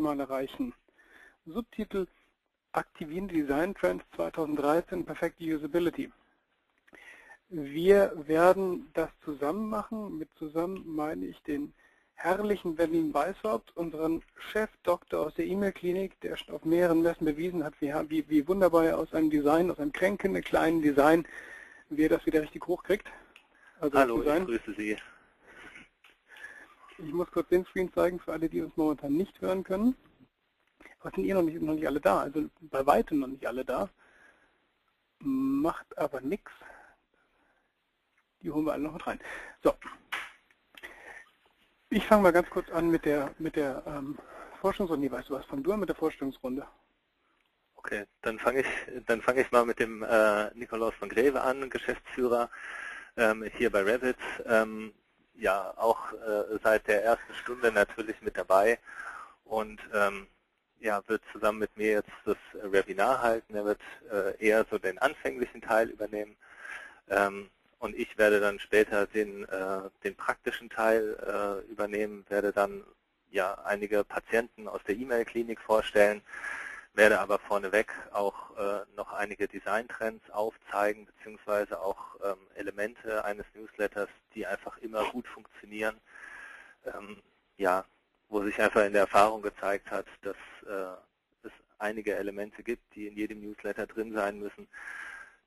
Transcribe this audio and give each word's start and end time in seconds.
mal 0.00 0.18
erreichen. 0.18 0.72
Subtitel 1.44 2.06
Aktivieren 2.72 3.28
Design 3.28 3.74
Trends 3.74 4.04
2013 4.16 5.04
Perfekte 5.04 5.44
Usability. 5.44 6.10
Wir 7.50 8.12
werden 8.26 8.88
das 8.94 9.10
zusammen 9.22 9.68
machen. 9.68 10.16
Mit 10.16 10.30
zusammen 10.38 10.82
meine 10.86 11.26
ich 11.26 11.42
den 11.42 11.74
herrlichen 12.14 12.76
Berlin 12.76 13.12
Weishaupt, 13.12 13.76
unseren 13.76 14.22
Chefdoktor 14.52 15.26
aus 15.26 15.34
der 15.34 15.46
E-Mail-Klinik, 15.46 16.18
der 16.20 16.36
schon 16.36 16.54
auf 16.54 16.64
mehreren 16.64 17.02
Messen 17.02 17.26
bewiesen 17.26 17.62
hat, 17.62 17.74
wie, 17.80 17.92
wie, 18.08 18.28
wie 18.30 18.48
wunderbar 18.48 18.86
er 18.86 18.98
aus 18.98 19.12
einem 19.12 19.28
Design, 19.28 19.70
aus 19.70 19.78
einem 19.78 19.92
kränkenden 19.92 20.42
kleinen 20.42 20.80
Design, 20.80 21.26
wie 21.90 22.04
er 22.04 22.08
das 22.08 22.24
wieder 22.24 22.40
richtig 22.40 22.66
hochkriegt. 22.66 23.08
Also 23.80 23.98
Hallo, 23.98 24.22
ich 24.22 24.46
grüße 24.46 24.74
Sie. 24.74 24.96
Ich 26.98 27.12
muss 27.12 27.30
kurz 27.30 27.48
den 27.48 27.64
Screen 27.64 27.92
zeigen 27.92 28.20
für 28.20 28.32
alle, 28.32 28.48
die 28.48 28.62
uns 28.62 28.76
momentan 28.76 29.12
nicht 29.12 29.40
hören 29.40 29.64
können. 29.64 29.96
Aber 31.00 31.10
sind 31.10 31.24
ihr 31.24 31.34
noch 31.34 31.42
nicht, 31.42 31.60
noch 31.60 31.74
nicht 31.74 31.86
alle 31.86 32.00
da, 32.00 32.20
also 32.20 32.48
bei 32.60 32.86
weitem 32.86 33.20
noch 33.20 33.26
nicht 33.26 33.46
alle 33.46 33.64
da. 33.64 33.88
Macht 35.18 35.98
aber 35.98 36.20
nichts. 36.20 36.50
Die 38.42 38.50
holen 38.50 38.66
wir 38.66 38.72
alle 38.72 38.84
noch 38.84 38.92
mit 38.92 39.06
rein. 39.06 39.20
So. 39.62 39.74
Ich 41.90 42.06
fange 42.06 42.22
mal 42.22 42.32
ganz 42.32 42.48
kurz 42.50 42.70
an 42.70 42.90
mit 42.90 43.04
der 43.04 43.34
mit 43.38 43.56
der 43.56 43.82
ähm, 43.86 44.18
Forschungsrunde. 44.60 45.10
Weißt 45.10 45.28
du 45.28 45.34
was, 45.34 45.44
fang 45.44 45.62
du 45.62 45.72
an 45.72 45.80
mit 45.80 45.88
der 45.88 45.96
Vorstellungsrunde. 45.96 46.66
Okay, 47.74 48.06
dann 48.22 48.38
fange 48.38 48.60
ich 48.60 48.66
dann 49.06 49.20
fange 49.22 49.42
ich 49.42 49.50
mal 49.50 49.66
mit 49.66 49.78
dem 49.78 50.02
äh, 50.02 50.54
Nikolaus 50.54 50.94
von 50.94 51.08
Greve 51.08 51.42
an, 51.42 51.68
Geschäftsführer 51.68 52.48
ähm, 53.16 53.44
hier 53.56 53.70
bei 53.70 53.82
Revit. 53.82 54.16
Ähm, 54.46 54.94
ja, 55.34 55.72
auch 55.76 56.12
äh, 56.12 56.58
seit 56.62 56.86
der 56.86 57.04
ersten 57.04 57.34
Stunde 57.34 57.72
natürlich 57.72 58.20
mit 58.22 58.36
dabei. 58.36 58.78
Und 59.44 59.80
ähm, 59.92 60.26
ja, 60.80 61.02
wird 61.06 61.22
zusammen 61.32 61.60
mit 61.60 61.76
mir 61.76 61.92
jetzt 61.92 62.10
das 62.24 62.36
Webinar 62.62 63.22
halten. 63.22 63.54
Er 63.54 63.64
wird 63.64 63.80
äh, 64.10 64.36
eher 64.44 64.66
so 64.70 64.78
den 64.78 64.98
anfänglichen 64.98 65.60
Teil 65.60 65.88
übernehmen. 65.90 66.36
Ähm, 67.08 67.50
und 67.78 67.96
ich 67.96 68.16
werde 68.16 68.40
dann 68.40 68.58
später 68.58 69.06
den, 69.06 69.44
äh, 69.48 69.90
den 70.04 70.14
praktischen 70.14 70.70
Teil 70.70 71.16
äh, 71.66 71.70
übernehmen, 71.70 72.24
werde 72.28 72.52
dann 72.52 72.84
ja 73.30 73.54
einige 73.64 74.04
Patienten 74.04 74.68
aus 74.68 74.80
der 74.86 74.96
E-Mail-Klinik 74.96 75.60
vorstellen, 75.60 76.22
werde 76.94 77.20
aber 77.20 77.38
vorneweg 77.38 77.92
auch 78.12 78.56
äh, 78.56 78.84
noch 78.96 79.12
einige 79.12 79.48
Designtrends 79.48 80.28
aufzeigen, 80.30 81.06
beziehungsweise 81.06 81.80
auch 81.80 82.16
ähm, 82.22 82.38
Elemente 82.54 83.24
eines 83.24 83.46
Newsletters, 83.54 84.08
die 84.34 84.46
einfach 84.46 84.76
immer 84.78 85.04
gut 85.10 85.26
funktionieren, 85.26 85.96
ähm, 86.84 87.22
ja, 87.56 87.84
wo 88.28 88.42
sich 88.42 88.60
einfach 88.60 88.84
in 88.84 88.92
der 88.92 89.02
Erfahrung 89.02 89.42
gezeigt 89.42 89.90
hat, 89.90 90.06
dass 90.22 90.36
äh, 90.66 91.46
es 91.46 91.52
einige 91.78 92.14
Elemente 92.14 92.62
gibt, 92.62 92.94
die 92.94 93.06
in 93.06 93.16
jedem 93.16 93.40
Newsletter 93.40 93.86
drin 93.86 94.12
sein 94.12 94.38
müssen, 94.38 94.68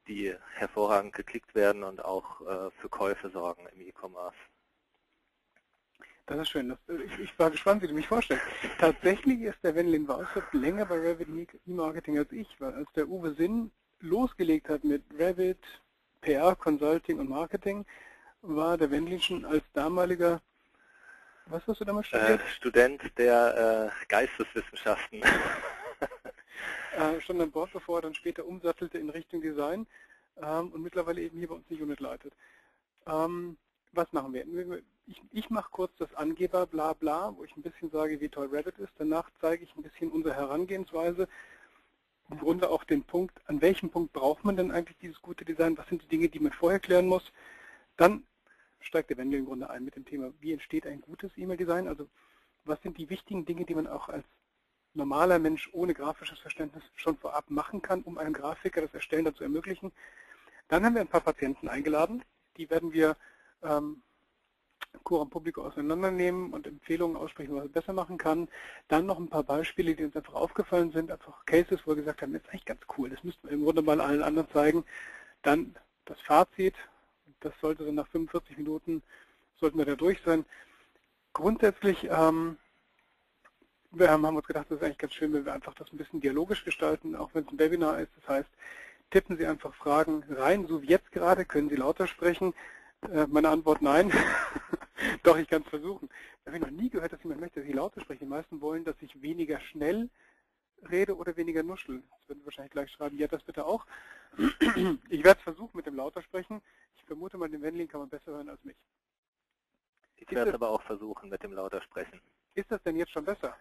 die 0.08 0.36
hervorragend 0.56 1.14
geklickt 1.14 1.54
werden 1.56 1.84
und 1.84 2.04
auch 2.04 2.42
äh, 2.42 2.72
für 2.80 2.90
Käufe 2.90 3.30
sorgen 3.30 3.68
im 3.76 3.82
E-Commerce. 3.82 4.38
Das 6.28 6.40
ist 6.40 6.50
schön. 6.50 6.70
Das, 6.70 6.80
ich, 7.06 7.20
ich, 7.20 7.40
war 7.40 7.52
gespannt, 7.52 7.84
wie 7.84 7.88
du 7.88 7.94
mich 7.94 8.08
vorstellst. 8.08 8.44
Tatsächlich 8.80 9.42
ist 9.42 9.64
der 9.64 9.76
Wendelin 9.76 10.08
Wauschop 10.08 10.44
länger 10.54 10.86
bei 10.86 10.96
Revit 10.96 11.28
E-Marketing 11.68 12.18
als 12.18 12.32
ich, 12.32 12.48
weil 12.60 12.74
als 12.74 12.92
der 12.94 13.08
Uwe 13.08 13.34
Sinn 13.36 13.72
losgelegt 14.00 14.70
hat 14.70 14.84
mit 14.84 15.04
Revit, 15.18 15.60
PR, 16.22 16.56
Consulting 16.56 17.20
und 17.20 17.30
Marketing, 17.30 17.86
war 18.42 18.78
der 18.78 18.90
Wendelin 18.90 19.22
schon 19.22 19.46
als 19.46 19.64
damaliger, 19.74 20.42
was 21.48 21.66
hast 21.68 21.82
du 21.82 21.86
damals 21.86 22.08
studiert? 22.08 22.40
Äh, 22.40 22.50
Student 22.56 23.18
der 23.18 23.92
äh, 23.92 24.06
Geisteswissenschaften. 24.08 25.22
äh, 26.98 27.22
schon 27.22 27.40
an 27.40 27.52
Bord, 27.52 27.72
bevor 27.72 28.00
er 28.00 28.04
dann 28.04 28.16
später 28.16 28.46
umsattelte 28.46 28.98
in 28.98 29.12
Richtung 29.12 29.42
Design 29.42 29.86
ähm, 30.42 30.72
und 30.72 30.82
mittlerweile 30.82 31.22
eben 31.22 31.38
hier 31.38 31.50
bei 31.50 31.56
uns 31.56 31.68
die 31.70 31.82
Unit 31.82 32.00
leitet. 32.00 32.34
Ähm, 33.06 33.58
was 33.92 34.12
machen 34.12 34.34
wir? 34.34 34.44
Ich, 35.08 35.22
ich 35.32 35.50
mache 35.50 35.70
kurz 35.72 35.96
das 35.98 36.14
Angeber 36.16 36.66
bla 36.66 36.94
bla, 36.94 37.36
wo 37.36 37.44
ich 37.44 37.56
ein 37.56 37.62
bisschen 37.62 37.92
sage, 37.92 38.20
wie 38.20 38.30
toll 38.30 38.48
Revit 38.48 38.80
ist. 38.80 38.94
Danach 38.98 39.30
zeige 39.40 39.64
ich 39.64 39.76
ein 39.76 39.84
bisschen 39.84 40.12
unsere 40.12 40.36
Herangehensweise. 40.36 41.28
Im 42.32 42.40
Grunde 42.40 42.70
auch 42.70 42.84
den 42.84 43.04
Punkt, 43.04 43.40
an 43.46 43.62
welchem 43.62 43.92
Punkt 43.92 44.12
braucht 44.14 44.44
man 44.44 44.58
denn 44.58 44.72
eigentlich 44.72 44.98
dieses 44.98 45.22
gute 45.22 45.46
Design? 45.46 45.78
Was 45.78 45.88
sind 45.88 46.02
die 46.02 46.08
Dinge, 46.08 46.28
die 46.28 46.40
man 46.40 46.52
vorher 46.54 46.80
klären 46.80 47.06
muss? 47.06 47.32
Dann 47.98 48.26
steigt 48.80 49.12
der 49.12 49.18
Wendel 49.18 49.40
im 49.40 49.46
Grunde 49.46 49.70
ein 49.70 49.86
mit 49.86 49.96
dem 49.96 50.06
Thema, 50.06 50.34
wie 50.40 50.54
entsteht 50.54 50.88
ein 50.88 51.02
gutes 51.02 51.32
E-Mail-Design? 51.38 51.88
Also 51.88 52.08
was 52.64 52.82
sind 52.82 52.98
die 52.98 53.10
wichtigen 53.10 53.46
Dinge, 53.46 53.66
die 53.66 53.76
man 53.76 53.86
auch 53.86 54.10
als 54.10 54.26
normaler 54.96 55.38
Mensch 55.38 55.70
ohne 55.72 55.94
grafisches 55.94 56.40
Verständnis 56.40 56.84
schon 56.96 57.18
vorab 57.18 57.52
machen 57.52 57.84
kann, 57.84 58.02
um 58.02 58.18
einem 58.18 58.34
Grafiker 58.34 58.82
das 58.82 58.94
Erstellen 58.94 59.26
dazu 59.26 59.44
ermöglichen? 59.44 59.92
Dann 60.68 60.84
haben 60.84 60.96
wir 60.96 61.02
ein 61.02 61.08
paar 61.08 61.22
Patienten 61.22 61.68
eingeladen. 61.68 62.24
Die 62.58 62.72
werden 62.72 62.92
wir 62.92 63.16
ähm, 63.62 64.02
Coram 65.04 65.30
Publico 65.30 65.64
auseinandernehmen 65.64 66.54
und 66.54 66.68
Empfehlungen 66.68 67.18
aussprechen, 67.18 67.56
was 67.56 67.64
man 67.64 67.72
besser 67.72 67.94
machen 67.94 68.18
kann. 68.18 68.48
Dann 68.88 69.06
noch 69.06 69.20
ein 69.20 69.30
paar 69.30 69.44
Beispiele, 69.44 69.96
die 69.96 70.06
uns 70.06 70.16
einfach 70.16 70.34
aufgefallen 70.34 70.92
sind, 70.92 71.12
einfach 71.12 71.46
Cases, 71.46 71.80
wo 71.86 71.92
wir 71.92 71.98
gesagt 71.98 72.22
haben, 72.22 72.34
das 72.34 72.42
ist 72.44 72.50
eigentlich 72.50 72.66
ganz 72.66 72.82
cool, 72.98 73.10
das 73.10 73.24
müssten 73.24 73.48
wir 73.48 73.54
im 73.54 73.64
Grunde 73.64 73.82
mal 73.82 74.02
allen 74.02 74.24
anderen 74.24 74.50
zeigen. 74.52 74.84
Dann 75.42 75.76
das 76.06 76.20
Fazit, 76.22 76.76
das 77.42 77.54
sollte 77.62 77.86
dann 77.86 77.96
nach 77.96 78.08
45 78.08 78.58
Minuten, 78.58 79.04
sollten 79.60 79.78
wir 79.78 79.86
da 79.86 79.96
durch 79.96 80.22
sein. 80.24 80.46
Grundsätzlich 81.34 82.08
ähm, 82.10 82.58
wir 83.98 84.12
haben, 84.12 84.26
haben 84.26 84.36
uns 84.36 84.48
gedacht, 84.48 84.68
das 84.70 84.78
ist 84.78 84.84
eigentlich 84.84 84.98
ganz 84.98 85.14
schön, 85.14 85.34
wenn 85.34 85.46
wir 85.46 85.54
einfach 85.54 85.74
das 85.74 85.92
ein 85.92 85.98
bisschen 85.98 86.22
dialogisch 86.22 86.66
gestalten, 86.66 87.16
auch 87.16 87.30
wenn 87.34 87.44
es 87.46 87.52
ein 87.52 87.60
Webinar 87.60 88.00
ist. 88.00 88.12
Das 88.20 88.28
heißt, 88.28 88.50
tippen 89.10 89.38
Sie 89.38 89.46
einfach 89.46 89.74
Fragen 89.74 90.24
rein, 90.30 90.68
so 90.68 90.82
wie 90.82 90.88
jetzt 90.88 91.12
gerade, 91.12 91.46
können 91.46 91.70
Sie 91.70 91.76
lauter 91.76 92.08
sprechen. 92.08 92.54
Äh, 93.12 93.28
meine 93.28 93.50
Antwort 93.50 93.82
nein. 93.82 94.12
Doch, 95.24 95.38
ich 95.38 95.48
kann 95.48 95.62
es 95.62 95.70
versuchen. 95.70 96.10
Da 96.44 96.52
habe 96.52 96.58
ich 96.58 96.64
noch 96.64 96.82
nie 96.82 96.90
gehört, 96.90 97.12
dass 97.12 97.24
jemand 97.24 97.42
möchte, 97.42 97.60
dass 97.60 97.70
ich 97.70 97.76
lauter 97.76 98.02
spreche. 98.02 98.20
Die 98.20 98.30
meisten 98.30 98.62
wollen, 98.62 98.86
dass 98.86 98.96
ich 99.02 99.22
weniger 99.22 99.60
schnell 99.60 100.10
rede 100.90 101.16
oder 101.16 101.36
weniger 101.38 101.64
nuschel. 101.64 102.04
Das 102.10 102.30
würden 102.30 102.40
Sie 102.40 102.46
wahrscheinlich 102.46 102.72
gleich 102.72 102.92
schreiben, 102.92 103.18
ja, 103.18 103.28
das 103.28 103.44
bitte 103.44 103.66
auch. 103.66 103.86
Ich 105.10 105.24
werde 105.24 105.40
es 105.40 105.44
versuchen 105.44 105.78
mit 105.78 105.86
dem 105.86 105.96
lauter 105.96 106.22
sprechen. 106.22 106.62
Ich 106.96 107.04
vermute 107.06 107.38
mal, 107.38 107.50
den 107.50 107.62
Wendling 107.62 107.88
kann 107.88 108.02
man 108.02 108.10
besser 108.10 108.34
hören 108.34 108.50
als 108.50 108.64
mich. 108.64 108.76
Ich 110.18 110.32
werde 110.32 110.50
es 110.50 110.56
aber 110.56 110.70
auch 110.70 110.82
versuchen 110.82 111.30
mit 111.30 111.44
dem 111.44 111.54
lauter 111.54 111.82
sprechen. 111.82 112.22
Ist 112.54 112.72
das 112.72 112.82
denn 112.84 112.96
jetzt 112.96 113.12
schon 113.12 113.26
besser? 113.26 113.56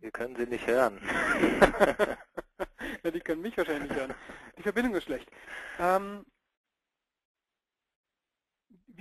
Wir 0.00 0.10
können 0.10 0.36
Sie 0.36 0.46
nicht 0.46 0.66
hören. 0.66 1.00
ja, 3.02 3.10
die 3.10 3.20
können 3.20 3.42
mich 3.42 3.56
wahrscheinlich 3.56 3.90
nicht 3.90 3.98
hören. 3.98 4.14
Die 4.58 4.62
Verbindung 4.62 4.94
ist 4.94 5.04
schlecht. 5.04 5.30
Ähm, 5.78 6.24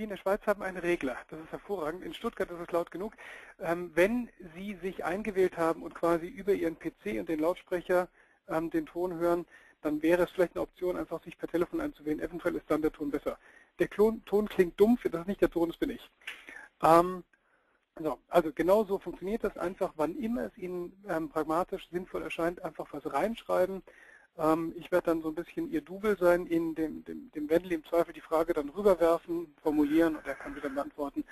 in 0.03 0.09
der 0.09 0.17
Schweiz 0.17 0.45
haben 0.45 0.61
einen 0.61 0.77
Regler. 0.77 1.17
Das 1.29 1.39
ist 1.39 1.51
hervorragend. 1.51 2.03
In 2.03 2.13
Stuttgart 2.13 2.49
ist 2.49 2.59
es 2.59 2.71
laut 2.71 2.91
genug. 2.91 3.13
Ähm, 3.59 3.91
wenn 3.95 4.29
Sie 4.55 4.75
sich 4.75 5.03
eingewählt 5.05 5.57
haben 5.57 5.83
und 5.83 5.93
quasi 5.93 6.27
über 6.27 6.53
Ihren 6.53 6.77
PC 6.77 7.19
und 7.19 7.29
den 7.29 7.39
Lautsprecher 7.39 8.07
ähm, 8.47 8.69
den 8.69 8.85
Ton 8.85 9.13
hören, 9.17 9.45
dann 9.81 10.01
wäre 10.01 10.23
es 10.23 10.31
vielleicht 10.31 10.55
eine 10.55 10.61
Option, 10.63 10.97
einfach 10.97 11.23
sich 11.23 11.37
per 11.37 11.47
Telefon 11.47 11.81
einzuwählen. 11.81 12.19
Eventuell 12.19 12.55
ist 12.55 12.69
dann 12.69 12.81
der 12.81 12.91
Ton 12.91 13.11
besser. 13.11 13.37
Der 13.79 13.89
Ton, 13.89 14.23
Ton 14.25 14.47
klingt 14.47 14.79
dumpf, 14.79 15.03
das 15.03 15.21
ist 15.21 15.27
nicht 15.27 15.41
der 15.41 15.49
Ton, 15.49 15.69
das 15.69 15.77
bin 15.77 15.89
ich. 15.89 16.09
Ähm, 16.83 17.23
so, 17.99 18.19
also 18.29 18.51
genau 18.53 18.83
so 18.83 18.99
funktioniert 18.99 19.43
das 19.43 19.57
einfach, 19.57 19.93
wann 19.95 20.15
immer 20.17 20.45
es 20.45 20.57
Ihnen 20.57 20.93
ähm, 21.07 21.29
pragmatisch 21.29 21.87
sinnvoll 21.91 22.23
erscheint, 22.23 22.61
einfach 22.63 22.87
was 22.91 23.11
reinschreiben. 23.11 23.83
Ähm, 24.37 24.73
ich 24.77 24.91
werde 24.91 25.07
dann 25.07 25.21
so 25.21 25.29
ein 25.29 25.35
bisschen 25.35 25.69
Ihr 25.71 25.81
Double 25.81 26.17
sein, 26.17 26.45
Ihnen 26.47 26.75
dem, 26.75 27.03
dem, 27.03 27.31
dem 27.31 27.49
Wendel 27.49 27.73
im 27.73 27.85
Zweifel 27.85 28.13
die 28.13 28.21
Frage 28.21 28.53
dann 28.53 28.69
rüberwerfen, 28.69 29.53
formulieren 29.61 30.15
und 30.15 30.25
er 30.25 30.35
kann 30.35 30.55
dann 30.61 30.75
beantworten. 30.75 31.23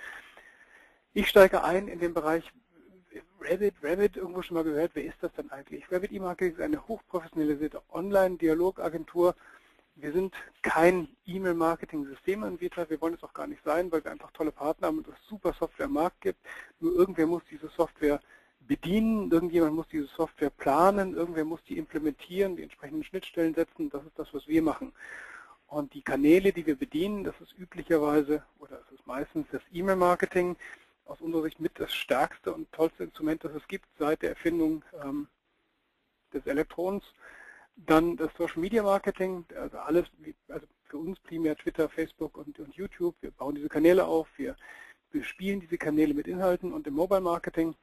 Ich 1.12 1.28
steige 1.28 1.64
ein 1.64 1.88
in 1.88 1.98
den 1.98 2.14
Bereich 2.14 2.44
Revit, 3.40 3.74
Revit, 3.82 4.16
irgendwo 4.16 4.42
schon 4.42 4.54
mal 4.54 4.64
gehört, 4.64 4.92
wer 4.94 5.04
ist 5.04 5.16
das 5.20 5.32
denn 5.32 5.50
eigentlich? 5.50 5.90
Revit 5.90 6.12
E-Marketing 6.12 6.54
ist 6.54 6.60
eine 6.60 6.86
hochprofessionalisierte 6.86 7.82
Online-Dialogagentur, 7.90 9.34
wir 9.96 10.12
sind 10.12 10.34
kein 10.62 11.08
E-Mail-Marketing-Systemanbieter, 11.26 12.88
wir 12.88 13.00
wollen 13.00 13.14
es 13.14 13.22
auch 13.22 13.34
gar 13.34 13.46
nicht 13.46 13.62
sein, 13.64 13.90
weil 13.92 14.04
wir 14.04 14.10
einfach 14.10 14.30
tolle 14.32 14.52
Partner 14.52 14.86
haben 14.86 14.98
und 14.98 15.08
es 15.08 15.14
super 15.28 15.52
Software 15.52 15.86
am 15.86 15.92
Markt 15.94 16.20
gibt. 16.20 16.38
Nur 16.78 16.94
irgendwer 16.94 17.26
muss 17.26 17.42
diese 17.50 17.68
Software 17.68 18.20
bedienen, 18.60 19.30
irgendjemand 19.30 19.74
muss 19.74 19.88
diese 19.88 20.06
Software 20.06 20.50
planen, 20.50 21.14
irgendwer 21.14 21.44
muss 21.44 21.62
die 21.64 21.78
implementieren, 21.78 22.56
die 22.56 22.62
entsprechenden 22.62 23.04
Schnittstellen 23.04 23.54
setzen, 23.54 23.90
das 23.90 24.04
ist 24.04 24.18
das, 24.18 24.32
was 24.32 24.46
wir 24.46 24.62
machen. 24.62 24.92
Und 25.66 25.94
die 25.94 26.02
Kanäle, 26.02 26.52
die 26.52 26.66
wir 26.66 26.76
bedienen, 26.76 27.24
das 27.24 27.40
ist 27.40 27.56
üblicherweise, 27.56 28.44
oder 28.58 28.80
es 28.80 28.92
ist 28.92 29.06
meistens 29.06 29.46
das 29.52 29.62
E-Mail-Marketing, 29.72 30.56
aus 31.04 31.20
unserer 31.20 31.42
Sicht 31.42 31.60
mit 31.60 31.78
das 31.78 31.92
stärkste 31.92 32.52
und 32.54 32.70
tollste 32.72 33.04
Instrument, 33.04 33.42
das 33.44 33.52
es 33.54 33.66
gibt 33.66 33.86
seit 33.98 34.22
der 34.22 34.30
Erfindung 34.30 34.84
ähm, 35.02 35.26
des 36.32 36.46
Elektrons. 36.46 37.04
Dann 37.76 38.16
das 38.16 38.30
Social 38.36 38.60
Media 38.60 38.82
Marketing, 38.82 39.44
also 39.56 39.78
alles, 39.78 40.06
also 40.48 40.66
für 40.84 40.98
uns 40.98 41.18
primär 41.20 41.56
Twitter, 41.56 41.88
Facebook 41.88 42.36
und, 42.36 42.58
und 42.58 42.74
YouTube. 42.74 43.16
Wir 43.20 43.30
bauen 43.30 43.54
diese 43.54 43.68
Kanäle 43.68 44.04
auf, 44.04 44.28
wir 44.36 44.56
bespielen 45.10 45.60
diese 45.60 45.78
Kanäle 45.78 46.14
mit 46.14 46.28
Inhalten 46.28 46.72
und 46.72 46.86
im 46.86 46.94
Mobile 46.94 47.20
Marketing 47.20 47.74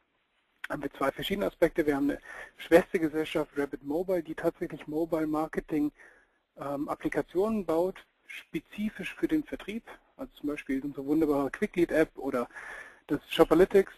haben 0.70 0.84
wir 0.84 0.92
zwei 0.94 1.12
verschiedene 1.12 1.48
Aspekte. 1.48 1.86
Wir 1.86 1.96
haben 1.96 2.10
eine 2.10 2.20
Schwestergesellschaft 2.58 3.52
Rabbit 3.58 3.84
Mobile, 3.84 4.24
die 4.24 4.36
tatsächlich 4.36 4.88
Mobile 4.88 5.28
Marketing 5.28 5.92
ähm, 6.60 6.90
Applikationen 6.90 7.66
baut, 7.66 7.96
spezifisch 8.26 9.16
für 9.16 9.28
den 9.28 9.44
Vertrieb. 9.44 9.84
Also 10.18 10.32
zum 10.40 10.50
Beispiel 10.50 10.84
unsere 10.84 11.06
wunderbare 11.06 11.52
Quicklead 11.52 11.92
App 11.92 12.10
oder 12.18 12.48
das 13.08 13.20
Shopalytics. 13.30 13.94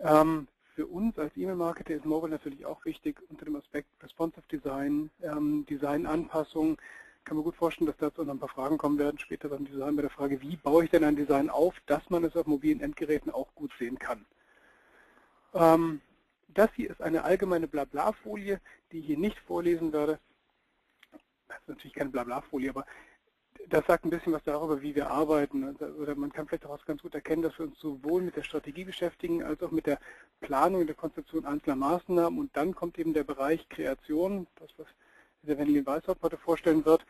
Ähm, 0.00 0.46
für 0.74 0.86
uns 0.86 1.18
als 1.18 1.36
E-Mail-Marketer 1.36 1.94
ist 1.94 2.04
Mobile 2.04 2.32
natürlich 2.32 2.66
auch 2.66 2.84
wichtig 2.84 3.20
unter 3.28 3.44
dem 3.44 3.56
Aspekt 3.56 3.88
Responsive 4.02 4.46
Design, 4.50 5.10
ähm, 5.22 5.64
Design-Anpassung. 5.70 6.78
Kann 7.24 7.36
man 7.36 7.44
gut 7.44 7.56
vorstellen, 7.56 7.86
dass 7.86 7.96
dazu 7.96 8.22
noch 8.22 8.34
ein 8.34 8.38
paar 8.38 8.48
Fragen 8.48 8.76
kommen 8.76 8.98
werden 8.98 9.18
später 9.18 9.48
beim 9.48 9.64
Design 9.64 9.96
bei 9.96 10.02
der 10.02 10.10
Frage, 10.10 10.42
wie 10.42 10.56
baue 10.56 10.84
ich 10.84 10.90
denn 10.90 11.04
ein 11.04 11.16
Design 11.16 11.48
auf, 11.48 11.74
dass 11.86 12.10
man 12.10 12.24
es 12.24 12.36
auf 12.36 12.46
mobilen 12.46 12.80
Endgeräten 12.80 13.32
auch 13.32 13.54
gut 13.54 13.72
sehen 13.78 13.98
kann. 13.98 14.26
Ähm, 15.54 16.00
das 16.48 16.70
hier 16.74 16.90
ist 16.90 17.00
eine 17.00 17.24
allgemeine 17.24 17.68
Blabla-Folie, 17.68 18.60
die 18.92 18.98
ich 18.98 19.06
hier 19.06 19.18
nicht 19.18 19.38
vorlesen 19.40 19.92
werde. 19.92 20.18
Das 21.48 21.58
ist 21.60 21.68
natürlich 21.68 21.94
keine 21.94 22.10
Blabla-Folie, 22.10 22.70
aber 22.70 22.86
das 23.68 23.86
sagt 23.86 24.04
ein 24.04 24.10
bisschen 24.10 24.32
was 24.32 24.42
darüber, 24.44 24.82
wie 24.82 24.94
wir 24.94 25.10
arbeiten. 25.10 25.64
Also, 25.64 25.86
oder 25.94 26.14
man 26.14 26.32
kann 26.32 26.46
vielleicht 26.46 26.64
daraus 26.64 26.84
ganz 26.84 27.02
gut 27.02 27.14
erkennen, 27.14 27.42
dass 27.42 27.58
wir 27.58 27.66
uns 27.66 27.78
sowohl 27.78 28.22
mit 28.22 28.36
der 28.36 28.42
Strategie 28.42 28.84
beschäftigen, 28.84 29.42
als 29.42 29.62
auch 29.62 29.70
mit 29.70 29.86
der 29.86 29.98
Planung 30.40 30.82
und 30.82 30.86
der 30.86 30.96
Konzeption 30.96 31.46
einzelner 31.46 31.76
Maßnahmen. 31.76 32.38
Und 32.38 32.56
dann 32.56 32.74
kommt 32.74 32.98
eben 32.98 33.14
der 33.14 33.24
Bereich 33.24 33.68
Kreation, 33.68 34.46
das, 34.56 34.70
was 34.76 34.86
der 35.42 35.58
Wendelin 35.58 35.86
Weißhaupt 35.86 36.22
heute 36.22 36.36
vorstellen 36.36 36.84
wird. 36.84 37.06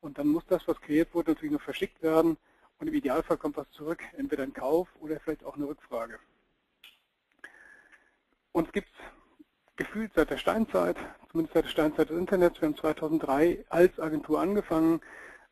Und 0.00 0.18
dann 0.18 0.28
muss 0.28 0.44
das, 0.46 0.66
was 0.66 0.80
kreiert 0.80 1.14
wurde, 1.14 1.32
natürlich 1.32 1.52
noch 1.52 1.62
verschickt 1.62 2.02
werden. 2.02 2.36
Und 2.78 2.88
im 2.88 2.94
Idealfall 2.94 3.36
kommt 3.36 3.56
was 3.56 3.70
zurück, 3.70 4.02
entweder 4.16 4.42
ein 4.42 4.52
Kauf 4.52 4.88
oder 5.00 5.20
vielleicht 5.20 5.44
auch 5.44 5.56
eine 5.56 5.68
Rückfrage. 5.68 6.18
Uns 8.52 8.70
gibt 8.72 8.88
es 8.88 9.76
gefühlt 9.76 10.12
seit 10.14 10.30
der 10.30 10.36
Steinzeit, 10.36 10.96
zumindest 11.30 11.54
seit 11.54 11.64
der 11.64 11.70
Steinzeit 11.70 12.10
des 12.10 12.18
Internets. 12.18 12.60
Wir 12.60 12.68
haben 12.68 12.76
2003 12.76 13.64
als 13.70 13.98
Agentur 13.98 14.40
angefangen. 14.40 15.00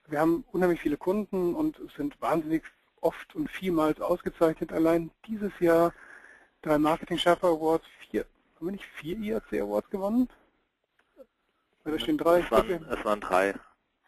Wir 0.06 0.20
haben 0.20 0.44
unheimlich 0.52 0.80
viele 0.80 0.98
Kunden 0.98 1.54
und 1.54 1.80
sind 1.96 2.20
wahnsinnig 2.20 2.62
oft 3.00 3.34
und 3.34 3.50
vielmals 3.50 4.00
ausgezeichnet. 4.00 4.72
Allein 4.72 5.10
dieses 5.26 5.52
Jahr 5.60 5.94
drei 6.62 6.78
Marketing 6.78 7.16
Sherpa 7.16 7.48
Awards, 7.48 7.86
vier, 8.10 8.26
haben 8.56 8.66
wir 8.66 8.72
nicht 8.72 8.84
vier 8.84 9.16
IAC 9.16 9.54
Awards 9.54 9.88
gewonnen? 9.88 10.28
Weil 11.84 11.94
da 11.94 11.98
stehen 11.98 12.18
drei. 12.18 12.40
Es 12.40 12.50
waren, 12.50 12.86
es 12.86 13.04
waren 13.04 13.20
drei. 13.20 13.54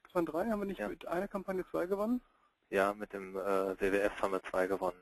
Es 0.06 0.14
waren 0.14 0.26
drei, 0.26 0.50
haben 0.50 0.60
wir 0.60 0.66
nicht 0.66 0.80
ja. 0.80 0.88
mit 0.88 1.06
einer 1.06 1.28
Kampagne 1.28 1.64
zwei 1.70 1.86
gewonnen? 1.86 2.20
Ja, 2.68 2.92
mit 2.92 3.12
dem 3.14 3.36
äh, 3.36 3.80
WWF 3.80 4.20
haben 4.20 4.32
wir 4.32 4.42
zwei 4.42 4.66
gewonnen. 4.66 4.98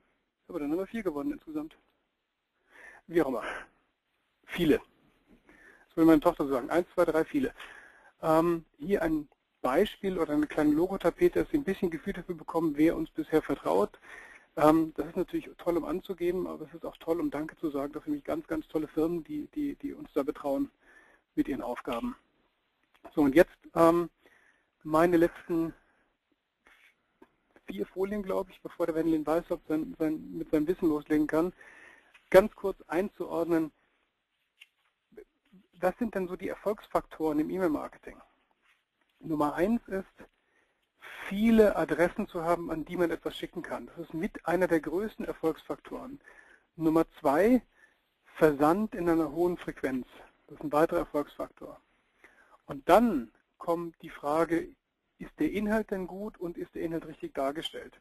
Aber 0.49 0.61
dann 0.61 0.71
haben 0.71 0.79
wir 0.79 0.87
vier 0.87 1.03
gewonnen 1.03 1.33
insgesamt. 1.33 1.77
Wie 3.09 3.23
auch 3.23 3.29
immer. 3.29 3.43
Viele. 4.61 4.83
Das 5.89 5.97
will 5.97 6.05
meine 6.05 6.21
Tochter 6.21 6.47
sagen. 6.47 6.69
Eins, 6.69 6.87
zwei, 6.93 7.07
drei, 7.07 7.25
viele. 7.25 7.55
Ähm, 8.21 8.67
hier 8.77 9.01
ein 9.01 9.27
Beispiel 9.63 10.19
oder 10.19 10.35
eine 10.35 10.47
kleine 10.47 10.73
Logotapete, 10.73 11.41
dass 11.41 11.51
Sie 11.51 11.57
ein 11.57 11.65
bisschen 11.65 11.89
Gefühl 11.89 12.13
dafür 12.13 12.35
bekommen, 12.35 12.77
wer 12.77 12.95
uns 12.95 13.09
bisher 13.09 13.41
vertraut. 13.41 13.99
Ähm, 14.59 14.93
das 14.99 15.07
ist 15.07 15.17
natürlich 15.17 15.49
toll, 15.57 15.79
um 15.79 15.87
anzugeben, 15.87 16.47
aber 16.47 16.67
es 16.67 16.75
ist 16.75 16.85
auch 16.85 16.99
toll, 16.99 17.21
um 17.21 17.31
Danke 17.31 17.57
zu 17.57 17.71
sagen. 17.71 17.95
Das 17.95 18.05
sind 18.05 18.11
nämlich 18.11 18.25
ganz, 18.27 18.47
ganz 18.49 18.69
tolle 18.69 18.87
Firmen, 18.87 19.25
die, 19.25 19.49
die, 19.55 19.77
die 19.77 19.95
uns 19.95 20.11
da 20.13 20.25
betrauen 20.25 20.71
mit 21.37 21.49
ihren 21.49 21.63
Aufgaben. 21.63 22.15
So, 23.15 23.23
und 23.23 23.35
jetzt 23.35 23.57
ähm, 23.75 24.11
meine 24.83 25.17
letzten 25.17 25.73
vier 27.67 27.87
Folien, 27.87 28.23
glaube 28.23 28.51
ich, 28.51 28.61
bevor 28.61 28.85
der 28.85 28.95
Wendelin 28.95 29.27
Weißhaupt 29.27 29.67
sein, 29.69 29.97
sein, 29.99 30.23
mit 30.33 30.51
seinem 30.51 30.69
Wissen 30.69 30.91
loslegen 30.91 31.27
kann, 31.27 31.55
ganz 32.29 32.55
kurz 32.55 32.77
einzuordnen, 32.89 33.73
was 35.81 35.97
sind 35.99 36.15
denn 36.15 36.29
so 36.29 36.37
die 36.37 36.49
Erfolgsfaktoren 36.49 37.39
im 37.39 37.51
E-Mail-Marketing? 37.51 38.21
Nummer 39.21 39.55
eins 39.55 39.81
ist, 39.89 40.07
viele 41.29 41.77
Adressen 41.77 42.27
zu 42.27 42.43
haben, 42.43 42.71
an 42.71 42.85
die 42.85 42.97
man 42.97 43.11
etwas 43.11 43.37
schicken 43.37 43.63
kann. 43.63 43.87
Das 43.87 43.99
ist 43.99 44.15
mit 44.15 44.47
einer 44.47 44.67
der 44.67 44.81
größten 44.81 45.25
Erfolgsfaktoren. 45.25 46.21
Nummer 46.77 47.05
zwei, 47.21 47.63
Versand 48.37 48.95
in 48.95 49.09
einer 49.09 49.33
hohen 49.33 49.57
Frequenz. 49.59 50.07
Das 50.47 50.57
ist 50.57 50.65
ein 50.65 50.73
weiterer 50.73 51.01
Erfolgsfaktor. 51.01 51.81
Und 52.67 52.89
dann 52.89 53.31
kommt 53.59 54.01
die 54.03 54.11
Frage, 54.11 54.69
ist 55.19 55.39
der 55.39 55.53
Inhalt 55.53 55.91
denn 55.91 56.07
gut 56.07 56.39
und 56.39 56.57
ist 56.57 56.75
der 56.75 56.83
Inhalt 56.83 57.07
richtig 57.07 57.35
dargestellt? 57.35 58.01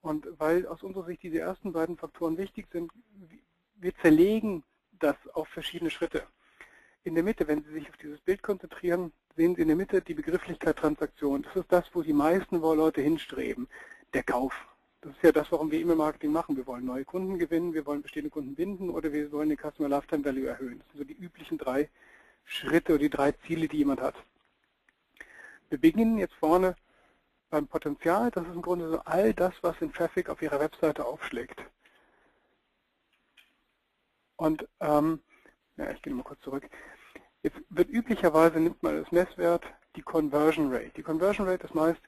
Und 0.00 0.28
weil 0.38 0.66
aus 0.66 0.82
unserer 0.82 1.06
Sicht 1.06 1.22
diese 1.22 1.40
ersten 1.40 1.72
beiden 1.72 1.96
Faktoren 1.96 2.38
wichtig 2.38 2.68
sind, 2.70 2.92
wir 3.74 3.94
zerlegen 3.96 4.62
das 4.92 5.16
auf 5.34 5.48
verschiedene 5.48 5.90
Schritte. 5.90 6.22
In 7.06 7.14
der 7.14 7.22
Mitte, 7.22 7.46
wenn 7.46 7.62
Sie 7.62 7.70
sich 7.70 7.88
auf 7.88 7.96
dieses 7.98 8.20
Bild 8.20 8.42
konzentrieren, 8.42 9.12
sehen 9.36 9.54
Sie 9.54 9.62
in 9.62 9.68
der 9.68 9.76
Mitte 9.76 10.02
die 10.02 10.12
Begrifflichkeit 10.12 10.76
Transaktion. 10.76 11.42
Das 11.42 11.54
ist 11.54 11.70
das, 11.70 11.84
wo 11.92 12.02
die 12.02 12.12
meisten 12.12 12.60
Leute 12.60 13.00
hinstreben, 13.00 13.68
der 14.12 14.24
Kauf. 14.24 14.52
Das 15.02 15.12
ist 15.12 15.22
ja 15.22 15.30
das, 15.30 15.52
warum 15.52 15.70
wir 15.70 15.78
E-Mail-Marketing 15.78 16.32
machen. 16.32 16.56
Wir 16.56 16.66
wollen 16.66 16.84
neue 16.84 17.04
Kunden 17.04 17.38
gewinnen, 17.38 17.74
wir 17.74 17.86
wollen 17.86 18.02
bestehende 18.02 18.28
Kunden 18.28 18.56
binden 18.56 18.90
oder 18.90 19.12
wir 19.12 19.30
wollen 19.30 19.50
den 19.50 19.56
Customer 19.56 19.88
Lifetime 19.88 20.24
Value 20.24 20.48
erhöhen. 20.48 20.80
Das 20.80 20.88
sind 20.88 20.98
so 20.98 21.04
die 21.04 21.14
üblichen 21.14 21.58
drei 21.58 21.88
Schritte 22.44 22.94
oder 22.94 23.02
die 23.02 23.10
drei 23.10 23.30
Ziele, 23.46 23.68
die 23.68 23.76
jemand 23.76 24.00
hat. 24.00 24.16
Wir 25.68 25.78
beginnen 25.78 26.18
jetzt 26.18 26.34
vorne 26.34 26.74
beim 27.50 27.68
Potenzial. 27.68 28.32
Das 28.32 28.44
ist 28.48 28.54
im 28.54 28.62
Grunde 28.62 28.90
so 28.90 28.98
all 29.04 29.32
das, 29.32 29.54
was 29.60 29.80
in 29.80 29.92
Traffic 29.92 30.28
auf 30.28 30.42
Ihrer 30.42 30.58
Webseite 30.58 31.04
aufschlägt. 31.04 31.62
Und 34.34 34.66
ähm, 34.80 35.20
ja, 35.76 35.88
ich 35.92 36.02
gehe 36.02 36.12
mal 36.12 36.24
kurz 36.24 36.40
zurück. 36.40 36.68
Jetzt 37.46 37.60
wird 37.70 37.88
üblicherweise 37.90 38.58
nimmt 38.58 38.82
man 38.82 38.96
als 38.96 39.12
Messwert 39.12 39.62
die 39.94 40.02
Conversion 40.02 40.72
Rate. 40.72 40.90
Die 40.96 41.02
Conversion 41.04 41.46
Rate 41.46 41.64
ist 41.64 41.76
meist 41.76 42.00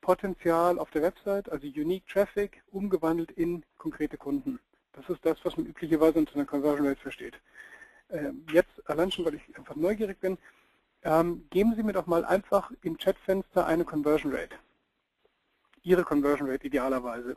Potenzial 0.00 0.78
auf 0.78 0.90
der 0.90 1.02
Website, 1.02 1.52
also 1.52 1.66
Unique 1.66 2.06
Traffic, 2.06 2.62
umgewandelt 2.70 3.30
in 3.32 3.62
konkrete 3.76 4.16
Kunden. 4.16 4.58
Das 4.94 5.06
ist 5.10 5.22
das, 5.22 5.36
was 5.44 5.58
man 5.58 5.66
üblicherweise 5.66 6.18
unter 6.18 6.34
einer 6.34 6.46
Conversion 6.46 6.86
Rate 6.86 6.98
versteht. 6.98 7.34
Ähm, 8.08 8.46
jetzt, 8.52 8.70
allein 8.88 9.12
schon, 9.12 9.26
weil 9.26 9.34
ich 9.34 9.42
einfach 9.54 9.76
neugierig 9.76 10.18
bin, 10.18 10.38
ähm, 11.02 11.46
geben 11.50 11.74
Sie 11.76 11.82
mir 11.82 11.92
doch 11.92 12.06
mal 12.06 12.24
einfach 12.24 12.72
im 12.80 12.96
Chatfenster 12.96 13.66
eine 13.66 13.84
Conversion 13.84 14.34
Rate. 14.34 14.56
Ihre 15.82 16.04
Conversion 16.04 16.48
Rate 16.48 16.66
idealerweise. 16.66 17.36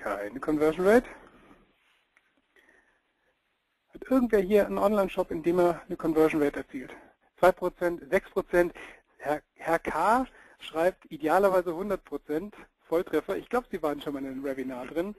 Keine 0.00 0.40
Conversion 0.40 0.86
Rate. 0.86 1.06
Hat 3.92 4.02
irgendwer 4.10 4.40
hier 4.40 4.66
einen 4.66 4.78
Online-Shop, 4.78 5.30
in 5.30 5.42
dem 5.42 5.58
er 5.58 5.82
eine 5.86 5.96
Conversion 5.98 6.42
Rate 6.42 6.60
erzielt? 6.60 6.96
2%, 7.38 8.08
6%. 8.08 8.72
Herr, 9.18 9.42
Herr 9.56 9.78
K. 9.78 10.26
schreibt 10.58 11.04
idealerweise 11.12 11.72
100%. 11.72 12.54
Volltreffer. 12.88 13.36
Ich 13.36 13.50
glaube, 13.50 13.66
Sie 13.70 13.82
waren 13.82 14.00
schon 14.00 14.14
mal 14.14 14.20
in 14.20 14.30
einem 14.30 14.42
Webinar 14.42 14.86
drin. 14.86 15.14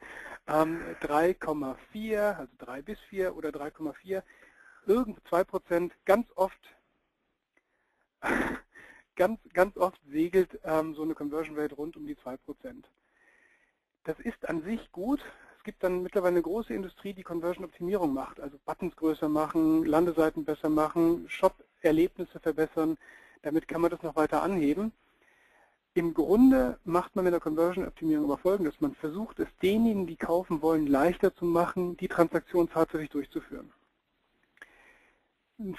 Ähm, 0.47 0.81
3,4, 1.01 2.37
also 2.37 2.51
3 2.57 2.81
bis 2.81 2.99
4 3.01 3.35
oder 3.35 3.49
3,4. 3.49 4.23
Irgend 4.87 5.19
2%. 5.29 5.91
Ganz 6.05 6.27
oft 6.35 6.59
ganz, 9.15 9.39
ganz 9.53 9.77
oft 9.77 10.01
segelt 10.09 10.59
ähm, 10.63 10.95
so 10.95 11.03
eine 11.03 11.13
Conversion 11.13 11.55
Rate 11.55 11.75
rund 11.75 11.95
um 11.97 12.07
die 12.07 12.15
2%. 12.15 12.37
Das 14.03 14.19
ist 14.19 14.49
an 14.49 14.63
sich 14.63 14.91
gut. 14.91 15.21
Es 15.57 15.63
gibt 15.63 15.83
dann 15.83 16.01
mittlerweile 16.01 16.35
eine 16.35 16.41
große 16.41 16.73
Industrie, 16.73 17.13
die 17.13 17.21
Conversion-Optimierung 17.21 18.13
macht, 18.13 18.39
also 18.39 18.57
Buttons 18.65 18.95
größer 18.95 19.29
machen, 19.29 19.85
Landeseiten 19.85 20.43
besser 20.43 20.69
machen, 20.69 21.29
Shop-Erlebnisse 21.29 22.39
verbessern. 22.39 22.97
Damit 23.43 23.67
kann 23.67 23.81
man 23.81 23.91
das 23.91 24.01
noch 24.01 24.15
weiter 24.15 24.41
anheben. 24.41 24.91
Im 25.93 26.15
Grunde 26.15 26.79
macht 26.83 27.15
man 27.15 27.25
mit 27.25 27.33
der 27.33 27.41
Conversion-Optimierung 27.41 28.25
aber 28.25 28.39
folgendes. 28.39 28.81
Man 28.81 28.95
versucht 28.95 29.39
es 29.39 29.49
denjenigen, 29.61 30.07
die 30.07 30.15
kaufen 30.15 30.63
wollen, 30.63 30.87
leichter 30.87 31.35
zu 31.35 31.45
machen, 31.45 31.95
die 31.97 32.07
Transaktion 32.07 32.69
tatsächlich 32.69 33.09
durchzuführen. 33.09 33.71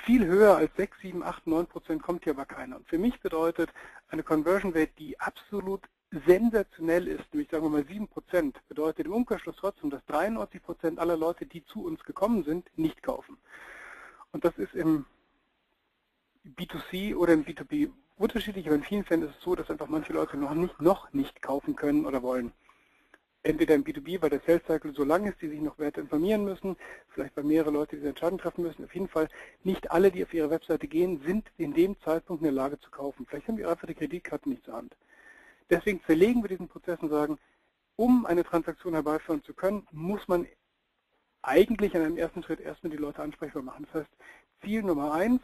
Viel 0.05 0.27
höher 0.27 0.57
als 0.57 0.71
6, 0.77 0.97
7, 1.01 1.23
8, 1.25 1.47
9 1.49 1.67
Prozent 1.67 2.03
kommt 2.05 2.23
hier 2.23 2.35
aber 2.35 2.45
keiner. 2.45 2.77
Und 2.77 2.89
für 2.89 2.99
mich 2.99 3.19
bedeutet 3.21 3.71
eine 4.09 4.23
Conversion 4.23 4.73
Rate, 4.73 4.93
die 4.97 5.19
absolut 5.19 5.81
sensationell 6.27 7.09
ist, 7.09 7.33
nämlich 7.33 7.51
sagen 7.51 7.65
wir 7.65 7.71
mal 7.71 7.87
7 7.87 8.07
Prozent, 8.09 8.59
bedeutet 8.69 9.07
im 9.07 9.13
Umkehrschluss 9.13 9.57
trotzdem, 9.57 9.91
dass 9.91 10.05
93 10.07 10.63
Prozent 10.63 10.99
aller 10.99 11.17
Leute, 11.17 11.47
die 11.47 11.65
zu 11.65 11.85
uns 11.85 12.05
gekommen 12.05 12.45
sind, 12.45 12.71
nicht 12.77 13.03
kaufen. 13.03 13.39
Und 14.31 14.45
das 14.45 14.57
ist 14.59 14.75
im 14.75 15.07
B2C 16.45 17.15
oder 17.15 17.33
im 17.33 17.45
B2B 17.45 17.91
unterschiedlich, 18.17 18.67
aber 18.67 18.77
in 18.77 18.83
vielen 18.83 19.05
Fällen 19.05 19.23
ist 19.23 19.37
es 19.39 19.43
so, 19.43 19.55
dass 19.55 19.71
einfach 19.71 19.89
manche 19.89 20.13
Leute 20.13 20.37
noch 20.37 20.55
nicht, 20.55 20.81
noch 20.81 21.13
nicht 21.13 21.41
kaufen 21.41 21.77
können 21.77 22.05
oder 22.07 22.23
wollen. 22.23 22.53
entweder 23.43 23.75
im 23.75 23.85
B2B, 23.85 24.23
weil 24.23 24.31
der 24.31 24.41
Sales 24.47 24.63
Cycle 24.67 24.95
so 24.95 25.05
lang 25.05 25.27
ist, 25.27 25.41
die 25.41 25.49
sich 25.49 25.61
noch 25.61 25.79
weiter 25.79 26.01
informieren 26.01 26.45
müssen, 26.45 26.77
vielleicht 27.09 27.35
bei 27.35 27.43
mehrere 27.43 27.71
Leute 27.71 27.97
diese 27.97 28.09
Entscheidung 28.09 28.39
treffen 28.39 28.63
müssen. 28.63 28.85
Auf 28.85 28.95
jeden 28.95 29.09
Fall 29.09 29.29
nicht 29.65 29.91
alle, 29.91 30.11
die 30.11 30.23
auf 30.23 30.33
ihre 30.33 30.51
Webseite 30.51 30.87
gehen, 30.87 31.21
sind 31.27 31.51
in 31.59 31.75
dem 31.75 31.99
Zeitpunkt 32.01 32.43
in 32.43 32.47
der 32.47 32.53
Lage 32.53 32.79
zu 32.79 32.91
kaufen. 32.91 33.27
Vielleicht 33.27 33.49
haben 33.49 33.57
die 33.57 33.65
einfach 33.65 33.87
die 33.87 33.95
Kreditkarte 33.95 34.49
nicht 34.49 34.65
zur 34.65 34.75
Hand. 34.75 34.95
Deswegen 35.73 36.03
zerlegen 36.05 36.43
wir 36.43 36.51
diesen 36.51 36.69
Prozess 36.69 36.99
und 37.01 37.09
sagen, 37.09 37.39
um 37.97 38.27
eine 38.27 38.45
Transaktion 38.45 38.93
herbeiführen 38.93 39.43
zu 39.43 39.55
können, 39.55 39.87
muss 39.91 40.29
man 40.29 40.47
eigentlich 41.41 41.95
in 41.95 42.03
einem 42.03 42.19
ersten 42.19 42.43
Schritt 42.43 42.61
erstmal 42.61 42.91
die 42.91 42.99
Leute 42.99 43.23
ansprechbar 43.23 43.63
machen. 43.63 43.87
Das 43.91 44.03
heißt, 44.03 44.11
Ziel 44.63 44.83
Nummer 44.83 45.15
eins, 45.15 45.41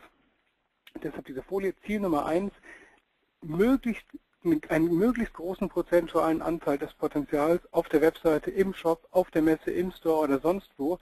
deshalb 1.02 1.24
diese 1.24 1.42
Folie, 1.42 1.74
Ziel 1.86 2.00
Nummer 2.00 2.26
eins, 2.26 2.52
möglichst 3.40 4.04
einen 4.68 4.94
möglichst 4.94 5.32
großen 5.32 5.70
prozentualen 5.70 6.42
Anteil 6.42 6.76
des 6.76 6.92
Potenzials 6.92 7.62
auf 7.72 7.88
der 7.88 8.02
Webseite, 8.02 8.50
im 8.50 8.74
Shop, 8.74 9.08
auf 9.10 9.30
der 9.30 9.40
Messe, 9.40 9.70
im 9.70 9.92
Store 9.92 10.24
oder 10.24 10.40
sonst 10.40 10.70
wo 10.76 10.98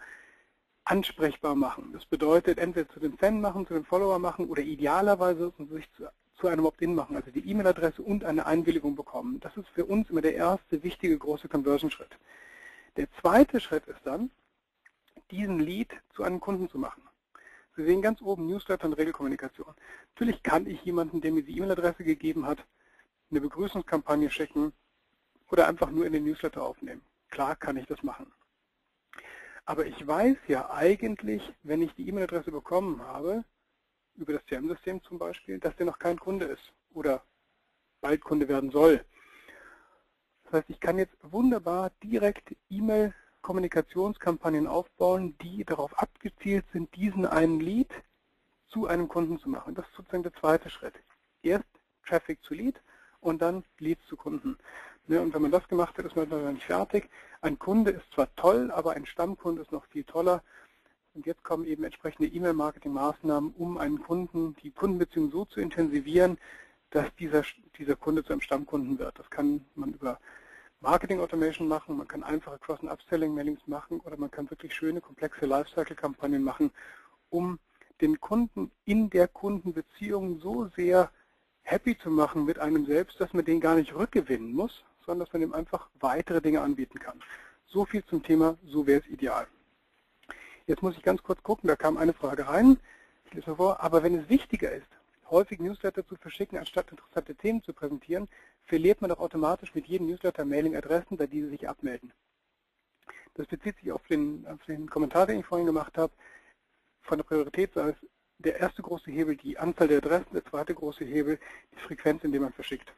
ansprechbar 0.85 1.57
machen. 1.57 1.91
Das 1.93 2.07
bedeutet, 2.07 2.59
entweder 2.59 2.89
zu 2.89 3.01
den 3.01 3.19
Fan 3.19 3.41
machen, 3.41 3.67
zu 3.67 3.75
den 3.75 3.85
Follower 3.85 4.21
machen 4.21 4.49
oder 4.49 4.63
idealerweise 4.63 5.53
sich 5.59 5.93
zu, 5.95 6.09
zu 6.37 6.49
einem 6.49 6.67
Opt-in 6.67 6.95
machen, 6.95 7.17
also 7.17 7.31
die 7.31 7.49
E-Mail-Adresse 7.49 8.03
und 8.03 8.25
eine 8.25 8.47
Einwilligung 8.47 8.95
bekommen. 8.95 9.41
Das 9.41 9.57
ist 9.57 9.69
für 9.69 9.85
uns 9.85 10.11
immer 10.11 10.21
der 10.21 10.35
erste 10.35 10.83
wichtige 10.83 11.17
große 11.17 11.49
Conversion-Schritt. 11.49 12.19
Der 12.97 13.09
zweite 13.21 13.61
Schritt 13.61 13.87
ist 13.87 14.01
dann, 14.05 14.31
diesen 15.31 15.59
Lead 15.59 15.91
zu 16.15 16.23
einem 16.23 16.41
Kunden 16.41 16.69
zu 16.69 16.79
machen. 16.79 17.03
Sie 17.77 17.85
sehen 17.85 18.01
ganz 18.01 18.23
oben 18.23 18.47
Newsletter 18.47 18.87
und 18.87 18.95
Regelkommunikation. 18.95 19.75
Natürlich 20.15 20.43
kann 20.43 20.67
ich 20.67 20.83
jemanden, 20.85 21.21
der 21.21 21.33
mir 21.33 21.43
die 21.43 21.57
E-Mail-Adresse 21.57 22.05
gegeben 22.05 22.47
hat, 22.47 22.65
eine 23.31 23.41
Begrüßungskampagne 23.41 24.31
schicken 24.31 24.73
oder 25.51 25.69
einfach 25.69 25.91
nur 25.91 26.07
in 26.07 26.13
den 26.13 26.25
Newsletter 26.25 26.63
aufnehmen. 26.63 27.03
Klar 27.31 27.57
kann 27.57 27.77
ich 27.77 27.87
das 27.87 28.03
machen. 28.03 28.33
Aber 29.65 29.85
ich 29.85 30.07
weiß 30.07 30.37
ja 30.49 30.71
eigentlich, 30.71 31.43
wenn 31.65 31.83
ich 31.83 31.93
die 31.95 32.09
E-Mail-Adresse 32.09 32.53
bekommen 32.53 33.03
habe, 33.03 33.45
über 34.17 34.33
das 34.33 34.45
CRM-System 34.47 35.03
zum 35.03 35.19
Beispiel, 35.19 35.59
dass 35.59 35.77
der 35.77 35.87
noch 35.87 35.99
kein 35.99 36.19
Kunde 36.19 36.47
ist 36.47 36.73
oder 36.95 37.23
bald 38.01 38.23
Kunde 38.23 38.49
werden 38.49 38.71
soll. 38.71 39.05
Das 40.45 40.55
heißt, 40.55 40.71
ich 40.71 40.81
kann 40.81 40.99
jetzt 40.99 41.17
wunderbar 41.23 41.91
direkt 42.03 42.55
E-Mail-Kommunikationskampagnen 42.71 44.67
aufbauen, 44.67 45.37
die 45.43 45.65
darauf 45.65 45.99
abgezielt 45.99 46.65
sind, 46.73 46.95
diesen 46.95 47.27
einen 47.27 47.61
Lead 47.61 47.91
zu 48.69 48.87
einem 48.87 49.09
Kunden 49.09 49.39
zu 49.39 49.49
machen. 49.49 49.75
Das 49.75 49.87
ist 49.87 49.95
sozusagen 49.97 50.23
der 50.23 50.35
zweite 50.35 50.71
Schritt. 50.71 50.95
Erst 51.43 51.67
Traffic 52.07 52.43
zu 52.43 52.55
Lead 52.55 52.81
und 53.21 53.43
dann 53.43 53.65
Leads 53.79 54.07
zu 54.07 54.17
Kunden. 54.17 54.57
Ne, 55.09 55.21
und 55.21 55.35
wenn 55.35 55.43
man 55.43 55.51
das 55.51 55.69
gemacht 55.69 55.97
hat, 55.99 56.05
ist 56.05 56.17
man 56.17 56.29
dann 56.29 56.59
fertig. 56.59 57.09
Ein 57.41 57.59
Kunde 57.59 57.93
ist 57.93 58.11
zwar 58.13 58.35
toll, 58.37 58.71
aber 58.71 58.93
ein 58.93 59.07
Stammkunde 59.07 59.63
ist 59.63 59.73
noch 59.73 59.87
viel 59.87 60.05
toller. 60.05 60.43
Und 61.17 61.25
jetzt 61.25 61.43
kommen 61.43 61.65
eben 61.65 61.83
entsprechende 61.83 62.29
E-Mail-Marketing-Maßnahmen, 62.29 63.55
um 63.57 63.79
einen 63.79 64.03
Kunden, 64.03 64.55
die 64.63 64.71
Kundenbeziehung 64.71 65.31
so 65.31 65.47
zu 65.47 65.61
intensivieren, 65.61 66.37
dass 66.91 67.07
dieser, 67.19 67.43
dieser 67.79 67.97
Kunde 67.97 68.23
zu 68.23 68.35
einem 68.35 68.43
Stammkunden 68.43 68.99
wird. 68.99 69.19
Das 69.19 69.31
kann 69.31 69.65
man 69.75 69.95
über 69.95 70.21
Marketing 70.81 71.21
Automation 71.21 71.69
machen, 71.69 71.97
man 71.97 72.07
kann 72.07 72.23
einfache 72.23 72.59
Cross- 72.59 72.81
und 72.81 72.91
Upselling-Mailings 72.91 73.67
machen 73.67 74.01
oder 74.01 74.19
man 74.19 74.31
kann 74.31 74.51
wirklich 74.51 74.75
schöne, 74.75 75.01
komplexe 75.01 75.47
Lifecycle-Kampagnen 75.47 76.45
machen, 76.45 76.71
um 77.31 77.59
den 78.03 78.21
Kunden 78.21 78.71
in 78.85 79.09
der 79.09 79.27
Kundenbeziehung 79.27 80.39
so 80.41 80.69
sehr 80.77 81.11
happy 81.63 81.97
zu 81.97 82.11
machen 82.11 82.45
mit 82.45 82.59
einem 82.59 82.85
selbst, 82.85 83.19
dass 83.23 83.33
man 83.33 83.47
den 83.47 83.61
gar 83.63 83.77
nicht 83.77 83.95
rückgewinnen 83.95 84.53
muss, 84.53 84.85
sondern 85.07 85.25
dass 85.25 85.33
man 85.33 85.41
ihm 85.41 85.55
einfach 85.55 85.89
weitere 85.99 86.43
Dinge 86.43 86.61
anbieten 86.61 86.99
kann. 86.99 87.23
So 87.65 87.87
viel 87.87 88.05
zum 88.05 88.23
Thema, 88.23 88.59
so 88.67 88.87
wäre 88.87 89.01
es 89.01 89.07
ideal. 89.07 89.47
Jetzt 90.67 90.83
muss 90.83 90.97
ich 90.97 91.03
ganz 91.03 91.23
kurz 91.23 91.41
gucken, 91.45 91.69
da 91.69 91.77
kam 91.77 91.97
eine 91.97 92.13
Frage 92.13 92.49
rein, 92.49 92.81
ich 93.27 93.35
lese 93.35 93.51
mal 93.51 93.57
vor, 93.57 93.81
aber 93.81 94.03
wenn 94.03 94.19
es 94.19 94.29
wichtiger 94.29 94.73
ist, 94.73 94.89
häufig 95.31 95.61
Newsletter 95.61 96.05
zu 96.05 96.17
verschicken, 96.17 96.59
anstatt 96.59 96.91
interessante 96.91 97.37
Themen 97.37 97.63
zu 97.63 97.73
präsentieren, 97.73 98.29
verliert 98.65 99.01
man 99.01 99.11
doch 99.11 99.21
automatisch 99.21 99.77
mit 99.77 99.87
jedem 99.87 100.09
Newsletter 100.09 100.45
Mailing-Adressen, 100.45 101.17
da 101.19 101.27
diese 101.27 101.51
sich 101.51 101.69
abmelden. 101.69 102.13
Das 103.35 103.47
bezieht 103.47 103.77
sich 103.79 103.93
auf 103.93 104.05
den, 104.09 104.45
auf 104.49 104.65
den 104.65 104.91
Kommentar, 104.91 105.27
den 105.27 105.39
ich 105.39 105.47
vorhin 105.47 105.67
gemacht 105.67 105.97
habe. 105.97 106.13
Von 107.03 107.19
der 107.19 107.25
Priorität 107.25 107.73
sei 107.75 107.91
es 107.91 107.97
der 108.39 108.59
erste 108.59 108.83
große 108.83 109.11
Hebel 109.11 109.37
die 109.37 109.59
Anzahl 109.59 109.87
der 109.87 109.99
Adressen, 109.99 110.33
der 110.33 110.45
zweite 110.45 110.75
große 110.75 111.05
Hebel 111.05 111.39
die 111.75 111.81
Frequenz, 111.81 112.25
in 112.25 112.33
der 112.33 112.41
man 112.41 112.53
verschickt. 112.53 112.93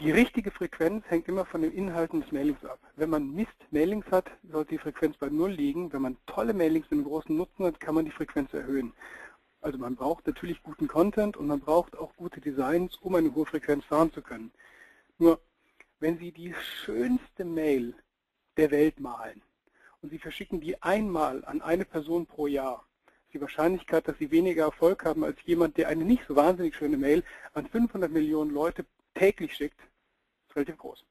Die 0.00 0.10
richtige 0.10 0.50
Frequenz 0.50 1.06
hängt 1.08 1.26
immer 1.26 1.46
von 1.46 1.62
den 1.62 1.72
Inhalten 1.72 2.20
des 2.20 2.30
Mailings 2.30 2.62
ab. 2.66 2.78
Wenn 2.96 3.08
man 3.08 3.34
Mist-Mailings 3.34 4.04
hat, 4.10 4.30
sollte 4.42 4.72
die 4.72 4.78
Frequenz 4.78 5.16
bei 5.16 5.30
Null 5.30 5.52
liegen. 5.52 5.90
Wenn 5.90 6.02
man 6.02 6.18
tolle 6.26 6.52
Mailings 6.52 6.90
mit 6.90 6.98
einem 6.98 7.08
großen 7.08 7.34
Nutzen 7.34 7.64
hat, 7.64 7.80
kann 7.80 7.94
man 7.94 8.04
die 8.04 8.10
Frequenz 8.10 8.52
erhöhen. 8.52 8.92
Also 9.62 9.78
man 9.78 9.96
braucht 9.96 10.26
natürlich 10.26 10.62
guten 10.62 10.86
Content 10.86 11.38
und 11.38 11.46
man 11.46 11.60
braucht 11.60 11.96
auch 11.96 12.14
gute 12.16 12.42
Designs, 12.42 12.96
um 12.96 13.14
eine 13.14 13.34
hohe 13.34 13.46
Frequenz 13.46 13.86
fahren 13.86 14.12
zu 14.12 14.20
können. 14.20 14.52
Nur, 15.16 15.40
wenn 15.98 16.18
Sie 16.18 16.30
die 16.30 16.54
schönste 16.84 17.46
Mail 17.46 17.94
der 18.58 18.70
Welt 18.70 19.00
malen 19.00 19.40
und 20.02 20.10
Sie 20.10 20.18
verschicken 20.18 20.60
die 20.60 20.82
einmal 20.82 21.42
an 21.46 21.62
eine 21.62 21.86
Person 21.86 22.26
pro 22.26 22.46
Jahr, 22.46 22.84
die 23.32 23.40
Wahrscheinlichkeit, 23.40 24.06
dass 24.08 24.18
sie 24.18 24.30
weniger 24.30 24.64
Erfolg 24.64 25.04
haben 25.04 25.24
als 25.24 25.38
jemand, 25.44 25.76
der 25.76 25.88
eine 25.88 26.04
nicht 26.04 26.22
so 26.26 26.36
wahnsinnig 26.36 26.74
schöne 26.74 26.96
Mail 26.96 27.22
an 27.54 27.66
500 27.66 28.10
Millionen 28.10 28.50
Leute 28.50 28.84
täglich 29.16 29.54
schickt, 29.54 29.80
ist 30.48 30.56
relativ 30.56 30.78
groß. 30.78 31.04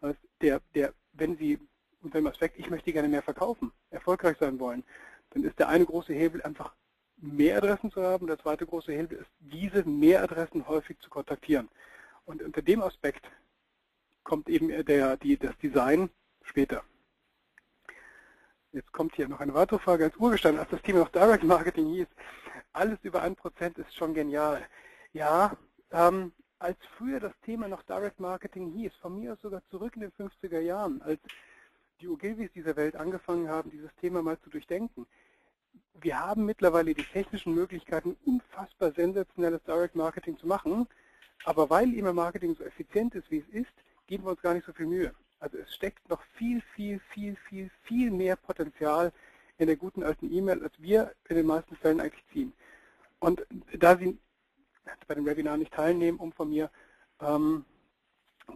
Das 0.00 0.16
der, 0.40 0.60
der, 0.74 0.92
wenn 1.12 1.36
Sie 1.36 1.58
unter 2.02 2.18
dem 2.18 2.26
Aspekt, 2.26 2.58
ich 2.58 2.70
möchte 2.70 2.92
gerne 2.92 3.08
mehr 3.08 3.22
verkaufen, 3.22 3.72
erfolgreich 3.90 4.36
sein 4.38 4.58
wollen, 4.58 4.82
dann 5.30 5.44
ist 5.44 5.58
der 5.58 5.68
eine 5.68 5.86
große 5.86 6.12
Hebel 6.12 6.42
einfach 6.42 6.74
mehr 7.16 7.58
Adressen 7.58 7.90
zu 7.90 8.02
haben. 8.02 8.26
Der 8.26 8.38
zweite 8.38 8.66
große 8.66 8.92
Hebel 8.92 9.18
ist, 9.18 9.30
diese 9.38 9.84
Mehradressen 9.84 10.66
häufig 10.66 10.98
zu 10.98 11.08
kontaktieren. 11.08 11.68
Und 12.24 12.42
unter 12.42 12.62
dem 12.62 12.82
Aspekt 12.82 13.24
kommt 14.24 14.48
eben 14.48 14.68
der, 14.84 15.16
die, 15.16 15.36
das 15.36 15.56
Design 15.58 16.10
später. 16.42 16.82
Jetzt 18.72 18.92
kommt 18.92 19.14
hier 19.14 19.28
noch 19.28 19.40
eine 19.40 19.54
weitere 19.54 19.78
Frage 19.78 20.04
als 20.04 20.16
Urgestein, 20.16 20.58
als 20.58 20.70
das 20.70 20.82
Thema 20.82 21.00
noch 21.00 21.10
Direct 21.10 21.44
Marketing 21.44 21.88
hieß. 21.94 22.06
Alles 22.72 22.98
über 23.02 23.22
1% 23.22 23.78
ist 23.78 23.94
schon 23.94 24.14
genial. 24.14 24.66
Ja, 25.12 25.56
ähm, 25.90 26.32
als 26.62 26.78
früher 26.96 27.18
das 27.18 27.32
Thema 27.44 27.66
noch 27.66 27.82
Direct 27.82 28.20
Marketing 28.20 28.70
hieß, 28.72 28.92
von 29.00 29.18
mir 29.18 29.32
aus 29.32 29.40
sogar 29.42 29.62
zurück 29.70 29.96
in 29.96 30.02
den 30.02 30.12
50er 30.12 30.60
Jahren, 30.60 31.02
als 31.02 31.20
die 32.00 32.08
Ogilvies 32.08 32.52
dieser 32.52 32.76
Welt 32.76 32.94
angefangen 32.94 33.48
haben, 33.48 33.70
dieses 33.70 33.94
Thema 33.96 34.22
mal 34.22 34.38
zu 34.40 34.50
durchdenken. 34.50 35.06
Wir 35.94 36.18
haben 36.18 36.46
mittlerweile 36.46 36.94
die 36.94 37.04
technischen 37.04 37.54
Möglichkeiten, 37.54 38.16
unfassbar 38.24 38.92
sensationelles 38.92 39.62
Direct 39.64 39.96
Marketing 39.96 40.38
zu 40.38 40.46
machen, 40.46 40.86
aber 41.44 41.68
weil 41.68 41.92
E-Mail 41.92 42.12
Marketing 42.12 42.54
so 42.54 42.62
effizient 42.64 43.14
ist, 43.16 43.30
wie 43.30 43.38
es 43.38 43.48
ist, 43.48 43.72
geben 44.06 44.24
wir 44.24 44.30
uns 44.30 44.42
gar 44.42 44.54
nicht 44.54 44.66
so 44.66 44.72
viel 44.72 44.86
Mühe. 44.86 45.12
Also 45.40 45.58
es 45.58 45.74
steckt 45.74 46.08
noch 46.08 46.22
viel, 46.36 46.62
viel, 46.74 47.00
viel, 47.10 47.34
viel, 47.48 47.70
viel 47.82 48.10
mehr 48.12 48.36
Potenzial 48.36 49.12
in 49.58 49.66
der 49.66 49.76
guten 49.76 50.04
alten 50.04 50.32
E-Mail, 50.32 50.62
als 50.62 50.74
wir 50.78 51.12
in 51.28 51.36
den 51.36 51.46
meisten 51.46 51.74
Fällen 51.76 52.00
eigentlich 52.00 52.24
ziehen. 52.32 52.52
Und 53.18 53.44
da 53.78 53.96
Sie 53.96 54.18
bei 55.06 55.14
dem 55.14 55.26
Webinar 55.26 55.56
nicht 55.56 55.72
teilnehmen, 55.72 56.18
um 56.18 56.32
von 56.32 56.50
mir 56.50 56.70
ähm, 57.20 57.64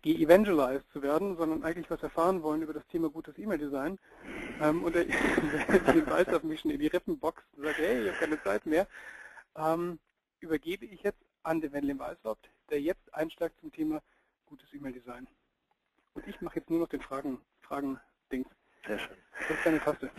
ge-evangelized 0.03 0.89
zu 0.93 1.03
werden, 1.03 1.37
sondern 1.37 1.63
eigentlich 1.63 1.91
was 1.91 2.03
erfahren 2.03 2.43
wollen 2.43 2.63
über 2.63 2.73
das 2.73 2.87
Thema 2.89 3.09
gutes 3.09 3.39
E-Mail-Design 3.39 3.99
ähm, 4.61 4.85
und 4.85 4.95
der 4.95 5.05
den 5.05 6.07
Weiß 6.11 6.29
auf 6.29 6.43
mich 6.43 6.61
schon 6.61 6.71
in 6.71 6.81
die 6.81 6.89
Rippen 6.89 7.19
boxt 7.19 7.47
und 7.57 7.65
sagt, 7.65 7.79
hey, 7.79 8.03
ich 8.03 8.09
habe 8.09 8.19
keine 8.19 8.43
Zeit 8.43 8.67
mehr, 8.67 8.87
ähm, 9.57 9.99
übergebe 10.41 10.87
ich 10.87 11.03
jetzt 11.03 11.23
an 11.43 11.61
den 11.61 11.73
Wendlin 11.73 11.99
Weißhaupt, 11.99 12.49
der 12.71 12.81
jetzt 12.81 13.15
einsteigt 13.15 13.61
zum 13.61 13.73
Thema 13.73 14.03
gutes 14.47 14.73
E-Mail-Design. 14.73 15.27
Und 16.15 16.27
ich 16.27 16.41
mache 16.41 16.57
jetzt 16.57 16.71
nur 16.71 16.81
noch 16.81 16.89
den 16.89 17.01
Fragen, 17.01 17.41
Fragen 17.61 18.01
Dings. 18.33 18.49
Sehr 18.87 18.99
schön. 18.99 19.17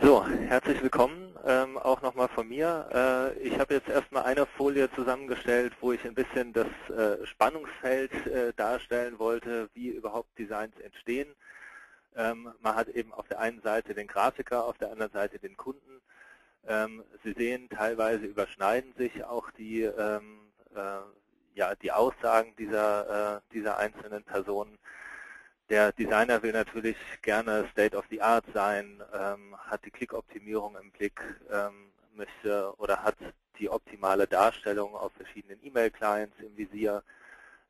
So, 0.02 0.26
herzlich 0.26 0.82
willkommen 0.82 1.34
ähm, 1.46 1.78
auch 1.78 2.02
nochmal 2.02 2.28
von 2.28 2.48
mir. 2.48 3.34
Äh, 3.38 3.38
ich 3.38 3.58
habe 3.58 3.74
jetzt 3.74 3.88
erstmal 3.88 4.24
eine 4.24 4.44
Folie 4.44 4.90
zusammengestellt, 4.92 5.72
wo 5.80 5.92
ich 5.92 6.04
ein 6.04 6.14
bisschen 6.14 6.52
das 6.52 6.66
äh, 6.90 7.24
Spannungsfeld 7.26 8.12
äh, 8.26 8.52
darstellen 8.54 9.18
wollte, 9.18 9.70
wie 9.72 9.88
überhaupt 9.88 10.38
Designs 10.38 10.78
entstehen. 10.80 11.34
Ähm, 12.14 12.52
man 12.60 12.74
hat 12.74 12.88
eben 12.88 13.12
auf 13.14 13.26
der 13.28 13.40
einen 13.40 13.62
Seite 13.62 13.94
den 13.94 14.06
Grafiker, 14.06 14.64
auf 14.64 14.76
der 14.76 14.92
anderen 14.92 15.12
Seite 15.12 15.38
den 15.38 15.56
Kunden. 15.56 16.02
Ähm, 16.66 17.04
Sie 17.24 17.32
sehen, 17.32 17.68
teilweise 17.70 18.26
überschneiden 18.26 18.92
sich 18.98 19.24
auch 19.24 19.50
die, 19.52 19.82
ähm, 19.82 20.40
äh, 20.74 20.98
ja, 21.54 21.74
die 21.76 21.92
Aussagen 21.92 22.54
dieser, 22.56 23.36
äh, 23.36 23.40
dieser 23.52 23.78
einzelnen 23.78 24.24
Personen. 24.24 24.78
Der 25.70 25.92
Designer 25.92 26.42
will 26.42 26.52
natürlich 26.52 26.96
gerne 27.20 27.68
State 27.72 27.94
of 27.94 28.06
the 28.08 28.22
Art 28.22 28.44
sein, 28.54 29.02
ähm, 29.12 29.54
hat 29.58 29.84
die 29.84 29.90
Klickoptimierung 29.90 30.76
im 30.76 30.90
Blick, 30.90 31.20
ähm, 31.50 31.92
möchte 32.14 32.72
oder 32.78 33.02
hat 33.02 33.16
die 33.58 33.68
optimale 33.68 34.26
Darstellung 34.26 34.94
auf 34.94 35.12
verschiedenen 35.12 35.62
E-Mail-Clients 35.62 36.34
im 36.40 36.56
Visier, 36.56 37.02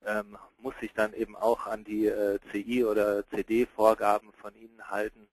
ähm, 0.07 0.39
muss 0.59 0.75
sich 0.79 0.93
dann 0.95 1.13
eben 1.13 1.35
auch 1.35 1.67
an 1.67 1.83
die 1.83 2.07
äh, 2.07 2.39
CI 2.53 2.85
oder 2.85 3.29
CD-Vorgaben 3.31 4.33
von 4.35 4.55
Ihnen 4.55 4.89
halten, 4.89 5.27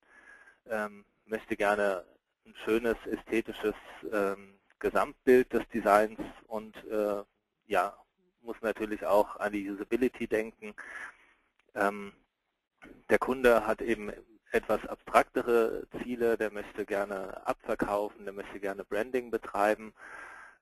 ähm, 0.68 1.06
möchte 1.28 1.56
gerne 1.56 2.04
ein 2.48 2.56
schönes 2.64 2.98
ästhetisches 3.06 3.76
ähm, 4.12 4.56
Gesamtbild 4.80 5.54
des 5.54 5.68
Designs 5.70 6.20
und 6.48 6.76
äh, 6.86 7.24
ja, 7.68 7.96
muss 8.42 8.58
natürlich 8.62 9.06
auch 9.06 9.36
an 9.40 9.54
die 9.54 9.70
Usability 9.70 10.28
denken. 10.28 10.74
Ähm, 11.76 12.14
der 13.10 13.20
Kunde 13.20 13.66
hat 13.66 13.82
eben 13.82 14.12
etwas 14.52 14.86
abstraktere 14.88 15.86
Ziele, 16.02 16.38
der 16.38 16.52
möchte 16.52 16.86
gerne 16.86 17.46
abverkaufen, 17.46 18.26
der 18.26 18.34
möchte 18.34 18.60
gerne 18.60 18.84
Branding 18.84 19.32
betreiben, 19.32 19.94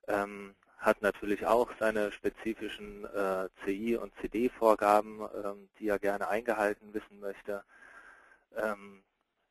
ähm, 0.08 0.54
hat 0.78 1.00
natürlich 1.00 1.46
auch 1.46 1.70
seine 1.78 2.12
spezifischen 2.12 3.04
äh, 3.04 3.48
CI- 3.64 3.96
und 3.96 4.12
CD-Vorgaben, 4.20 5.20
ähm, 5.44 5.68
die 5.78 5.88
er 5.88 5.98
gerne 5.98 6.28
eingehalten 6.28 6.92
wissen 6.92 7.20
möchte. 7.20 7.64
Ähm, 8.56 9.02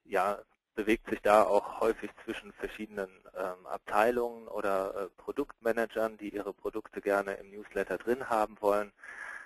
ja, 0.03 0.39
bewegt 0.75 1.09
sich 1.09 1.21
da 1.21 1.43
auch 1.43 1.79
häufig 1.79 2.11
zwischen 2.23 2.51
verschiedenen 2.53 3.09
ähm, 3.35 3.65
Abteilungen 3.65 4.47
oder 4.47 4.95
äh, 4.95 5.09
Produktmanagern, 5.21 6.17
die 6.17 6.29
ihre 6.29 6.53
Produkte 6.53 7.01
gerne 7.01 7.35
im 7.35 7.51
Newsletter 7.51 7.97
drin 7.97 8.29
haben 8.29 8.57
wollen, 8.59 8.91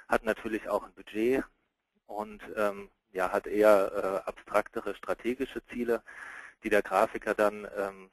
hat 0.08 0.24
natürlich 0.24 0.70
auch 0.70 0.84
ein 0.84 0.94
Budget 0.94 1.44
und 2.08 2.42
ähm, 2.56 2.90
ja, 3.18 3.32
hat 3.32 3.48
eher 3.48 4.24
äh, 4.24 4.30
abstraktere 4.30 4.94
strategische 4.94 5.66
Ziele, 5.66 6.04
die 6.64 6.70
der 6.70 6.84
Grafiker 6.84 7.34
dann 7.34 7.68
ähm, 7.76 8.12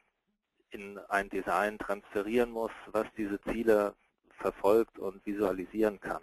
in 0.71 0.99
ein 1.11 1.29
Design 1.29 1.79
transferieren 1.79 2.51
muss, 2.51 2.73
was 2.87 3.07
diese 3.17 3.39
Ziele 3.43 3.95
verfolgt 4.39 4.99
und 4.99 5.25
visualisieren 5.27 6.01
kann. 6.01 6.23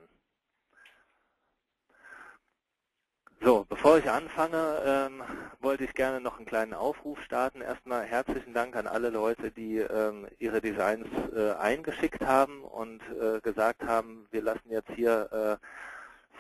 So, 3.43 3.65
bevor 3.69 4.00
ich 4.00 4.09
anfange, 4.09 4.81
ähm, 4.83 5.23
wollte 5.59 5.83
ich 5.83 5.93
gerne 5.93 6.19
noch 6.19 6.38
einen 6.38 6.45
kleinen 6.45 6.73
Aufruf 6.73 7.19
starten. 7.23 7.61
Erstmal 7.61 8.03
herzlichen 8.03 8.53
Dank 8.53 8.75
an 8.75 8.88
alle 8.88 9.09
Leute, 9.09 9.51
die 9.51 9.77
ähm, 9.77 10.27
ihre 10.39 10.61
Designs 10.61 11.07
äh, 11.35 11.51
eingeschickt 11.53 12.21
haben 12.23 12.63
und 12.63 13.01
äh, 13.19 13.39
gesagt 13.41 13.83
haben, 13.83 14.27
wir 14.31 14.41
lassen 14.41 14.69
jetzt 14.69 14.91
hier 14.95 15.59
äh, 15.61 15.65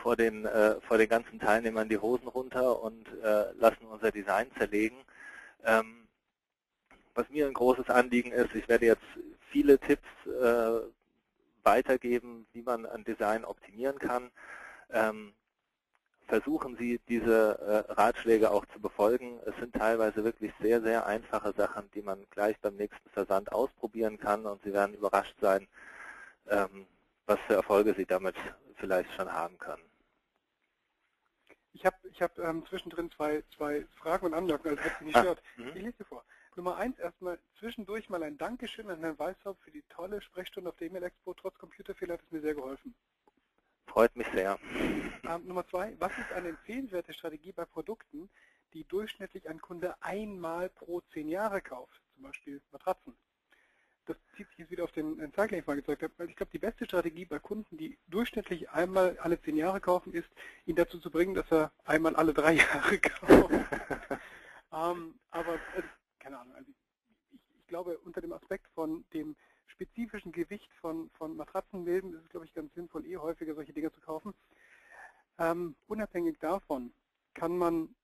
vor, 0.01 0.15
den, 0.15 0.45
äh, 0.45 0.79
vor 0.81 0.97
den 0.97 1.09
ganzen 1.09 1.39
Teilnehmern 1.39 1.89
die 1.89 1.97
Hosen 1.97 2.27
runter 2.27 2.81
und 2.81 3.07
äh, 3.23 3.51
lassen 3.53 3.85
unser 3.89 4.11
Design 4.11 4.51
zerlegen. 4.57 4.97
Ähm, 5.63 6.07
was 7.13 7.29
mir 7.29 7.47
ein 7.47 7.53
großes 7.53 7.89
Anliegen 7.89 8.31
ist, 8.31 8.55
ich 8.55 8.67
werde 8.67 8.85
jetzt 8.85 9.03
viele 9.51 9.77
Tipps 9.79 10.07
äh, 10.25 10.79
weitergeben, 11.63 12.47
wie 12.53 12.61
man 12.61 12.85
ein 12.85 13.03
Design 13.03 13.45
optimieren 13.45 13.99
kann. 13.99 14.31
Ähm, 14.91 15.33
versuchen 16.27 16.77
Sie, 16.77 16.99
diese 17.09 17.59
äh, 17.59 17.91
Ratschläge 17.91 18.51
auch 18.51 18.65
zu 18.73 18.79
befolgen. 18.79 19.39
Es 19.45 19.55
sind 19.57 19.75
teilweise 19.75 20.23
wirklich 20.23 20.53
sehr, 20.61 20.81
sehr 20.81 21.05
einfache 21.05 21.53
Sachen, 21.53 21.91
die 21.93 22.01
man 22.01 22.25
gleich 22.29 22.57
beim 22.61 22.75
nächsten 22.75 23.09
Versand 23.09 23.51
ausprobieren 23.51 24.17
kann 24.17 24.45
und 24.45 24.63
Sie 24.63 24.73
werden 24.73 24.95
überrascht 24.95 25.35
sein, 25.41 25.67
ähm, 26.49 26.87
was 27.25 27.39
für 27.47 27.55
Erfolge 27.55 27.93
Sie 27.93 28.05
damit 28.05 28.35
vielleicht 28.77 29.13
schon 29.13 29.31
haben 29.31 29.57
können. 29.59 29.90
Ich 31.73 31.85
habe 31.85 31.95
ich 32.09 32.21
hab, 32.21 32.37
ähm, 32.37 32.65
zwischendrin 32.65 33.09
zwei, 33.11 33.43
zwei 33.55 33.85
Fragen 33.95 34.25
und 34.25 34.33
Anmerkungen, 34.33 34.77
also 34.77 34.89
hat 34.89 34.99
Sie 34.99 35.05
nicht 35.05 35.15
ah, 35.15 35.21
gehört. 35.21 35.43
Mhm. 35.55 35.67
Ich 35.69 35.75
lese 35.75 35.97
sie 35.99 36.03
vor. 36.03 36.23
Nummer 36.55 36.75
eins 36.75 36.99
erstmal 36.99 37.39
zwischendurch 37.57 38.09
mal 38.09 38.21
ein 38.23 38.37
Dankeschön 38.37 38.89
an 38.89 38.99
Herrn 38.99 39.17
Weishaupt 39.17 39.61
für 39.63 39.71
die 39.71 39.83
tolle 39.83 40.21
Sprechstunde 40.21 40.69
auf 40.69 40.75
der 40.75 40.87
E-Mail-Expo. 40.87 41.33
Trotz 41.33 41.57
Computerfehler 41.57 42.15
hat 42.15 42.23
es 42.23 42.31
mir 42.31 42.41
sehr 42.41 42.55
geholfen. 42.55 42.93
Freut 43.85 44.15
mich 44.15 44.27
sehr. 44.33 44.59
Ähm, 45.23 45.45
Nummer 45.45 45.65
zwei, 45.67 45.95
was 45.99 46.11
ist 46.17 46.31
eine 46.33 46.49
empfehlenswerte 46.49 47.13
Strategie 47.13 47.51
bei 47.51 47.65
Produkten, 47.65 48.29
die 48.73 48.83
durchschnittlich 48.85 49.49
ein 49.49 49.61
Kunde 49.61 49.95
einmal 50.01 50.69
pro 50.69 51.01
zehn 51.13 51.29
Jahre 51.29 51.61
kauft, 51.61 52.01
zum 52.13 52.23
Beispiel 52.23 52.61
Matratzen? 52.71 53.15
Das 54.05 54.17
zieht 54.35 54.47
sich 54.49 54.57
jetzt 54.57 54.71
wieder 54.71 54.83
auf 54.83 54.91
den, 54.91 55.31
Zeig, 55.33 55.49
den 55.49 55.59
ich 55.59 55.67
mal 55.67 55.75
gezeigt 55.75 56.01
habe. 56.01 56.25
Ich 56.25 56.35
glaube, 56.35 56.51
die 56.51 56.59
beste 56.59 56.85
Strategie 56.85 57.25
bei 57.25 57.39
Kunden, 57.39 57.77
die 57.77 57.97
durchschnittlich 58.07 58.69
einmal 58.71 59.17
alle 59.19 59.39
zehn 59.41 59.55
Jahre 59.55 59.79
kaufen, 59.79 60.13
ist, 60.13 60.29
ihn 60.65 60.75
dazu 60.75 60.99
zu 60.99 61.11
bringen, 61.11 61.35
dass 61.35 61.51
er 61.51 61.71
einmal 61.85 62.15
alle 62.15 62.33
drei 62.33 62.53
Jahre 62.57 62.99
kauft. 62.99 63.51
ähm, 64.73 65.15
aber, 65.29 65.55
äh, 65.55 65.83
keine 66.19 66.39
Ahnung, 66.39 66.55
also 66.55 66.71
ich, 66.71 67.39
ich 67.59 67.67
glaube, 67.67 67.97
unter 67.99 68.21
dem 68.21 68.33
Aspekt 68.33 68.67
von 68.73 69.05
dem 69.13 69.35
spezifischen 69.67 70.31
Gewicht 70.31 70.71
von, 70.79 71.09
von 71.11 71.35
Matratzenmilben 71.35 72.13
ist 72.13 72.23
es, 72.23 72.29
glaube 72.29 72.45
ich, 72.45 72.53
ganz 72.53 72.73
sinnvoll, 72.73 73.05
eh 73.05 73.17
häufiger 73.17 73.55
solche 73.55 73.73
Dinge 73.73 73.91
zu 73.91 74.01
kaufen. 74.01 74.33
Ähm, 75.39 75.75
unabhängig 75.87 76.37
davon 76.39 76.93
kann 77.33 77.57
man 77.57 77.95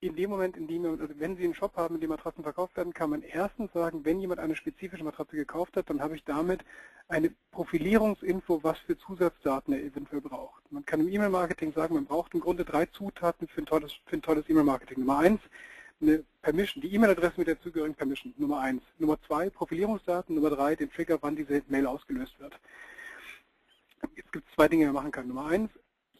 in 0.00 0.16
dem 0.16 0.30
Moment, 0.30 0.56
in 0.56 0.66
dem, 0.66 0.84
also 0.84 1.14
wenn 1.18 1.36
Sie 1.36 1.44
einen 1.44 1.54
Shop 1.54 1.76
haben, 1.76 1.96
in 1.96 2.00
dem 2.00 2.08
Matratzen 2.08 2.42
verkauft 2.42 2.76
werden, 2.76 2.94
kann 2.94 3.10
man 3.10 3.22
erstens 3.22 3.70
sagen, 3.72 4.04
wenn 4.04 4.20
jemand 4.20 4.40
eine 4.40 4.56
spezifische 4.56 5.04
Matratze 5.04 5.36
gekauft 5.36 5.76
hat, 5.76 5.90
dann 5.90 6.00
habe 6.00 6.16
ich 6.16 6.24
damit 6.24 6.64
eine 7.08 7.30
Profilierungsinfo, 7.50 8.62
was 8.62 8.78
für 8.78 8.96
Zusatzdaten 8.96 9.74
er 9.74 9.82
eventuell 9.82 10.22
braucht. 10.22 10.62
Man 10.72 10.86
kann 10.86 11.00
im 11.00 11.08
E-Mail-Marketing 11.08 11.72
sagen, 11.74 11.94
man 11.94 12.06
braucht 12.06 12.32
im 12.34 12.40
Grunde 12.40 12.64
drei 12.64 12.86
Zutaten 12.86 13.46
für 13.48 13.60
ein 13.60 13.66
tolles, 13.66 13.92
tolles 14.22 14.48
E-Mail-Marketing. 14.48 15.00
Nummer 15.00 15.18
eins, 15.18 15.40
eine 16.00 16.24
Permission, 16.40 16.80
die 16.80 16.94
E-Mail-Adresse 16.94 17.34
mit 17.36 17.48
der 17.48 17.60
zugehörigen 17.60 17.94
Permission, 17.96 18.32
Nummer 18.38 18.60
eins. 18.60 18.82
Nummer 18.98 19.18
zwei, 19.26 19.50
Profilierungsdaten, 19.50 20.34
Nummer 20.34 20.50
drei, 20.50 20.76
den 20.76 20.90
Trigger, 20.90 21.18
wann 21.20 21.36
diese 21.36 21.62
Mail 21.68 21.86
ausgelöst 21.86 22.40
wird. 22.40 22.58
Jetzt 24.16 24.32
gibt 24.32 24.48
es 24.48 24.54
zwei 24.54 24.66
Dinge, 24.68 24.84
die 24.84 24.86
man 24.86 24.94
machen 24.94 25.12
kann. 25.12 25.28
Nummer 25.28 25.46
eins, 25.46 25.70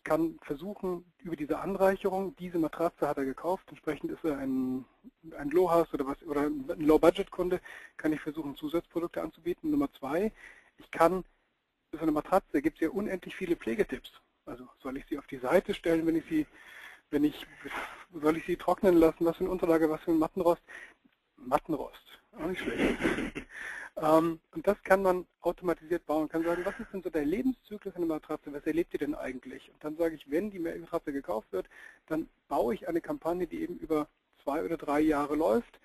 ich 0.01 0.05
kann 0.05 0.39
versuchen, 0.43 1.05
über 1.19 1.37
diese 1.37 1.59
Anreicherung, 1.59 2.35
diese 2.37 2.59
Matratze 2.59 3.07
hat 3.07 3.19
er 3.19 3.27
gekauft, 3.27 3.67
entsprechend 3.69 4.11
ist 4.11 4.25
er 4.25 4.39
ein, 4.39 4.87
ein 5.37 5.51
Low-House 5.51 5.93
oder, 5.93 6.17
oder 6.27 6.47
ein 6.47 6.65
Low-Budget-Kunde, 6.79 7.61
kann 7.99 8.13
ich 8.13 8.21
versuchen, 8.21 8.57
Zusatzprodukte 8.57 9.21
anzubieten. 9.21 9.71
Nummer 9.71 9.93
zwei, 9.93 10.33
ich 10.79 10.91
kann, 10.91 11.23
für 11.95 12.01
eine 12.01 12.13
Matratze 12.13 12.63
gibt 12.63 12.77
es 12.77 12.81
ja 12.81 12.91
unendlich 12.91 13.37
viele 13.37 13.57
Pflegetipps. 13.57 14.11
Also 14.47 14.67
soll 14.83 14.97
ich 14.97 15.05
sie 15.07 15.19
auf 15.19 15.27
die 15.27 15.39
Seite 15.39 15.75
stellen, 15.75 16.07
wenn 16.07 16.17
ich 16.17 16.25
sie 16.25 16.47
wenn 17.11 17.25
ich, 17.25 17.47
soll 18.13 18.37
ich 18.37 18.47
sie 18.47 18.57
trocknen 18.57 18.97
lassen, 18.97 19.25
was 19.25 19.37
für 19.37 19.45
eine 19.45 19.51
Unterlage, 19.51 19.91
was 19.91 20.01
für 20.03 20.13
ein 20.13 20.19
Mattenrost? 20.19 20.63
Mattenrost, 21.37 22.10
auch 22.39 22.47
nicht 22.47 22.61
schlecht. 22.61 22.97
ähm, 23.97 24.41
und 24.55 24.67
das 24.67 24.83
kann 24.83 25.03
man 25.03 25.27
automatisiert 25.41 26.07
bauen. 26.07 26.23
Man 26.23 26.29
kann 26.29 26.45
sagen, 26.45 26.65
was 26.65 26.79
ist 26.79 26.93
denn 26.93 27.03
so 27.03 27.11
der 27.11 27.25
Lebenszyklus 27.25 27.95
einer 27.97 28.07
Matratze, 28.07 28.53
was 28.53 28.67
erlebt 28.67 28.93
ihr 28.95 29.01
denn 29.01 29.15
eigentlich? 29.15 29.71
Und 29.73 29.83
dann 29.83 29.97
sage 29.97 30.15
ich, 30.15 30.31
wenn 30.31 30.51
die 30.51 30.59
Matratze 30.59 31.13
gekauft 31.13 31.53
wird, 31.53 31.67
dann 32.07 32.29
baue 32.49 32.75
ich 32.75 32.89
eine 32.89 33.01
Kampagne, 33.01 33.47
die 33.47 33.63
eben 33.63 33.79
über 33.79 34.09
zwei 34.43 34.65
oder 34.65 34.77
drei 34.77 35.01
Jahre 35.01 35.37
läuft, 35.37 35.81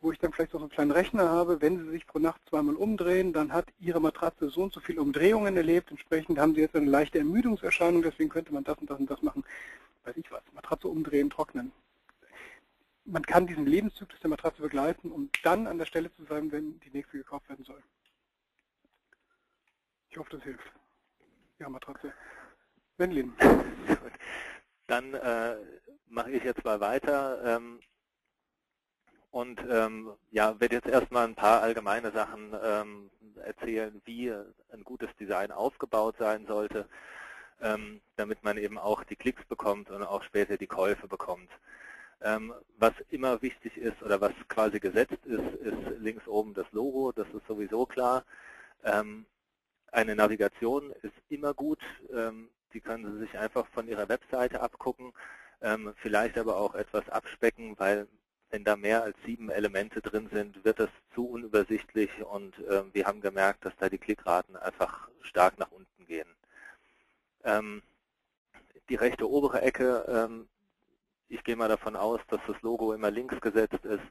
wo 0.00 0.12
ich 0.12 0.18
dann 0.18 0.32
vielleicht 0.32 0.54
auch 0.54 0.60
einen 0.60 0.70
kleinen 0.70 0.92
Rechner 0.92 1.28
habe, 1.28 1.60
wenn 1.60 1.78
Sie 1.78 1.90
sich 1.90 2.06
pro 2.06 2.20
Nacht 2.20 2.40
zweimal 2.48 2.76
umdrehen, 2.76 3.32
dann 3.32 3.52
hat 3.52 3.66
Ihre 3.80 4.00
Matratze 4.00 4.48
so 4.48 4.62
und 4.62 4.72
so 4.72 4.80
viele 4.80 5.02
Umdrehungen 5.02 5.56
erlebt, 5.56 5.90
entsprechend 5.90 6.38
haben 6.38 6.54
Sie 6.54 6.60
jetzt 6.60 6.76
eine 6.76 6.88
leichte 6.88 7.18
Ermüdungserscheinung, 7.18 8.02
deswegen 8.02 8.30
könnte 8.30 8.54
man 8.54 8.62
das 8.64 8.78
und 8.78 8.88
das 8.88 8.98
und 9.00 9.10
das 9.10 9.22
machen 9.22 9.44
weiß 10.08 10.16
ich 10.16 10.30
was, 10.32 10.42
Matratze 10.54 10.88
umdrehen, 10.88 11.30
trocknen. 11.30 11.72
Man 13.10 13.24
kann 13.24 13.46
diesen 13.46 13.66
Lebenszyklus 13.66 14.20
der 14.20 14.30
Matratze 14.30 14.60
begleiten, 14.60 15.10
um 15.10 15.30
dann 15.42 15.66
an 15.66 15.78
der 15.78 15.86
Stelle 15.86 16.12
zu 16.12 16.24
sein, 16.24 16.52
wenn 16.52 16.78
die 16.80 16.90
nächste 16.90 17.16
gekauft 17.16 17.48
werden 17.48 17.64
soll. 17.64 17.82
Ich 20.10 20.16
hoffe, 20.18 20.30
das 20.30 20.42
hilft. 20.42 20.70
Ja, 21.58 21.68
Matratze. 21.68 22.12
Wenlin. 22.98 23.32
Dann 24.86 25.14
äh, 25.14 25.56
mache 26.06 26.30
ich 26.30 26.44
jetzt 26.44 26.64
mal 26.64 26.80
weiter 26.80 27.56
ähm, 27.56 27.80
und 29.30 29.60
ähm, 29.68 30.12
ja, 30.30 30.58
werde 30.60 30.76
jetzt 30.76 30.88
erstmal 30.88 31.26
ein 31.26 31.34
paar 31.34 31.62
allgemeine 31.62 32.10
Sachen 32.10 32.54
ähm, 32.62 33.10
erzählen, 33.36 34.00
wie 34.04 34.30
ein 34.30 34.84
gutes 34.84 35.14
Design 35.16 35.52
aufgebaut 35.52 36.16
sein 36.18 36.46
sollte 36.46 36.88
ähm, 37.60 38.00
damit 38.16 38.42
man 38.44 38.56
eben 38.56 38.78
auch 38.78 39.04
die 39.04 39.16
Klicks 39.16 39.44
bekommt 39.44 39.90
und 39.90 40.02
auch 40.02 40.22
später 40.22 40.56
die 40.56 40.66
Käufe 40.66 41.08
bekommt. 41.08 41.50
Ähm, 42.20 42.52
was 42.78 42.94
immer 43.10 43.40
wichtig 43.42 43.76
ist 43.76 44.02
oder 44.02 44.20
was 44.20 44.32
quasi 44.48 44.80
gesetzt 44.80 45.24
ist, 45.24 45.54
ist 45.60 46.00
links 46.00 46.26
oben 46.26 46.52
das 46.52 46.66
Logo, 46.72 47.12
das 47.12 47.28
ist 47.28 47.46
sowieso 47.46 47.86
klar. 47.86 48.24
Ähm, 48.82 49.24
eine 49.92 50.16
Navigation 50.16 50.92
ist 51.02 51.14
immer 51.28 51.54
gut, 51.54 51.80
ähm, 52.12 52.50
die 52.72 52.80
können 52.80 53.12
Sie 53.12 53.20
sich 53.20 53.38
einfach 53.38 53.66
von 53.68 53.88
Ihrer 53.88 54.08
Webseite 54.08 54.60
abgucken, 54.60 55.12
vielleicht 55.96 56.38
aber 56.38 56.56
auch 56.56 56.76
etwas 56.76 57.08
abspecken, 57.08 57.76
weil 57.78 58.06
wenn 58.50 58.62
da 58.62 58.76
mehr 58.76 59.02
als 59.02 59.16
sieben 59.24 59.50
Elemente 59.50 60.00
drin 60.00 60.28
sind, 60.30 60.64
wird 60.64 60.78
das 60.78 60.90
zu 61.14 61.28
unübersichtlich 61.28 62.10
und 62.22 62.54
wir 62.92 63.06
haben 63.06 63.20
gemerkt, 63.20 63.64
dass 63.64 63.74
da 63.78 63.88
die 63.88 63.98
Klickraten 63.98 64.54
einfach 64.54 65.08
stark 65.22 65.58
nach 65.58 65.72
unten 65.72 66.06
gehen. 66.06 66.28
Die 68.88 68.94
rechte 68.94 69.28
obere 69.28 69.62
Ecke, 69.62 70.38
ich 71.28 71.44
gehe 71.44 71.56
mal 71.56 71.68
davon 71.68 71.96
aus, 71.96 72.20
dass 72.28 72.40
das 72.46 72.60
Logo 72.62 72.92
immer 72.92 73.10
links 73.10 73.40
gesetzt 73.40 73.84
ist. 73.84 74.02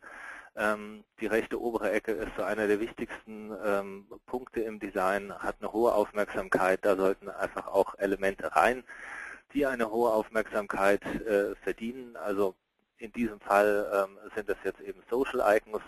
Ähm, 0.56 1.04
die 1.20 1.28
rechte 1.28 1.62
obere 1.62 1.92
Ecke 1.92 2.12
ist 2.14 2.36
so 2.36 2.44
einer 2.44 2.68
der 2.68 2.80
wichtigsten 2.80 3.56
ähm, 3.64 4.08
Punkte 4.26 4.62
im 4.62 4.80
Design, 4.80 5.32
hat 5.38 5.58
eine 5.60 5.72
hohe 5.72 5.94
Aufmerksamkeit, 5.94 6.84
da 6.84 6.96
sollten 6.96 7.30
einfach 7.30 7.68
auch 7.68 7.94
Elemente 8.00 8.56
rein, 8.56 8.84
die 9.54 9.66
eine 9.66 9.92
hohe 9.92 10.12
Aufmerksamkeit 10.12 11.04
äh, 11.06 11.56
verdienen. 11.56 12.16
Also 12.18 12.56
in 12.98 13.12
diesem 13.12 13.40
Fall 13.40 13.88
ähm, 13.94 14.18
sind 14.36 14.50
das 14.50 14.58
jetzt 14.64 14.82
eben 14.82 15.04
Social 15.10 15.44
Icons. 15.56 15.84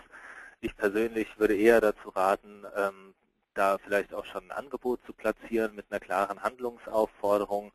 Ich 0.60 0.76
persönlich 0.76 1.26
würde 1.38 1.56
eher 1.56 1.80
dazu 1.80 2.10
raten, 2.10 2.64
ähm, 2.76 3.14
da 3.54 3.78
vielleicht 3.78 4.14
auch 4.14 4.24
schon 4.26 4.44
ein 4.44 4.56
Angebot 4.56 5.00
zu 5.04 5.12
platzieren 5.12 5.74
mit 5.74 5.86
einer 5.90 6.00
klaren 6.00 6.42
Handlungsaufforderung. 6.42 7.72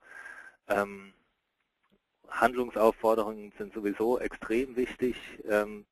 Ähm, 2.25 2.41
Handlungsaufforderungen 2.41 3.51
sind 3.57 3.73
sowieso 3.73 4.19
extrem 4.19 4.75
wichtig. 4.75 5.15
Ähm, 5.47 5.85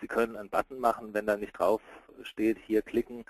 Sie 0.00 0.06
können 0.08 0.36
einen 0.36 0.50
Button 0.50 0.80
machen, 0.80 1.14
wenn 1.14 1.26
da 1.26 1.36
nicht 1.36 1.52
drauf 1.52 1.80
steht, 2.22 2.58
hier 2.58 2.82
klicken, 2.82 3.24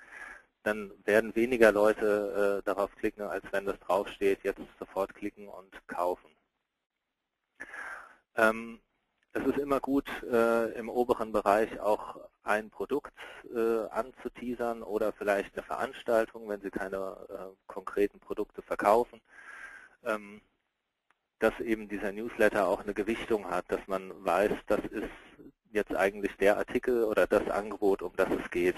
dann 0.63 0.91
werden 1.05 1.35
weniger 1.35 1.71
Leute 1.71 2.59
äh, 2.59 2.65
darauf 2.65 2.93
klicken, 2.95 3.23
als 3.23 3.45
wenn 3.51 3.65
das 3.65 3.79
drauf 3.79 4.07
steht, 4.09 4.43
jetzt 4.43 4.61
sofort 4.79 5.13
klicken 5.13 5.47
und 5.47 5.87
kaufen. 5.87 6.29
Ähm, 8.35 8.79
es 9.33 9.45
ist 9.45 9.57
immer 9.57 9.79
gut, 9.79 10.07
äh, 10.23 10.71
im 10.73 10.89
oberen 10.89 11.31
Bereich 11.31 11.79
auch 11.79 12.19
ein 12.43 12.69
Produkt 12.69 13.13
äh, 13.53 13.85
anzuteasern 13.89 14.81
oder 14.81 15.13
vielleicht 15.13 15.55
eine 15.55 15.63
Veranstaltung, 15.63 16.49
wenn 16.49 16.61
Sie 16.61 16.71
keine 16.71 17.55
konkreten 17.67 18.19
Produkte 18.19 18.61
verkaufen. 18.61 19.21
Dass 21.39 21.59
eben 21.59 21.89
dieser 21.89 22.11
Newsletter 22.11 22.67
auch 22.67 22.81
eine 22.81 22.93
Gewichtung 22.93 23.49
hat, 23.49 23.65
dass 23.69 23.85
man 23.87 24.11
weiß, 24.23 24.51
das 24.67 24.79
ist 24.85 25.09
jetzt 25.71 25.95
eigentlich 25.95 26.35
der 26.37 26.57
Artikel 26.57 27.03
oder 27.03 27.27
das 27.27 27.49
Angebot, 27.49 28.01
um 28.01 28.13
das 28.15 28.29
es 28.43 28.51
geht. 28.51 28.77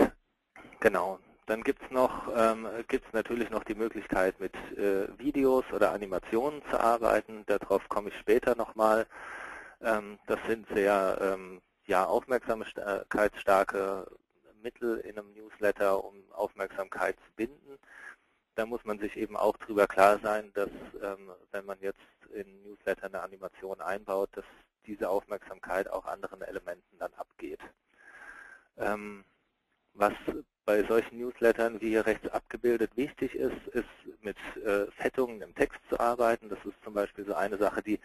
Genau. 0.80 1.20
Dann 1.48 1.64
gibt 1.64 1.82
es 1.82 1.90
ähm, 2.36 2.68
natürlich 3.14 3.50
noch 3.50 3.64
die 3.64 3.76
Möglichkeit, 3.76 4.38
mit 4.42 4.54
äh, 4.78 5.08
Videos 5.18 5.64
oder 5.72 5.94
Animationen 5.94 6.62
zu 6.70 6.78
arbeiten. 6.78 7.46
Darauf 7.46 7.88
komme 7.88 8.10
ich 8.10 8.20
später 8.20 8.54
nochmal. 8.56 9.08
Ähm, 9.82 10.20
das 10.28 10.40
sind 10.46 10.68
sehr 10.76 11.18
ähm, 11.22 11.62
ja, 11.86 12.06
aufmerksamkeitsstarke 12.06 14.08
Mittel 14.62 14.98
in 14.98 15.18
einem 15.18 15.32
Newsletter, 15.34 16.04
um 16.04 16.16
Aufmerksamkeit 16.34 17.16
zu 17.16 17.32
binden. 17.38 17.80
Da 18.58 18.66
muss 18.66 18.84
man 18.86 18.98
sich 18.98 19.16
eben 19.16 19.38
auch 19.38 19.56
darüber 19.58 19.86
klar 19.86 20.18
sein, 20.18 20.52
dass 20.56 20.72
ähm, 21.04 21.32
wenn 21.52 21.64
man 21.66 21.78
jetzt 21.80 22.00
in 22.34 22.64
Newsletter 22.64 23.06
eine 23.06 23.22
Animation 23.22 23.80
einbaut, 23.82 24.32
dass 24.34 24.46
diese 24.88 25.10
Aufmerksamkeit 25.10 25.88
auch 25.88 26.06
anderen 26.06 26.42
Elementen 26.42 26.98
dann 26.98 27.14
abgeht. 27.14 27.60
Ähm, 28.78 29.24
was 29.94 30.14
bei 30.66 30.84
solchen 30.86 31.20
Newslettern, 31.20 31.80
wie 31.82 31.90
hier 31.90 32.08
rechts 32.08 32.28
abgebildet, 32.30 32.98
wichtig 32.98 33.36
ist, 33.36 33.68
ist 33.74 33.86
mit 34.22 34.38
äh, 34.66 34.90
Fettungen 34.92 35.40
im 35.44 35.54
Text 35.54 35.80
zu 35.88 36.00
arbeiten. 36.00 36.50
Das 36.50 36.60
ist 36.66 36.84
zum 36.84 36.96
Beispiel 36.96 37.26
so 37.26 37.36
eine 37.36 37.58
Sache, 37.60 37.84
die 37.84 38.00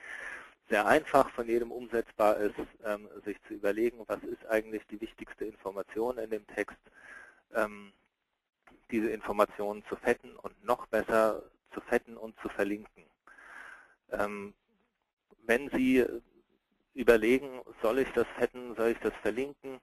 sehr 0.68 0.84
einfach 0.84 1.30
von 1.30 1.46
jedem 1.46 1.72
umsetzbar 1.72 2.36
ist, 2.36 2.54
ähm, 2.84 3.08
sich 3.24 3.38
zu 3.48 3.54
überlegen, 3.54 4.04
was 4.06 4.22
ist 4.24 4.44
eigentlich 4.50 4.86
die 4.88 5.00
wichtigste 5.00 5.46
Information 5.46 6.18
in 6.18 6.28
dem 6.28 6.46
Text, 6.48 6.76
diese 8.92 9.10
Informationen 9.10 9.84
zu 9.88 9.96
fetten 9.96 10.36
und 10.36 10.64
noch 10.64 10.86
besser 10.86 11.42
zu 11.74 11.80
fetten 11.80 12.16
und 12.16 12.38
zu 12.40 12.48
verlinken. 12.48 13.04
Ähm, 14.12 14.54
wenn 15.44 15.68
Sie 15.70 16.04
überlegen, 16.94 17.62
soll 17.80 17.98
ich 17.98 18.08
das 18.14 18.26
fetten, 18.38 18.74
soll 18.76 18.90
ich 18.90 18.98
das 18.98 19.14
verlinken. 19.22 19.80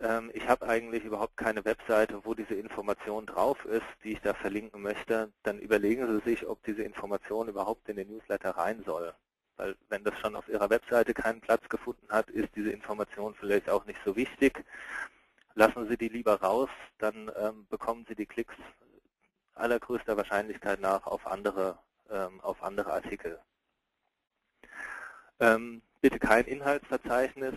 Ähm, 0.00 0.30
ich 0.34 0.46
habe 0.48 0.68
eigentlich 0.68 1.04
überhaupt 1.04 1.36
keine 1.36 1.64
Webseite, 1.64 2.24
wo 2.24 2.34
diese 2.34 2.54
Information 2.54 3.26
drauf 3.26 3.64
ist, 3.64 3.82
die 4.04 4.12
ich 4.12 4.20
da 4.20 4.34
verlinken 4.34 4.82
möchte. 4.82 5.32
Dann 5.42 5.58
überlegen 5.58 6.06
Sie 6.06 6.30
sich, 6.30 6.46
ob 6.46 6.62
diese 6.64 6.82
Information 6.82 7.48
überhaupt 7.48 7.88
in 7.88 7.96
den 7.96 8.08
Newsletter 8.08 8.50
rein 8.50 8.82
soll. 8.84 9.14
Weil 9.56 9.76
wenn 9.88 10.04
das 10.04 10.18
schon 10.18 10.36
auf 10.36 10.48
Ihrer 10.48 10.70
Webseite 10.70 11.14
keinen 11.14 11.40
Platz 11.40 11.68
gefunden 11.68 12.08
hat, 12.10 12.30
ist 12.30 12.54
diese 12.56 12.70
Information 12.70 13.34
vielleicht 13.34 13.68
auch 13.68 13.84
nicht 13.86 14.00
so 14.04 14.16
wichtig. 14.16 14.64
Lassen 15.54 15.88
Sie 15.88 15.96
die 15.96 16.08
lieber 16.08 16.40
raus, 16.40 16.70
dann 16.98 17.30
ähm, 17.36 17.66
bekommen 17.68 18.06
Sie 18.08 18.14
die 18.14 18.26
Klicks 18.26 18.54
allergrößter 19.54 20.16
Wahrscheinlichkeit 20.16 20.80
nach 20.80 21.06
auf 21.06 21.26
andere, 21.26 21.78
ähm, 22.10 22.40
auf 22.40 22.62
andere 22.62 22.92
Artikel. 22.92 23.38
Ähm, 25.40 25.82
bitte 26.00 26.18
kein 26.18 26.46
Inhaltsverzeichnis, 26.46 27.54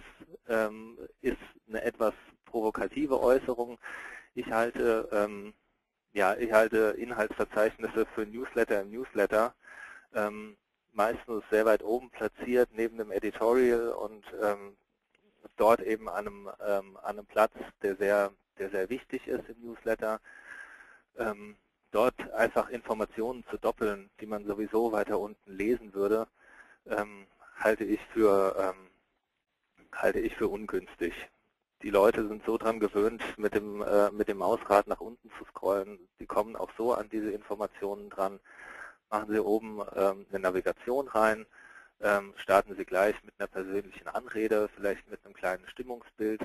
ähm, 0.48 0.98
ist 1.22 1.38
eine 1.68 1.82
etwas 1.84 2.14
provokative 2.46 3.20
Äußerung. 3.22 3.80
Ich 4.34 4.52
halte, 4.52 5.08
ähm, 5.12 5.54
ja, 6.14 6.36
ich 6.36 6.52
halte 6.52 6.96
Inhaltsverzeichnisse 6.98 8.06
für 8.14 8.26
Newsletter 8.26 8.82
im 8.82 8.92
Newsletter 8.92 9.56
ähm, 10.14 10.58
meistens 10.94 11.44
sehr 11.50 11.66
weit 11.66 11.84
oben 11.84 12.10
platziert, 12.10 12.70
neben 12.74 12.98
dem 12.98 13.12
Editorial 13.12 13.90
und 13.90 14.26
ähm, 14.42 14.78
dort 15.58 15.82
eben 15.82 16.10
an 16.10 16.28
einem, 16.28 16.50
ähm, 16.66 16.98
an 16.98 17.18
einem 17.18 17.26
Platz, 17.26 17.54
der 17.82 17.96
sehr, 17.96 18.32
der 18.60 18.70
sehr 18.70 18.90
wichtig 18.90 19.28
ist 19.28 19.48
im 19.50 19.62
Newsletter. 19.62 20.20
Ähm, 21.18 21.56
dort 21.92 22.32
einfach 22.34 22.70
Informationen 22.70 23.44
zu 23.50 23.58
doppeln, 23.58 24.10
die 24.20 24.26
man 24.26 24.46
sowieso 24.46 24.92
weiter 24.92 25.20
unten 25.20 25.52
lesen 25.52 25.94
würde, 25.94 26.28
ähm, 26.88 27.28
halte 27.58 27.84
ich 27.86 28.02
für 28.14 28.56
ähm, 28.60 28.90
halte 29.94 30.20
ich 30.20 30.36
für 30.36 30.48
ungünstig. 30.50 31.14
Die 31.82 31.90
Leute 31.90 32.28
sind 32.28 32.44
so 32.46 32.58
dran 32.58 32.80
gewöhnt, 32.80 33.22
mit 33.38 33.54
dem 33.54 33.82
äh, 33.82 34.12
mit 34.12 34.28
dem 34.28 34.38
Mausrad 34.38 34.88
nach 34.88 35.00
unten 35.02 35.30
zu 35.38 35.46
scrollen. 35.46 36.00
Die 36.20 36.26
kommen 36.26 36.56
auch 36.56 36.72
so 36.78 36.94
an 36.94 37.10
diese 37.10 37.32
Informationen 37.32 38.10
dran. 38.10 38.40
Machen 39.10 39.32
Sie 39.32 39.40
oben 39.40 39.82
ähm, 39.96 40.26
eine 40.30 40.40
Navigation 40.40 41.08
rein, 41.08 41.46
starten 42.38 42.76
Sie 42.76 42.86
gleich 42.86 43.16
mit 43.24 43.34
einer 43.40 43.48
persönlichen 43.48 44.08
Anrede, 44.08 44.70
vielleicht 44.76 45.10
mit 45.10 45.24
einem 45.26 45.34
kleinen 45.34 45.68
Stimmungsbild 45.68 46.42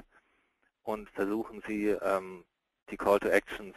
und 0.82 1.08
versuchen 1.10 1.62
Sie 1.66 1.88
ähm, 1.88 2.44
die 2.90 2.96
Call 2.96 3.18
to 3.20 3.28
Actions, 3.28 3.74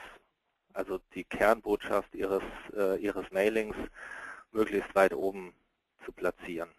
also 0.73 0.99
die 1.13 1.23
Kernbotschaft 1.23 2.13
Ihres 2.15 2.43
äh, 2.75 2.97
Ihres 2.97 3.29
Mailings, 3.31 3.75
möglichst 4.51 4.93
weit 4.95 5.13
oben 5.13 5.53
zu 6.05 6.11
platzieren. 6.11 6.69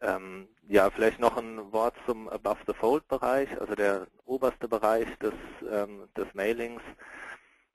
Ähm, 0.00 0.48
ja, 0.66 0.90
vielleicht 0.90 1.20
noch 1.20 1.36
ein 1.36 1.72
Wort 1.72 1.94
zum 2.06 2.28
Above-the-Fold-Bereich, 2.28 3.60
also 3.60 3.74
der 3.76 4.08
oberste 4.24 4.66
Bereich 4.68 5.06
des, 5.18 5.34
ähm, 5.70 6.08
des 6.16 6.26
Mailings. 6.34 6.82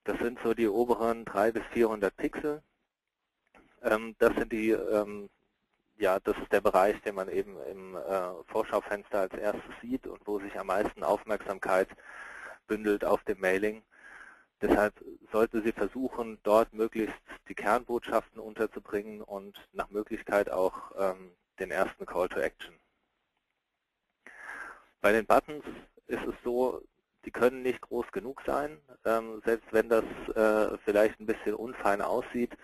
Das 0.03 0.17
sind 0.19 0.38
so 0.43 0.53
die 0.53 0.67
oberen 0.67 1.23
300 1.23 1.53
bis 1.53 1.63
400 1.73 2.15
Pixel. 2.17 2.62
Ähm, 3.83 4.15
das 4.19 4.33
sind 4.35 4.51
die, 4.51 4.71
ähm, 4.71 5.29
ja, 5.97 6.19
das 6.19 6.37
ist 6.37 6.51
der 6.51 6.61
Bereich, 6.61 6.99
den 7.01 7.15
man 7.15 7.29
eben 7.29 7.57
im 7.63 7.95
äh, 7.95 8.43
Vorschaufenster 8.47 9.21
als 9.21 9.33
erstes 9.33 9.73
sieht 9.81 10.07
und 10.07 10.25
wo 10.25 10.39
sich 10.39 10.57
am 10.59 10.67
meisten 10.67 11.03
Aufmerksamkeit 11.03 11.89
bündelt 12.67 13.05
auf 13.05 13.23
dem 13.23 13.39
Mailing. 13.39 13.83
Deshalb 14.61 14.93
sollte 15.31 15.61
sie 15.61 15.71
versuchen, 15.71 16.39
dort 16.43 16.73
möglichst 16.73 17.15
die 17.47 17.55
Kernbotschaften 17.55 18.39
unterzubringen 18.39 19.21
und 19.21 19.55
nach 19.71 19.89
Möglichkeit 19.91 20.49
auch 20.49 20.91
ähm, 20.97 21.31
den 21.59 21.71
ersten 21.71 22.05
Call 22.05 22.27
to 22.29 22.39
Action. 22.39 22.73
Bei 25.01 25.11
den 25.11 25.25
Buttons 25.25 25.63
ist 26.07 26.25
es 26.25 26.35
so, 26.43 26.81
die 27.25 27.31
können 27.31 27.61
nicht 27.61 27.81
groß 27.81 28.09
genug 28.13 28.41
sein, 28.45 28.79
selbst 29.43 29.67
wenn 29.71 29.89
das 29.89 30.05
äh, 30.35 30.77
vielleicht 30.85 31.19
ein 31.19 31.25
bisschen 31.25 31.55
unfein 31.55 32.01
aussieht. 32.01 32.57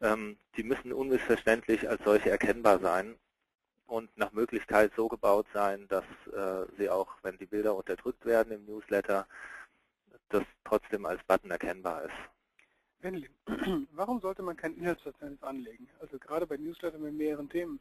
Ähm, 0.00 0.38
die 0.56 0.62
müssen 0.62 0.92
unmissverständlich 0.92 1.88
als 1.88 2.02
solche 2.04 2.30
erkennbar 2.30 2.78
sein 2.78 3.16
und 3.86 4.16
nach 4.16 4.32
Möglichkeit 4.32 4.92
so 4.96 5.08
gebaut 5.08 5.46
sein, 5.52 5.86
dass 5.88 6.04
äh, 6.32 6.66
sie 6.78 6.88
auch, 6.88 7.08
wenn 7.22 7.36
die 7.38 7.46
Bilder 7.46 7.74
unterdrückt 7.74 8.24
werden 8.24 8.52
im 8.52 8.64
Newsletter, 8.64 9.26
das 10.28 10.44
trotzdem 10.64 11.06
als 11.06 11.22
Button 11.24 11.50
erkennbar 11.50 12.04
ist. 12.04 12.14
Wendelin, 13.00 13.34
warum 13.92 14.20
sollte 14.20 14.42
man 14.42 14.56
kein 14.56 14.74
Inhaltsverzeichnis 14.74 15.42
anlegen? 15.42 15.88
Also 16.00 16.18
gerade 16.18 16.46
bei 16.46 16.56
Newsletter 16.56 16.98
mit 16.98 17.14
mehreren 17.14 17.48
Themen. 17.48 17.80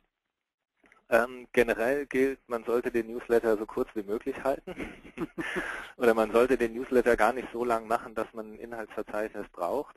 Ähm, 1.12 1.48
generell 1.54 2.06
gilt, 2.06 2.40
man 2.48 2.64
sollte 2.66 2.92
den 2.92 3.08
Newsletter 3.08 3.58
so 3.58 3.66
kurz 3.66 3.90
wie 3.96 4.04
möglich 4.04 4.44
halten. 4.44 4.76
Oder 5.98 6.14
man 6.14 6.32
sollte 6.32 6.58
den 6.58 6.74
Newsletter 6.74 7.18
gar 7.18 7.34
nicht 7.34 7.48
so 7.52 7.66
lang 7.66 7.88
machen, 7.88 8.14
dass 8.14 8.32
man 8.34 8.54
ein 8.54 8.60
Inhaltsverzeichnis 8.60 9.48
braucht. 9.50 9.96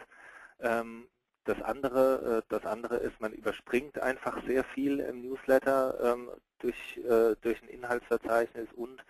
Ähm, 0.60 1.06
das 1.44 1.60
andere, 1.62 2.38
äh, 2.38 2.42
das 2.48 2.64
andere 2.64 2.96
ist, 2.96 3.20
man 3.20 3.32
überspringt 3.32 3.98
einfach 3.98 4.44
sehr 4.46 4.64
viel 4.64 5.00
im 5.00 5.22
Newsletter 5.22 6.14
ähm, 6.14 6.30
durch, 6.58 6.98
äh, 6.98 7.36
durch 7.40 7.62
ein 7.62 7.68
Inhaltsverzeichnis 7.68 8.68
und 8.76 9.04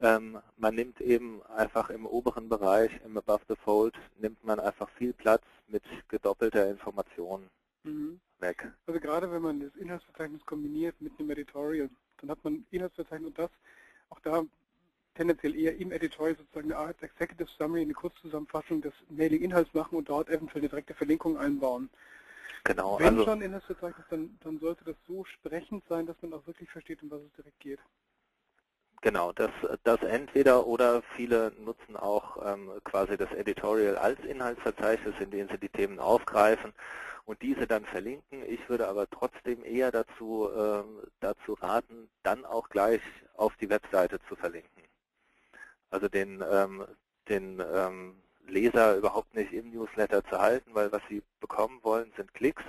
ähm, 0.00 0.38
man 0.56 0.74
nimmt 0.74 1.00
eben 1.00 1.42
einfach 1.44 1.88
im 1.90 2.06
oberen 2.06 2.48
Bereich, 2.48 2.90
im 3.04 3.16
Above 3.16 3.42
the 3.48 3.56
Fold, 3.56 3.94
nimmt 4.18 4.44
man 4.44 4.60
einfach 4.60 4.90
viel 4.90 5.14
Platz 5.14 5.42
mit 5.68 5.82
gedoppelter 6.08 6.68
Information. 6.68 7.48
Mhm 7.82 8.20
weg. 8.40 8.72
Also 8.86 9.00
gerade 9.00 9.30
wenn 9.30 9.42
man 9.42 9.60
das 9.60 9.74
Inhaltsverzeichnis 9.76 10.44
kombiniert 10.44 11.00
mit 11.00 11.18
einem 11.18 11.30
Editorial, 11.30 11.90
dann 12.18 12.30
hat 12.30 12.42
man 12.44 12.66
Inhaltsverzeichnis 12.70 13.28
und 13.28 13.38
das, 13.38 13.50
auch 14.10 14.20
da 14.20 14.44
tendenziell 15.16 15.56
eher 15.56 15.76
im 15.76 15.92
Editorial 15.92 16.36
sozusagen 16.36 16.72
eine 16.72 16.80
Art 16.88 17.02
Executive 17.02 17.48
Summary, 17.56 17.82
eine 17.82 17.92
Kurzzusammenfassung 17.92 18.82
des 18.82 18.92
Mailing-Inhalts 19.08 19.74
machen 19.74 19.96
und 19.96 20.08
dort 20.08 20.28
eventuell 20.28 20.62
eine 20.62 20.68
direkte 20.68 20.94
Verlinkung 20.94 21.36
einbauen. 21.38 21.90
Genau. 22.64 22.98
Wenn 22.98 23.08
also, 23.08 23.24
schon 23.24 23.42
Inhaltsverzeichnis, 23.42 24.06
dann, 24.10 24.38
dann 24.42 24.58
sollte 24.58 24.84
das 24.84 24.96
so 25.06 25.24
sprechend 25.24 25.84
sein, 25.88 26.06
dass 26.06 26.16
man 26.20 26.32
auch 26.32 26.46
wirklich 26.46 26.68
versteht, 26.68 27.02
um 27.02 27.10
was 27.10 27.20
es 27.22 27.32
direkt 27.36 27.60
geht. 27.60 27.78
Genau, 29.02 29.32
das, 29.32 29.50
das 29.84 30.02
entweder 30.02 30.66
oder 30.66 31.02
viele 31.14 31.52
nutzen 31.64 31.96
auch 31.96 32.38
ähm, 32.44 32.72
quasi 32.82 33.16
das 33.16 33.30
Editorial 33.32 33.96
als 33.96 34.18
Inhaltsverzeichnis, 34.20 35.14
in 35.20 35.30
dem 35.30 35.48
sie 35.48 35.58
die 35.58 35.68
Themen 35.68 36.00
aufgreifen 36.00 36.72
und 37.24 37.40
diese 37.42 37.66
dann 37.66 37.84
verlinken. 37.84 38.42
Ich 38.48 38.68
würde 38.68 38.88
aber 38.88 39.08
trotzdem 39.08 39.64
eher 39.64 39.92
dazu, 39.92 40.48
ähm, 40.56 41.02
dazu 41.20 41.54
raten, 41.54 42.08
dann 42.22 42.44
auch 42.44 42.68
gleich 42.68 43.02
auf 43.34 43.54
die 43.58 43.68
Webseite 43.68 44.18
zu 44.28 44.34
verlinken. 44.34 44.75
Also 45.90 46.08
den, 46.08 46.42
ähm, 46.50 46.84
den 47.28 47.62
ähm, 47.74 48.16
Leser 48.46 48.96
überhaupt 48.96 49.34
nicht 49.34 49.52
im 49.52 49.70
Newsletter 49.70 50.24
zu 50.24 50.40
halten, 50.40 50.70
weil 50.74 50.92
was 50.92 51.02
sie 51.08 51.22
bekommen 51.40 51.80
wollen, 51.82 52.12
sind 52.16 52.32
Klicks. 52.34 52.64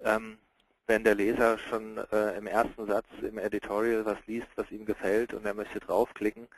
Ähm, 0.00 0.38
wenn 0.86 1.04
der 1.04 1.14
Leser 1.14 1.58
schon 1.58 1.98
äh, 2.10 2.36
im 2.36 2.46
ersten 2.46 2.86
Satz 2.86 3.06
im 3.22 3.38
Editorial 3.38 4.04
was 4.04 4.18
liest, 4.26 4.48
was 4.56 4.70
ihm 4.70 4.84
gefällt 4.84 5.32
und 5.32 5.46
er 5.46 5.54
möchte 5.54 5.80
draufklicken, 5.80 6.48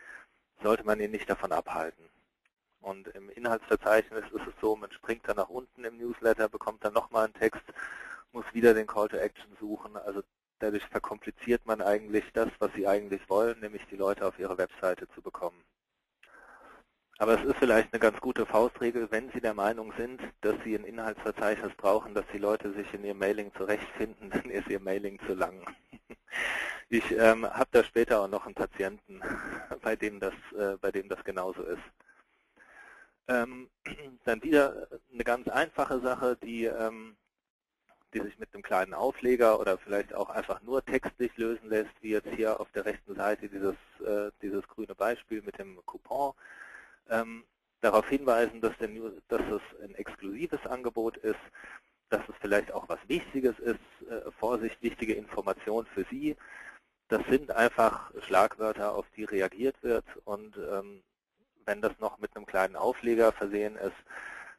sollte 0.62 0.84
man 0.84 0.98
ihn 1.00 1.10
nicht 1.10 1.28
davon 1.28 1.52
abhalten. 1.52 2.04
Und 2.80 3.08
im 3.08 3.30
Inhaltsverzeichnis 3.30 4.24
ist 4.24 4.46
es 4.46 4.54
so, 4.60 4.76
man 4.76 4.92
springt 4.92 5.26
dann 5.28 5.36
nach 5.36 5.48
unten 5.48 5.84
im 5.84 5.98
Newsletter, 5.98 6.48
bekommt 6.48 6.84
dann 6.84 6.92
nochmal 6.92 7.24
einen 7.24 7.34
Text, 7.34 7.62
muss 8.32 8.44
wieder 8.52 8.74
den 8.74 8.86
Call 8.86 9.08
to 9.08 9.16
Action 9.16 9.56
suchen. 9.58 9.96
Also 9.96 10.22
dadurch 10.64 10.86
verkompliziert 10.86 11.66
man 11.66 11.82
eigentlich 11.82 12.24
das, 12.32 12.48
was 12.58 12.72
Sie 12.74 12.86
eigentlich 12.86 13.28
wollen, 13.28 13.60
nämlich 13.60 13.82
die 13.90 13.96
Leute 13.96 14.26
auf 14.26 14.38
Ihre 14.38 14.56
Webseite 14.56 15.06
zu 15.14 15.20
bekommen. 15.20 15.62
Aber 17.18 17.38
es 17.38 17.44
ist 17.44 17.56
vielleicht 17.58 17.92
eine 17.92 18.00
ganz 18.00 18.18
gute 18.20 18.44
Faustregel, 18.46 19.08
wenn 19.10 19.30
Sie 19.30 19.40
der 19.40 19.54
Meinung 19.54 19.92
sind, 19.96 20.20
dass 20.40 20.56
Sie 20.64 20.74
ein 20.74 20.84
Inhaltsverzeichnis 20.84 21.72
brauchen, 21.76 22.14
dass 22.14 22.24
die 22.32 22.38
Leute 22.38 22.72
sich 22.72 22.92
in 22.94 23.04
Ihrem 23.04 23.18
Mailing 23.18 23.52
zurechtfinden, 23.54 24.30
dann 24.30 24.50
ist 24.50 24.68
Ihr 24.68 24.80
Mailing 24.80 25.18
zu 25.26 25.34
lang. 25.34 25.64
Ich 26.90 27.10
ähm, 27.12 27.46
habe 27.46 27.70
da 27.72 27.82
später 27.82 28.20
auch 28.20 28.28
noch 28.28 28.44
einen 28.44 28.54
Patienten, 28.54 29.22
bei 29.82 29.96
dem 29.96 30.20
das, 30.20 30.34
äh, 30.56 30.76
bei 30.76 30.92
dem 30.92 31.08
das 31.08 31.24
genauso 31.24 31.62
ist. 31.62 31.82
Ähm, 33.26 33.70
dann 34.24 34.42
wieder 34.42 34.86
eine 35.12 35.24
ganz 35.24 35.48
einfache 35.48 36.00
Sache, 36.00 36.36
die, 36.36 36.66
ähm, 36.66 37.16
die 38.14 38.20
sich 38.20 38.38
mit 38.38 38.54
einem 38.54 38.62
kleinen 38.62 38.94
Aufleger 38.94 39.60
oder 39.60 39.76
vielleicht 39.76 40.14
auch 40.14 40.30
einfach 40.30 40.62
nur 40.62 40.84
textlich 40.84 41.36
lösen 41.36 41.68
lässt, 41.68 41.90
wie 42.00 42.10
jetzt 42.10 42.28
hier 42.36 42.60
auf 42.60 42.70
der 42.72 42.84
rechten 42.84 43.14
Seite 43.14 43.48
dieses, 43.48 43.74
äh, 44.06 44.30
dieses 44.40 44.66
grüne 44.68 44.94
Beispiel 44.94 45.42
mit 45.42 45.58
dem 45.58 45.84
Coupon 45.84 46.32
ähm, 47.10 47.44
darauf 47.80 48.08
hinweisen, 48.08 48.60
dass, 48.60 48.76
der, 48.78 48.88
dass 49.28 49.42
es 49.42 49.82
ein 49.82 49.94
exklusives 49.96 50.64
Angebot 50.66 51.16
ist, 51.18 51.40
dass 52.08 52.22
es 52.28 52.34
vielleicht 52.40 52.72
auch 52.72 52.88
was 52.88 53.00
Wichtiges 53.08 53.58
ist, 53.58 53.80
äh, 54.08 54.30
Vorsicht, 54.38 54.80
wichtige 54.80 55.14
Informationen 55.14 55.86
für 55.86 56.04
Sie. 56.10 56.36
Das 57.08 57.22
sind 57.28 57.50
einfach 57.50 58.12
Schlagwörter, 58.22 58.94
auf 58.94 59.06
die 59.16 59.24
reagiert 59.24 59.76
wird 59.82 60.04
und 60.24 60.56
ähm, 60.56 61.02
wenn 61.66 61.82
das 61.82 61.98
noch 61.98 62.18
mit 62.18 62.34
einem 62.36 62.46
kleinen 62.46 62.76
Aufleger 62.76 63.32
versehen 63.32 63.76
ist, 63.76 63.96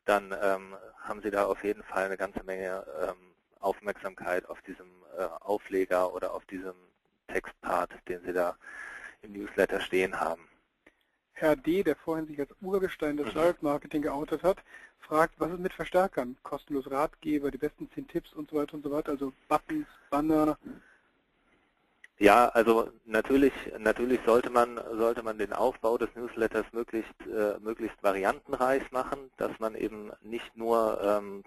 dann 0.05 0.35
ähm, 0.41 0.75
haben 1.01 1.21
Sie 1.21 1.31
da 1.31 1.45
auf 1.45 1.63
jeden 1.63 1.83
Fall 1.83 2.05
eine 2.05 2.17
ganze 2.17 2.43
Menge 2.43 2.85
ähm, 3.01 3.34
Aufmerksamkeit 3.65 4.47
auf 4.47 4.61
diesem 4.61 4.87
äh, 5.17 5.23
Aufleger 5.41 6.13
oder 6.13 6.33
auf 6.33 6.45
diesem 6.45 6.75
Textpart, 7.27 7.91
den 8.07 8.21
Sie 8.25 8.33
da 8.33 8.55
im 9.23 9.33
Newsletter 9.33 9.79
stehen 9.79 10.19
haben. 10.19 10.47
Herr 11.33 11.55
D., 11.55 11.83
der 11.83 11.95
vorhin 11.95 12.27
sich 12.27 12.39
als 12.39 12.51
Urgestein 12.61 13.17
des 13.17 13.33
Direct 13.33 13.61
mhm. 13.61 13.69
Marketing 13.69 14.01
geoutet 14.01 14.43
hat, 14.43 14.57
fragt, 14.99 15.35
was 15.37 15.51
ist 15.51 15.59
mit 15.59 15.73
Verstärkern? 15.73 16.37
Kostenlos 16.43 16.89
Ratgeber, 16.89 17.51
die 17.51 17.57
besten 17.57 17.89
10 17.93 18.07
Tipps 18.07 18.33
und 18.33 18.49
so 18.49 18.57
weiter 18.57 18.75
und 18.75 18.83
so 18.83 18.91
weiter, 18.91 19.11
also 19.11 19.33
Buttons, 19.49 19.87
Banner. 20.09 20.57
Ja, 22.17 22.47
also 22.49 22.89
natürlich, 23.05 23.51
natürlich 23.77 24.21
sollte 24.25 24.49
man, 24.49 24.79
sollte 24.93 25.21
man 25.21 25.37
den 25.37 25.51
Aufbau 25.51 25.97
des 25.97 26.09
Newsletters 26.15 26.65
möglichst, 26.71 27.19
äh, 27.21 27.59
möglichst 27.59 28.01
variantenreich 28.01 28.89
machen, 28.91 29.31
dass 29.35 29.51
man 29.59 29.75
eben 29.75 30.11
nicht 30.21 30.55
nur 30.55 31.01
ähm, 31.03 31.43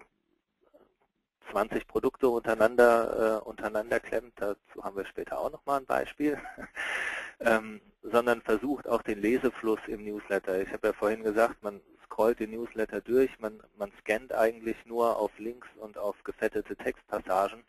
20 1.51 1.87
Produkte 1.87 2.27
untereinander, 2.29 3.41
äh, 3.43 3.47
untereinander 3.47 3.99
klemmt, 3.99 4.33
dazu 4.37 4.83
haben 4.83 4.97
wir 4.97 5.05
später 5.05 5.39
auch 5.39 5.51
nochmal 5.51 5.79
ein 5.79 5.85
Beispiel, 5.85 6.37
ähm, 7.39 7.81
sondern 8.03 8.41
versucht 8.41 8.87
auch 8.87 9.01
den 9.01 9.19
Lesefluss 9.19 9.79
im 9.87 10.03
Newsletter. 10.03 10.61
Ich 10.61 10.71
habe 10.71 10.87
ja 10.87 10.93
vorhin 10.93 11.23
gesagt, 11.23 11.61
man 11.63 11.81
scrollt 12.05 12.39
den 12.39 12.51
Newsletter 12.51 13.01
durch, 13.01 13.39
man, 13.39 13.61
man 13.77 13.91
scannt 13.99 14.33
eigentlich 14.33 14.77
nur 14.85 15.17
auf 15.17 15.31
Links 15.37 15.67
und 15.77 15.97
auf 15.97 16.15
gefettete 16.23 16.75
Textpassagen, 16.75 17.63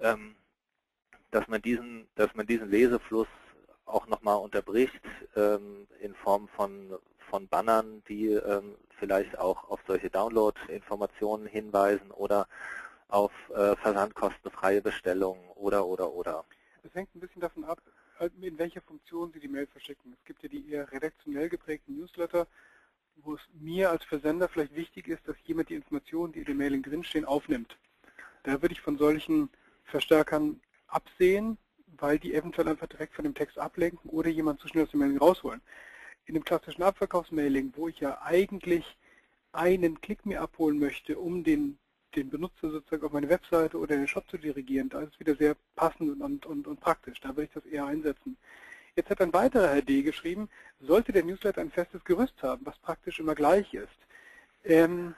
ähm, 0.00 0.36
dass, 1.30 1.46
man 1.48 1.62
diesen, 1.62 2.08
dass 2.14 2.34
man 2.34 2.46
diesen 2.46 2.70
Lesefluss 2.70 3.28
auch 3.84 4.06
nochmal 4.06 4.36
unterbricht 4.36 5.00
ähm, 5.36 5.86
in 6.00 6.14
Form 6.14 6.48
von, 6.48 6.94
von 7.30 7.48
Bannern, 7.48 8.02
die 8.08 8.28
ähm, 8.28 8.76
vielleicht 8.98 9.38
auch 9.38 9.70
auf 9.70 9.80
solche 9.86 10.10
Download-Informationen 10.10 11.46
hinweisen 11.46 12.10
oder 12.10 12.46
auf 13.08 13.32
äh, 13.50 13.74
versandkostenfreie 13.76 14.82
Bestellungen 14.82 15.42
oder, 15.54 15.86
oder, 15.86 16.12
oder. 16.12 16.44
Es 16.82 16.94
hängt 16.94 17.14
ein 17.14 17.20
bisschen 17.20 17.40
davon 17.40 17.64
ab, 17.64 17.80
äh, 18.18 18.28
in 18.40 18.58
welcher 18.58 18.82
Funktion 18.82 19.32
Sie 19.32 19.40
die 19.40 19.48
Mail 19.48 19.66
verschicken. 19.66 20.12
Es 20.12 20.24
gibt 20.24 20.42
ja 20.42 20.48
die 20.48 20.70
eher 20.70 20.90
redaktionell 20.92 21.48
geprägten 21.48 21.96
Newsletter, 21.96 22.46
wo 23.16 23.34
es 23.34 23.40
mir 23.54 23.90
als 23.90 24.04
Versender 24.04 24.48
vielleicht 24.48 24.74
wichtig 24.74 25.08
ist, 25.08 25.26
dass 25.26 25.36
jemand 25.44 25.70
die 25.70 25.74
Informationen, 25.74 26.32
die 26.32 26.40
in 26.40 26.44
dem 26.44 26.58
Mailing 26.58 26.82
drinstehen, 26.82 27.24
aufnimmt. 27.24 27.76
Da 28.44 28.62
würde 28.62 28.72
ich 28.72 28.80
von 28.80 28.98
solchen 28.98 29.50
Verstärkern 29.84 30.60
absehen, 30.86 31.58
weil 31.96 32.18
die 32.18 32.34
eventuell 32.34 32.68
einfach 32.68 32.86
direkt 32.86 33.14
von 33.14 33.24
dem 33.24 33.34
Text 33.34 33.58
ablenken 33.58 34.10
oder 34.10 34.28
jemand 34.28 34.60
zu 34.60 34.68
schnell 34.68 34.84
aus 34.84 34.90
dem 34.90 35.00
Mailing 35.00 35.18
rausholen. 35.18 35.60
In 36.26 36.34
dem 36.34 36.44
klassischen 36.44 36.82
Abverkaufsmailing, 36.82 37.72
wo 37.74 37.88
ich 37.88 38.00
ja 38.00 38.20
eigentlich 38.22 38.96
einen 39.52 40.00
Klick 40.00 40.26
mir 40.26 40.42
abholen 40.42 40.78
möchte, 40.78 41.18
um 41.18 41.42
den 41.42 41.78
den 42.14 42.30
Benutzer 42.30 42.70
sozusagen 42.70 43.04
auf 43.04 43.12
meine 43.12 43.28
Webseite 43.28 43.78
oder 43.78 43.96
den 43.96 44.08
Shop 44.08 44.28
zu 44.28 44.38
dirigieren, 44.38 44.88
da 44.88 45.00
ist 45.00 45.14
es 45.14 45.20
wieder 45.20 45.34
sehr 45.34 45.56
passend 45.76 46.20
und, 46.20 46.46
und, 46.46 46.66
und 46.66 46.80
praktisch. 46.80 47.20
Da 47.20 47.30
würde 47.30 47.44
ich 47.44 47.52
das 47.52 47.66
eher 47.66 47.86
einsetzen. 47.86 48.36
Jetzt 48.96 49.10
hat 49.10 49.20
ein 49.20 49.32
weiterer 49.32 49.68
Herr 49.74 49.82
D. 49.82 50.02
geschrieben, 50.02 50.48
sollte 50.80 51.12
der 51.12 51.24
Newsletter 51.24 51.60
ein 51.60 51.70
festes 51.70 52.04
Gerüst 52.04 52.42
haben, 52.42 52.66
was 52.66 52.78
praktisch 52.78 53.20
immer 53.20 53.34
gleich 53.34 53.72
ist. 53.74 53.88
Ähm, 54.64 55.14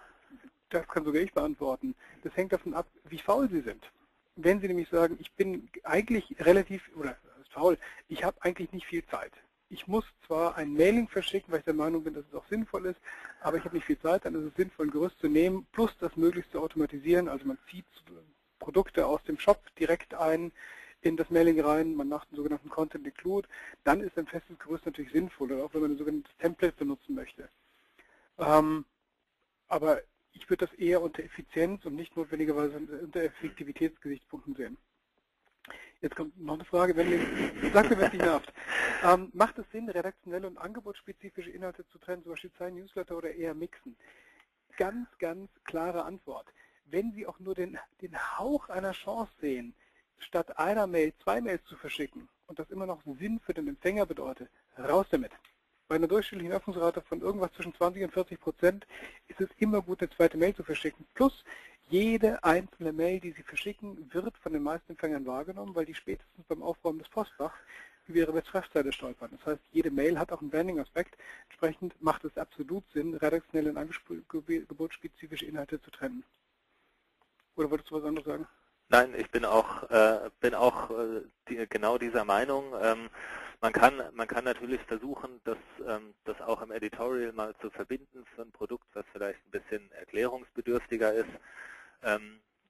das 0.68 0.86
kann 0.88 1.04
sogar 1.04 1.22
ich 1.22 1.32
beantworten. 1.32 1.94
Das 2.22 2.36
hängt 2.36 2.52
davon 2.52 2.74
ab, 2.74 2.86
wie 3.04 3.18
faul 3.18 3.48
Sie 3.48 3.60
sind. 3.60 3.82
Wenn 4.36 4.60
Sie 4.60 4.68
nämlich 4.68 4.88
sagen, 4.88 5.16
ich 5.18 5.32
bin 5.32 5.68
eigentlich 5.84 6.36
relativ, 6.40 6.90
oder 6.96 7.16
faul, 7.50 7.78
ich 8.08 8.24
habe 8.24 8.36
eigentlich 8.42 8.72
nicht 8.72 8.86
viel 8.86 9.04
Zeit 9.06 9.32
ich 9.70 9.86
muss 9.86 10.04
zwar 10.26 10.56
ein 10.56 10.74
Mailing 10.74 11.08
verschicken, 11.08 11.52
weil 11.52 11.60
ich 11.60 11.64
der 11.64 11.74
Meinung 11.74 12.04
bin, 12.04 12.14
dass 12.14 12.26
es 12.26 12.34
auch 12.34 12.46
sinnvoll 12.48 12.86
ist, 12.86 13.00
aber 13.40 13.56
ich 13.56 13.64
habe 13.64 13.76
nicht 13.76 13.86
viel 13.86 13.98
Zeit, 13.98 14.24
dann 14.24 14.34
ist 14.34 14.50
es 14.50 14.56
sinnvoll, 14.56 14.86
ein 14.86 14.90
Gerüst 14.90 15.18
zu 15.20 15.28
nehmen, 15.28 15.66
plus 15.72 15.96
das 16.00 16.16
möglichst 16.16 16.50
zu 16.50 16.60
automatisieren. 16.60 17.28
Also 17.28 17.46
man 17.46 17.58
zieht 17.70 17.86
Produkte 18.58 19.06
aus 19.06 19.22
dem 19.24 19.38
Shop 19.38 19.62
direkt 19.76 20.12
ein 20.14 20.52
in 21.02 21.16
das 21.16 21.30
Mailing 21.30 21.60
rein, 21.60 21.94
man 21.94 22.08
macht 22.08 22.28
einen 22.28 22.36
sogenannten 22.36 22.68
Content 22.68 23.06
Include, 23.06 23.48
dann 23.84 24.00
ist 24.00 24.18
ein 24.18 24.26
festes 24.26 24.58
Gerüst 24.58 24.84
natürlich 24.84 25.12
sinnvoll, 25.12 25.60
auch 25.60 25.72
wenn 25.72 25.80
man 25.82 25.92
ein 25.92 25.98
sogenanntes 25.98 26.36
Template 26.38 26.76
benutzen 26.76 27.14
möchte. 27.14 27.48
Ähm, 28.38 28.84
aber 29.68 30.02
ich 30.32 30.50
würde 30.50 30.66
das 30.66 30.78
eher 30.78 31.00
unter 31.00 31.22
Effizienz 31.22 31.84
und 31.86 31.94
nicht 31.94 32.16
notwendigerweise 32.16 32.76
unter 32.76 33.22
Effektivitätsgesichtspunkten 33.22 34.56
sehen. 34.56 34.76
Jetzt 36.00 36.16
kommt 36.16 36.40
noch 36.40 36.54
eine 36.54 36.64
Frage, 36.64 36.96
wenn 36.96 37.10
ihr, 37.10 37.20
sagt 37.72 37.90
wenn 37.90 38.00
es 38.00 38.12
nicht 38.12 38.24
nervt. 38.24 38.52
Ähm, 39.04 39.30
macht 39.34 39.58
es 39.58 39.70
Sinn, 39.70 39.88
redaktionelle 39.88 40.46
und 40.46 40.56
angebotsspezifische 40.56 41.50
Inhalte 41.50 41.86
zu 41.88 41.98
trennen, 41.98 42.22
zum 42.22 42.32
Beispiel 42.32 42.52
zwei 42.52 42.70
Newsletter 42.70 43.16
oder 43.16 43.32
eher 43.34 43.54
mixen? 43.54 43.96
Ganz, 44.78 45.08
ganz 45.18 45.50
klare 45.64 46.04
Antwort. 46.04 46.46
Wenn 46.86 47.12
Sie 47.12 47.26
auch 47.26 47.38
nur 47.38 47.54
den, 47.54 47.78
den 48.00 48.16
Hauch 48.38 48.68
einer 48.70 48.92
Chance 48.92 49.32
sehen, 49.40 49.74
statt 50.18 50.58
einer 50.58 50.86
Mail 50.86 51.12
zwei 51.22 51.40
Mails 51.40 51.64
zu 51.64 51.76
verschicken 51.76 52.28
und 52.46 52.58
das 52.58 52.70
immer 52.70 52.86
noch 52.86 53.02
Sinn 53.18 53.40
für 53.40 53.54
den 53.54 53.68
Empfänger 53.68 54.06
bedeutet, 54.06 54.50
raus 54.78 55.06
damit. 55.10 55.32
Bei 55.88 55.96
einer 55.96 56.08
durchschnittlichen 56.08 56.54
Öffnungsrate 56.54 57.02
von 57.02 57.20
irgendwas 57.20 57.52
zwischen 57.52 57.74
20 57.74 58.04
und 58.04 58.12
40 58.12 58.40
Prozent 58.40 58.86
ist 59.28 59.40
es 59.40 59.48
immer 59.58 59.82
gut, 59.82 60.00
eine 60.00 60.10
zweite 60.10 60.38
Mail 60.38 60.54
zu 60.54 60.62
verschicken. 60.62 61.04
Plus, 61.14 61.44
jede 61.90 62.42
einzelne 62.42 62.92
Mail, 62.92 63.20
die 63.20 63.32
Sie 63.32 63.42
verschicken, 63.42 64.10
wird 64.12 64.36
von 64.38 64.52
den 64.52 64.62
meisten 64.62 64.92
Empfängern 64.92 65.26
wahrgenommen, 65.26 65.74
weil 65.74 65.84
die 65.84 65.94
spätestens 65.94 66.44
beim 66.48 66.62
Aufräumen 66.62 67.00
des 67.00 67.08
Postfachs 67.08 67.58
über 68.06 68.18
ihre 68.18 68.32
Betreffzeile 68.32 68.92
stolpern. 68.92 69.30
Das 69.32 69.44
heißt, 69.46 69.62
jede 69.72 69.90
Mail 69.90 70.18
hat 70.18 70.32
auch 70.32 70.40
einen 70.40 70.50
Branding-Aspekt. 70.50 71.18
Entsprechend 71.48 72.00
macht 72.00 72.24
es 72.24 72.36
absolut 72.38 72.84
Sinn, 72.92 73.14
redaktionelle 73.14 73.70
und 73.70 73.76
angebotsspezifische 73.76 75.44
Inhalte 75.46 75.80
zu 75.82 75.90
trennen. 75.90 76.24
Oder 77.56 77.70
wolltest 77.70 77.90
du 77.90 77.96
was 77.96 78.04
anderes 78.04 78.26
sagen? 78.26 78.46
Nein, 78.88 79.14
ich 79.16 79.30
bin 79.30 79.44
auch, 79.44 79.88
äh, 79.90 80.30
bin 80.40 80.54
auch 80.54 80.90
äh, 80.90 81.22
die, 81.48 81.66
genau 81.68 81.98
dieser 81.98 82.24
Meinung. 82.24 82.72
Ähm, 82.80 83.10
Man 83.62 83.74
kann, 83.74 84.02
man 84.14 84.26
kann 84.26 84.44
natürlich 84.44 84.80
versuchen, 84.88 85.38
das, 85.44 85.58
ähm, 85.86 86.14
das 86.24 86.40
auch 86.40 86.62
im 86.62 86.72
Editorial 86.72 87.32
mal 87.34 87.54
zu 87.60 87.68
verbinden 87.68 88.24
für 88.34 88.40
ein 88.40 88.50
Produkt, 88.52 88.86
was 88.94 89.04
vielleicht 89.12 89.38
ein 89.46 89.50
bisschen 89.50 89.92
erklärungsbedürftiger 89.92 91.12
ist, 91.12 91.28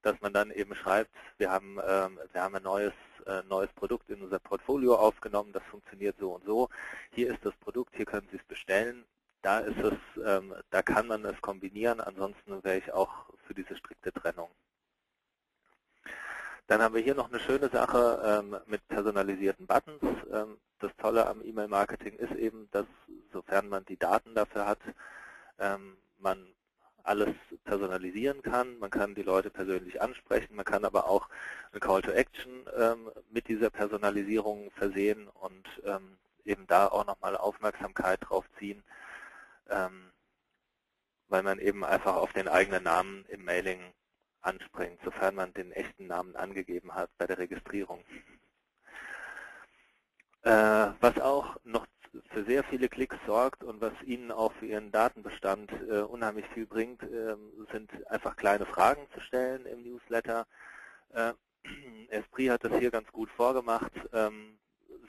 dass 0.03 0.21
man 0.21 0.33
dann 0.33 0.51
eben 0.51 0.75
schreibt, 0.75 1.11
wir 1.39 1.51
haben, 1.51 1.79
ähm, 1.87 2.19
wir 2.33 2.43
haben 2.43 2.55
ein 2.55 2.63
neues, 2.63 2.93
äh, 3.27 3.43
neues 3.49 3.73
Produkt 3.75 4.09
in 4.11 4.23
unser 4.23 4.39
Portfolio 4.39 4.95
aufgenommen, 4.95 5.53
das 5.53 5.63
funktioniert 5.65 6.17
so 6.19 6.35
und 6.35 6.45
so. 6.45 6.69
Hier 7.13 7.33
ist 7.33 7.45
das 7.45 7.55
Produkt, 7.57 7.95
hier 7.97 8.07
können 8.07 8.29
Sie 8.31 8.37
es 8.39 8.45
bestellen. 8.45 9.05
Da 9.43 9.61
ist 9.61 9.79
es, 9.79 10.25
ähm, 10.25 10.55
da 10.71 10.83
kann 10.83 11.07
man 11.07 11.25
es 11.25 11.41
kombinieren, 11.41 12.01
ansonsten 12.01 12.63
wäre 12.63 12.79
ich 12.79 12.93
auch 12.93 13.31
für 13.47 13.55
diese 13.55 13.77
strikte 13.77 14.13
Trennung. 14.13 14.51
Dann 16.67 16.83
haben 16.83 16.95
wir 16.95 17.03
hier 17.03 17.15
noch 17.15 17.29
eine 17.31 17.41
schöne 17.41 17.69
Sache 17.69 18.23
ähm, 18.25 18.57
mit 18.67 18.87
personalisierten 18.87 19.67
Buttons. 19.67 20.03
Ähm, 20.33 20.59
das 20.79 20.93
Tolle 20.99 21.27
am 21.27 21.43
E-Mail-Marketing 21.43 22.15
ist 22.15 22.33
eben, 22.33 22.69
dass 22.71 22.87
sofern 23.33 23.69
man 23.69 23.85
die 23.87 23.97
Daten 23.97 24.35
dafür 24.35 24.67
hat, 24.67 24.79
ähm, 25.59 25.97
man 26.19 26.47
alles 27.05 27.35
personalisieren 27.65 28.43
kann. 28.43 28.79
Man 28.79 28.91
kann 28.91 29.15
die 29.15 29.23
Leute 29.23 29.51
persönlich 29.51 30.01
ansprechen, 30.01 30.57
man 30.57 30.65
kann 30.65 30.85
aber 30.85 31.09
auch 31.09 31.29
eine 31.73 31.81
Call 31.81 32.03
to 32.03 32.11
Action 32.11 32.67
ähm, 32.77 33.11
mit 33.31 33.49
dieser 33.49 33.71
Personalisierung 33.71 34.71
versehen 34.73 35.29
und 35.29 35.67
ähm, 35.85 36.19
eben 36.45 36.67
da 36.67 36.89
auch 36.89 37.07
nochmal 37.07 37.37
Aufmerksamkeit 37.37 38.21
drauf 38.23 38.45
ziehen, 38.59 38.83
ähm, 39.69 40.11
weil 41.29 41.43
man 41.43 41.59
eben 41.59 41.85
einfach 41.85 42.17
auf 42.17 42.33
den 42.33 42.49
eigenen 42.49 42.85
Namen 42.85 43.25
im 43.29 43.45
Mailing 43.45 43.81
anspringt, 44.43 45.01
sofern 45.05 45.35
man 45.35 45.53
den 45.53 45.73
echten 45.73 46.07
Namen 46.07 46.35
angegeben 46.37 46.95
hat 46.95 47.11
bei 47.19 47.27
der 47.27 47.39
Registrierung. 47.39 48.05
Äh, 50.43 50.93
was 51.01 51.19
auch 51.21 51.57
noch 51.65 51.87
für 52.33 52.45
sehr 52.45 52.65
viele 52.65 52.89
Klicks 52.89 53.17
sorgt 53.27 53.63
und 53.63 53.81
was 53.81 53.93
Ihnen 54.05 54.33
auch 54.33 54.53
für 54.55 54.67
Ihren 54.67 54.91
Datenbestand 54.91 55.71
äh, 55.89 56.01
unheimlich 56.01 56.47
viel 56.55 56.67
bringt, 56.67 57.03
äh, 57.03 57.37
sind 57.73 57.91
einfach 58.09 58.37
kleine 58.37 58.67
Fragen 58.67 59.07
zu 59.15 59.21
stellen 59.21 59.67
im 59.67 59.83
Newsletter. 59.83 60.47
Äh, 61.11 61.33
Esprit 62.09 62.51
hat 62.51 62.65
das 62.65 62.77
hier 62.79 62.91
ganz 62.91 63.11
gut 63.13 63.31
vorgemacht. 63.31 63.93
Ähm, 64.13 64.59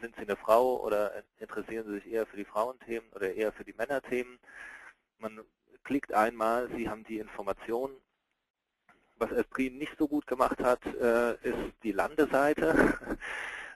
sind 0.01 0.15
Sie 0.15 0.21
eine 0.21 0.35
Frau 0.35 0.81
oder 0.81 1.23
interessieren 1.39 1.85
Sie 1.87 1.93
sich 1.95 2.11
eher 2.11 2.25
für 2.25 2.37
die 2.37 2.45
Frauenthemen 2.45 3.09
oder 3.13 3.33
eher 3.33 3.51
für 3.51 3.63
die 3.63 3.73
Männerthemen? 3.73 4.39
Man 5.17 5.41
klickt 5.83 6.13
einmal, 6.13 6.69
Sie 6.75 6.89
haben 6.89 7.03
die 7.03 7.19
Information 7.19 7.91
was 9.21 9.31
Esprit 9.31 9.73
nicht 9.73 9.95
so 9.97 10.07
gut 10.07 10.25
gemacht 10.27 10.61
hat, 10.61 10.83
äh, 10.85 11.33
ist 11.47 11.73
die 11.83 11.91
Landeseite. 11.91 12.97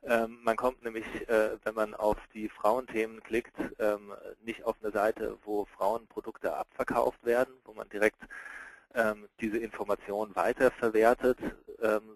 Ähm, 0.07 0.37
man 0.43 0.55
kommt 0.55 0.83
nämlich, 0.83 1.05
äh, 1.29 1.57
wenn 1.63 1.73
man 1.73 1.95
auf 1.95 2.17
die 2.33 2.47
Frauenthemen 2.47 3.23
klickt, 3.23 3.55
ähm, 3.79 4.13
nicht 4.43 4.63
auf 4.63 4.75
eine 4.81 4.91
Seite, 4.91 5.37
wo 5.43 5.65
Frauenprodukte 5.65 6.55
abverkauft 6.55 7.25
werden, 7.25 7.55
wo 7.63 7.73
man 7.73 7.89
direkt 7.89 8.19
ähm, 8.93 9.27
diese 9.41 9.57
Information 9.57 10.35
weiterverwertet, 10.35 11.39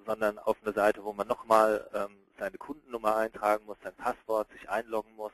sondern 0.05 0.39
auf 0.39 0.57
eine 0.63 0.73
Seite, 0.73 1.03
wo 1.03 1.11
man 1.11 1.27
nochmal 1.27 2.09
seine 2.39 2.57
Kundennummer 2.57 3.17
eintragen 3.17 3.65
muss, 3.65 3.77
sein 3.83 3.93
Passwort, 3.93 4.49
sich 4.51 4.69
einloggen 4.69 5.13
muss, 5.17 5.33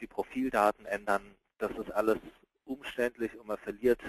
die 0.00 0.06
Profildaten 0.08 0.84
ändern. 0.84 1.36
Das 1.58 1.70
ist 1.78 1.92
alles 1.92 2.18
umständlich 2.66 3.38
und 3.38 3.46
man 3.46 3.56
verliert 3.58 4.00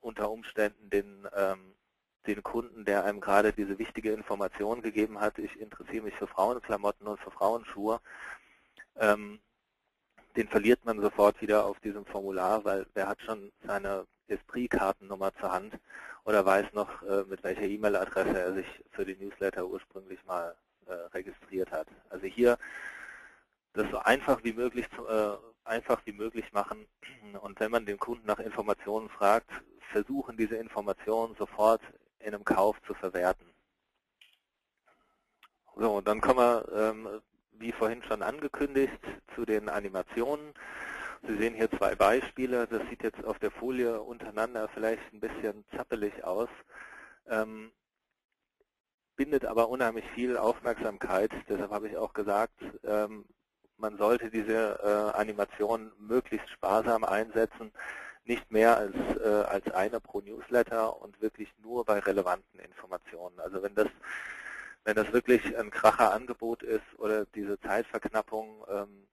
unter 0.00 0.30
Umständen 0.30 0.88
den 0.88 1.28
den 2.26 2.42
Kunden, 2.42 2.84
der 2.84 3.04
einem 3.04 3.20
gerade 3.20 3.52
diese 3.52 3.78
wichtige 3.78 4.12
Information 4.12 4.82
gegeben 4.82 5.20
hat, 5.20 5.38
ich 5.38 5.58
interessiere 5.60 6.04
mich 6.04 6.14
für 6.14 6.26
Frauenklamotten 6.26 7.06
und 7.06 7.20
für 7.20 7.30
Frauenschuhe, 7.30 8.00
ähm, 8.98 9.40
den 10.36 10.48
verliert 10.48 10.84
man 10.84 11.00
sofort 11.00 11.40
wieder 11.40 11.64
auf 11.64 11.80
diesem 11.80 12.04
Formular, 12.04 12.64
weil 12.64 12.86
wer 12.94 13.08
hat 13.08 13.20
schon 13.22 13.52
seine 13.66 14.06
Esprit-Kartennummer 14.28 15.32
zur 15.40 15.52
Hand 15.52 15.74
oder 16.24 16.44
weiß 16.44 16.72
noch, 16.72 17.02
äh, 17.02 17.24
mit 17.24 17.42
welcher 17.42 17.62
E-Mail-Adresse 17.62 18.38
er 18.38 18.54
sich 18.54 18.66
für 18.90 19.04
die 19.04 19.16
Newsletter 19.16 19.66
ursprünglich 19.66 20.22
mal 20.24 20.54
äh, 20.86 20.92
registriert 20.92 21.70
hat. 21.70 21.88
Also 22.10 22.26
hier 22.26 22.58
das 23.72 23.90
so 23.90 23.98
einfach 23.98 24.42
wie 24.44 24.52
möglich 24.52 24.86
äh, 25.08 25.36
einfach 25.64 26.00
wie 26.04 26.12
möglich 26.12 26.52
machen 26.52 26.86
und 27.40 27.58
wenn 27.60 27.70
man 27.70 27.86
den 27.86 27.98
Kunden 27.98 28.26
nach 28.26 28.38
Informationen 28.38 29.08
fragt, 29.08 29.50
versuchen 29.90 30.36
diese 30.36 30.56
Informationen 30.56 31.34
sofort 31.36 31.80
in 32.20 32.34
einem 32.34 32.44
Kauf 32.44 32.76
zu 32.86 32.94
verwerten. 32.94 33.46
So, 35.76 36.00
dann 36.00 36.20
kommen 36.20 36.38
wir, 36.38 36.68
ähm, 36.74 37.20
wie 37.52 37.72
vorhin 37.72 38.02
schon 38.04 38.22
angekündigt, 38.22 39.00
zu 39.34 39.44
den 39.44 39.68
Animationen. 39.68 40.54
Sie 41.26 41.36
sehen 41.36 41.54
hier 41.54 41.70
zwei 41.70 41.94
Beispiele. 41.94 42.66
Das 42.66 42.82
sieht 42.88 43.02
jetzt 43.02 43.24
auf 43.24 43.38
der 43.38 43.50
Folie 43.50 44.00
untereinander 44.00 44.68
vielleicht 44.68 45.02
ein 45.12 45.20
bisschen 45.20 45.64
zappelig 45.76 46.24
aus, 46.24 46.48
ähm, 47.28 47.72
bindet 49.16 49.44
aber 49.44 49.68
unheimlich 49.68 50.04
viel 50.14 50.36
Aufmerksamkeit. 50.36 51.30
Deshalb 51.48 51.70
habe 51.70 51.88
ich 51.88 51.96
auch 51.96 52.12
gesagt, 52.12 52.58
ähm, 52.84 53.26
man 53.76 53.98
sollte 53.98 54.30
diese 54.30 54.78
äh, 54.82 55.18
Animation 55.18 55.92
möglichst 55.98 56.48
sparsam 56.50 57.04
einsetzen 57.04 57.72
nicht 58.26 58.50
mehr 58.50 58.76
als, 58.76 58.94
äh, 59.22 59.44
als 59.48 59.70
eine 59.72 60.00
pro 60.00 60.20
Newsletter 60.20 61.00
und 61.00 61.20
wirklich 61.20 61.48
nur 61.62 61.84
bei 61.84 61.98
relevanten 61.98 62.60
Informationen. 62.60 63.38
Also 63.40 63.62
wenn 63.62 63.74
das, 63.74 63.88
wenn 64.84 64.96
das 64.96 65.12
wirklich 65.12 65.56
ein 65.56 65.70
kracher 65.70 66.12
Angebot 66.12 66.62
ist 66.62 66.84
oder 66.98 67.24
diese 67.26 67.58
Zeitverknappung 67.60 68.64
ähm, 68.68 69.06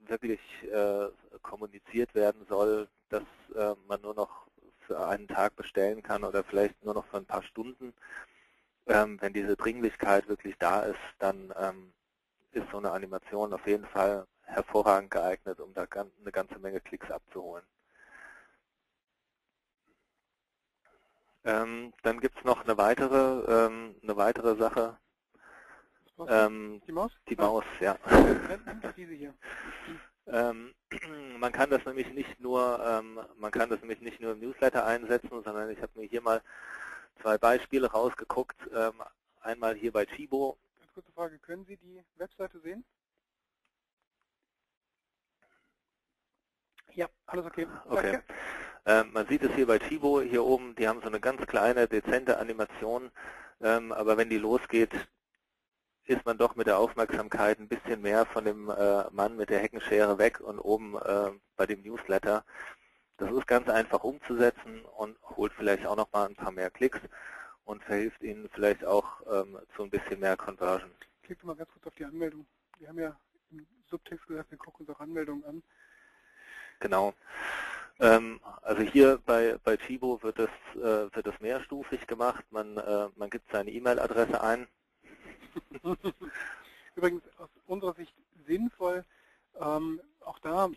wirklich 0.00 0.40
äh, 0.72 1.08
kommuniziert 1.42 2.14
werden 2.14 2.46
soll, 2.48 2.88
dass 3.08 3.24
äh, 3.54 3.74
man 3.86 4.00
nur 4.00 4.14
noch 4.14 4.46
für 4.86 5.06
einen 5.06 5.28
Tag 5.28 5.56
bestellen 5.56 6.02
kann 6.02 6.24
oder 6.24 6.44
vielleicht 6.44 6.84
nur 6.84 6.94
noch 6.94 7.06
für 7.06 7.16
ein 7.16 7.26
paar 7.26 7.42
Stunden, 7.42 7.94
ähm, 8.86 9.18
wenn 9.20 9.32
diese 9.32 9.56
Dringlichkeit 9.56 10.28
wirklich 10.28 10.56
da 10.58 10.82
ist, 10.82 10.98
dann 11.18 11.52
ähm, 11.58 11.92
ist 12.52 12.70
so 12.70 12.78
eine 12.78 12.92
Animation 12.92 13.52
auf 13.52 13.66
jeden 13.66 13.86
Fall 13.86 14.26
hervorragend 14.42 15.10
geeignet, 15.10 15.58
um 15.60 15.72
da 15.72 15.86
eine 15.90 16.32
ganze 16.32 16.58
Menge 16.58 16.80
Klicks 16.80 17.10
abzuholen. 17.10 17.64
Ähm, 21.44 21.92
dann 22.02 22.20
gibt 22.20 22.38
es 22.38 22.44
noch 22.44 22.64
eine 22.64 22.76
weitere, 22.78 23.66
ähm, 23.66 23.94
eine 24.02 24.16
weitere 24.16 24.56
Sache. 24.56 24.96
Ähm, 26.26 26.80
die 26.86 26.92
Maus? 26.92 27.12
Die 27.28 27.36
Maus, 27.36 27.64
ja. 27.80 27.98
Diese 28.96 29.12
hier. 29.12 29.34
Ähm, 30.26 30.74
man 31.38 31.52
kann 31.52 31.70
das 31.70 31.84
nämlich 31.84 32.10
nicht 32.14 32.40
nur, 32.40 32.80
ähm, 32.86 33.20
man 33.36 33.50
kann 33.50 33.68
das 33.68 33.80
nämlich 33.80 34.00
nicht 34.00 34.20
nur 34.20 34.32
im 34.32 34.40
Newsletter 34.40 34.86
einsetzen, 34.86 35.42
sondern 35.42 35.68
ich 35.70 35.80
habe 35.82 35.98
mir 35.98 36.06
hier 36.06 36.22
mal 36.22 36.40
zwei 37.20 37.36
Beispiele 37.36 37.90
rausgeguckt. 37.90 38.56
Ähm, 38.74 39.02
einmal 39.40 39.74
hier 39.74 39.92
bei 39.92 40.06
Chibo. 40.06 40.56
Ganz 40.78 40.92
kurze 40.94 41.12
Frage, 41.12 41.38
können 41.38 41.64
Sie 41.66 41.76
die 41.76 42.02
Webseite 42.16 42.58
sehen? 42.60 42.84
Ja, 46.94 47.08
alles 47.26 47.44
okay. 47.44 47.66
Okay. 47.86 48.12
Danke. 48.12 48.24
Ähm, 48.86 49.12
man 49.12 49.26
sieht 49.26 49.42
es 49.42 49.52
hier 49.54 49.66
bei 49.66 49.78
Chibo 49.78 50.20
hier 50.20 50.44
oben, 50.44 50.74
die 50.74 50.86
haben 50.86 51.00
so 51.00 51.06
eine 51.06 51.20
ganz 51.20 51.46
kleine, 51.46 51.88
dezente 51.88 52.38
Animation, 52.38 53.10
ähm, 53.62 53.92
aber 53.92 54.16
wenn 54.16 54.28
die 54.28 54.38
losgeht, 54.38 54.92
ist 56.06 56.24
man 56.26 56.36
doch 56.36 56.54
mit 56.54 56.66
der 56.66 56.78
Aufmerksamkeit 56.78 57.58
ein 57.58 57.68
bisschen 57.68 58.02
mehr 58.02 58.26
von 58.26 58.44
dem 58.44 58.68
äh, 58.68 59.10
Mann 59.10 59.36
mit 59.36 59.48
der 59.48 59.60
Heckenschere 59.60 60.18
weg 60.18 60.40
und 60.40 60.58
oben 60.58 60.96
äh, 60.96 61.30
bei 61.56 61.64
dem 61.66 61.82
Newsletter. 61.82 62.44
Das 63.16 63.30
ist 63.30 63.46
ganz 63.46 63.68
einfach 63.68 64.04
umzusetzen 64.04 64.84
und 64.96 65.16
holt 65.36 65.52
vielleicht 65.54 65.86
auch 65.86 65.96
noch 65.96 66.12
mal 66.12 66.26
ein 66.26 66.34
paar 66.34 66.50
mehr 66.50 66.70
Klicks 66.70 67.00
und 67.64 67.82
verhilft 67.84 68.22
Ihnen 68.22 68.50
vielleicht 68.52 68.84
auch 68.84 69.22
ähm, 69.32 69.58
zu 69.74 69.84
ein 69.84 69.90
bisschen 69.90 70.20
mehr 70.20 70.36
Conversion. 70.36 70.90
Klickt 71.22 71.42
mal 71.44 71.56
ganz 71.56 71.70
kurz 71.72 71.86
auf 71.86 71.94
die 71.94 72.04
Anmeldung. 72.04 72.44
Wir 72.78 72.88
haben 72.88 72.98
ja 72.98 73.16
im 73.50 73.66
Subtext 73.88 74.26
gesagt, 74.26 74.50
wir 74.50 74.58
gucken 74.58 74.84
uns 74.84 74.94
auch 74.94 75.00
Anmeldungen 75.00 75.44
an. 75.44 75.62
Genau. 76.80 77.14
Ähm, 78.00 78.40
also 78.62 78.82
hier 78.82 79.20
bei, 79.24 79.56
bei 79.62 79.76
Chibo 79.76 80.22
wird 80.22 80.38
es, 80.38 80.50
äh, 80.76 81.14
wird 81.14 81.26
es 81.26 81.40
mehrstufig 81.40 82.06
gemacht. 82.06 82.44
Man, 82.50 82.76
äh, 82.76 83.08
man 83.16 83.30
gibt 83.30 83.50
seine 83.52 83.70
E-Mail-Adresse 83.70 84.40
ein. 84.40 84.66
Übrigens 86.96 87.22
aus 87.38 87.48
unserer 87.66 87.94
Sicht 87.94 88.14
sinnvoll, 88.46 89.04
ähm, 89.60 90.00
auch 90.20 90.38
da, 90.40 90.68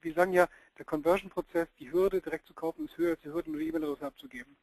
wir 0.00 0.14
sagen 0.14 0.32
ja, 0.32 0.48
der 0.78 0.84
Conversion-Prozess, 0.84 1.68
die 1.78 1.90
Hürde 1.92 2.20
direkt 2.20 2.46
zu 2.46 2.54
kaufen, 2.54 2.84
ist 2.86 2.96
höher 2.98 3.12
als 3.12 3.20
die 3.20 3.32
Hürde, 3.32 3.50
nur 3.50 3.60
die 3.60 3.68
E-Mail-Adresse 3.68 4.06
abzugeben. 4.06 4.56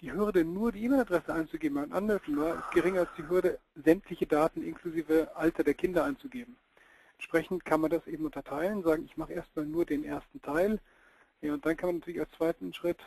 Die 0.00 0.12
Hürde, 0.12 0.44
nur 0.44 0.72
die 0.72 0.84
E-Mail-Adresse 0.84 1.32
einzugeben 1.32 1.78
ein 1.78 1.92
Anmeldeformular, 1.92 2.58
ist 2.58 2.70
geringer 2.72 3.00
als 3.00 3.10
die 3.16 3.28
Hürde, 3.28 3.58
sämtliche 3.74 4.26
Daten 4.26 4.62
inklusive 4.62 5.34
Alter 5.34 5.64
der 5.64 5.74
Kinder 5.74 6.04
einzugeben. 6.04 6.56
Entsprechend 7.16 7.64
kann 7.64 7.80
man 7.80 7.90
das 7.90 8.06
eben 8.06 8.24
unterteilen, 8.24 8.82
sagen, 8.82 9.04
ich 9.04 9.16
mache 9.16 9.32
erstmal 9.32 9.66
nur 9.66 9.84
den 9.84 10.04
ersten 10.04 10.42
Teil, 10.42 10.80
ja, 11.44 11.52
und 11.52 11.66
dann 11.66 11.76
kann 11.76 11.88
man 11.88 11.96
natürlich 11.98 12.20
als 12.20 12.30
zweiten 12.32 12.72
Schritt, 12.72 12.98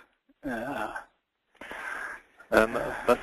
äh, 0.42 0.50
ähm, 2.52 2.78
was, 3.08 3.18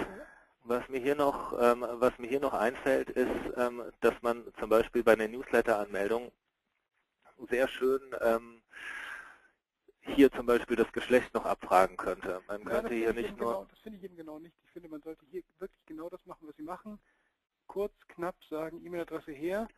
was 0.65 0.89
mir 0.89 0.99
hier 0.99 1.15
noch, 1.15 1.53
ähm, 1.61 1.87
was 1.89 2.19
mir 2.19 2.27
hier 2.27 2.41
noch 2.41 2.53
einfällt, 2.53 3.11
ist, 3.11 3.31
ähm, 3.57 3.85
dass 4.01 4.15
man 4.23 4.45
zum 4.59 4.71
Beispiel 4.71 5.05
bei 5.05 5.12
einer 5.12 5.29
Newsletter-Anmeldung 5.29 6.33
sehr 7.49 7.69
schön 7.69 8.01
ähm, 8.23 8.61
hier 10.01 10.33
zum 10.33 10.47
Beispiel 10.47 10.77
das 10.77 10.93
Geschlecht 10.93 11.33
noch 11.33 11.45
abfragen 11.45 11.97
könnte. 11.97 12.43
Man 12.49 12.62
ja, 12.62 12.69
könnte 12.71 12.95
hier 12.95 13.12
nicht 13.15 13.39
nur. 13.39 13.53
Genau, 13.53 13.67
das 13.71 13.79
finde 13.79 13.99
ich 13.99 14.05
eben 14.05 14.17
genau 14.17 14.41
nicht. 14.41 14.57
Ich 14.65 14.71
finde, 14.73 14.89
man 14.89 15.01
sollte 15.01 15.25
hier 15.31 15.43
wirklich 15.61 15.87
genau 15.87 16.09
das 16.09 16.27
machen, 16.27 16.49
was 16.49 16.57
Sie 16.57 16.62
machen. 16.65 16.99
Kurz, 17.69 17.95
knapp 18.09 18.35
sagen, 18.51 18.85
E-Mail-Adresse 18.85 19.31
her, 19.31 19.69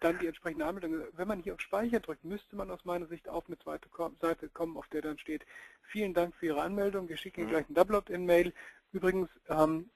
dann 0.00 0.18
die 0.18 0.26
entsprechende 0.26 0.66
Anmeldung. 0.66 1.02
Wenn 1.16 1.28
man 1.28 1.40
hier 1.40 1.54
auf 1.54 1.60
Speicher 1.60 2.00
drückt, 2.00 2.24
müsste 2.24 2.56
man 2.56 2.70
aus 2.70 2.84
meiner 2.84 3.06
Sicht 3.06 3.28
auf 3.28 3.44
eine 3.46 3.58
zweite 3.58 3.88
Seite 4.20 4.48
kommen, 4.48 4.76
auf 4.76 4.88
der 4.88 5.02
dann 5.02 5.18
steht, 5.18 5.44
vielen 5.82 6.14
Dank 6.14 6.34
für 6.36 6.46
Ihre 6.46 6.62
Anmeldung, 6.62 7.08
wir 7.08 7.16
schicken 7.16 7.40
Ihnen 7.40 7.48
mhm. 7.48 7.52
gleich 7.52 7.68
ein 7.68 7.74
Double 7.74 7.96
Opt-in-Mail. 7.96 8.52
Übrigens, 8.92 9.28
ähm, 9.48 9.88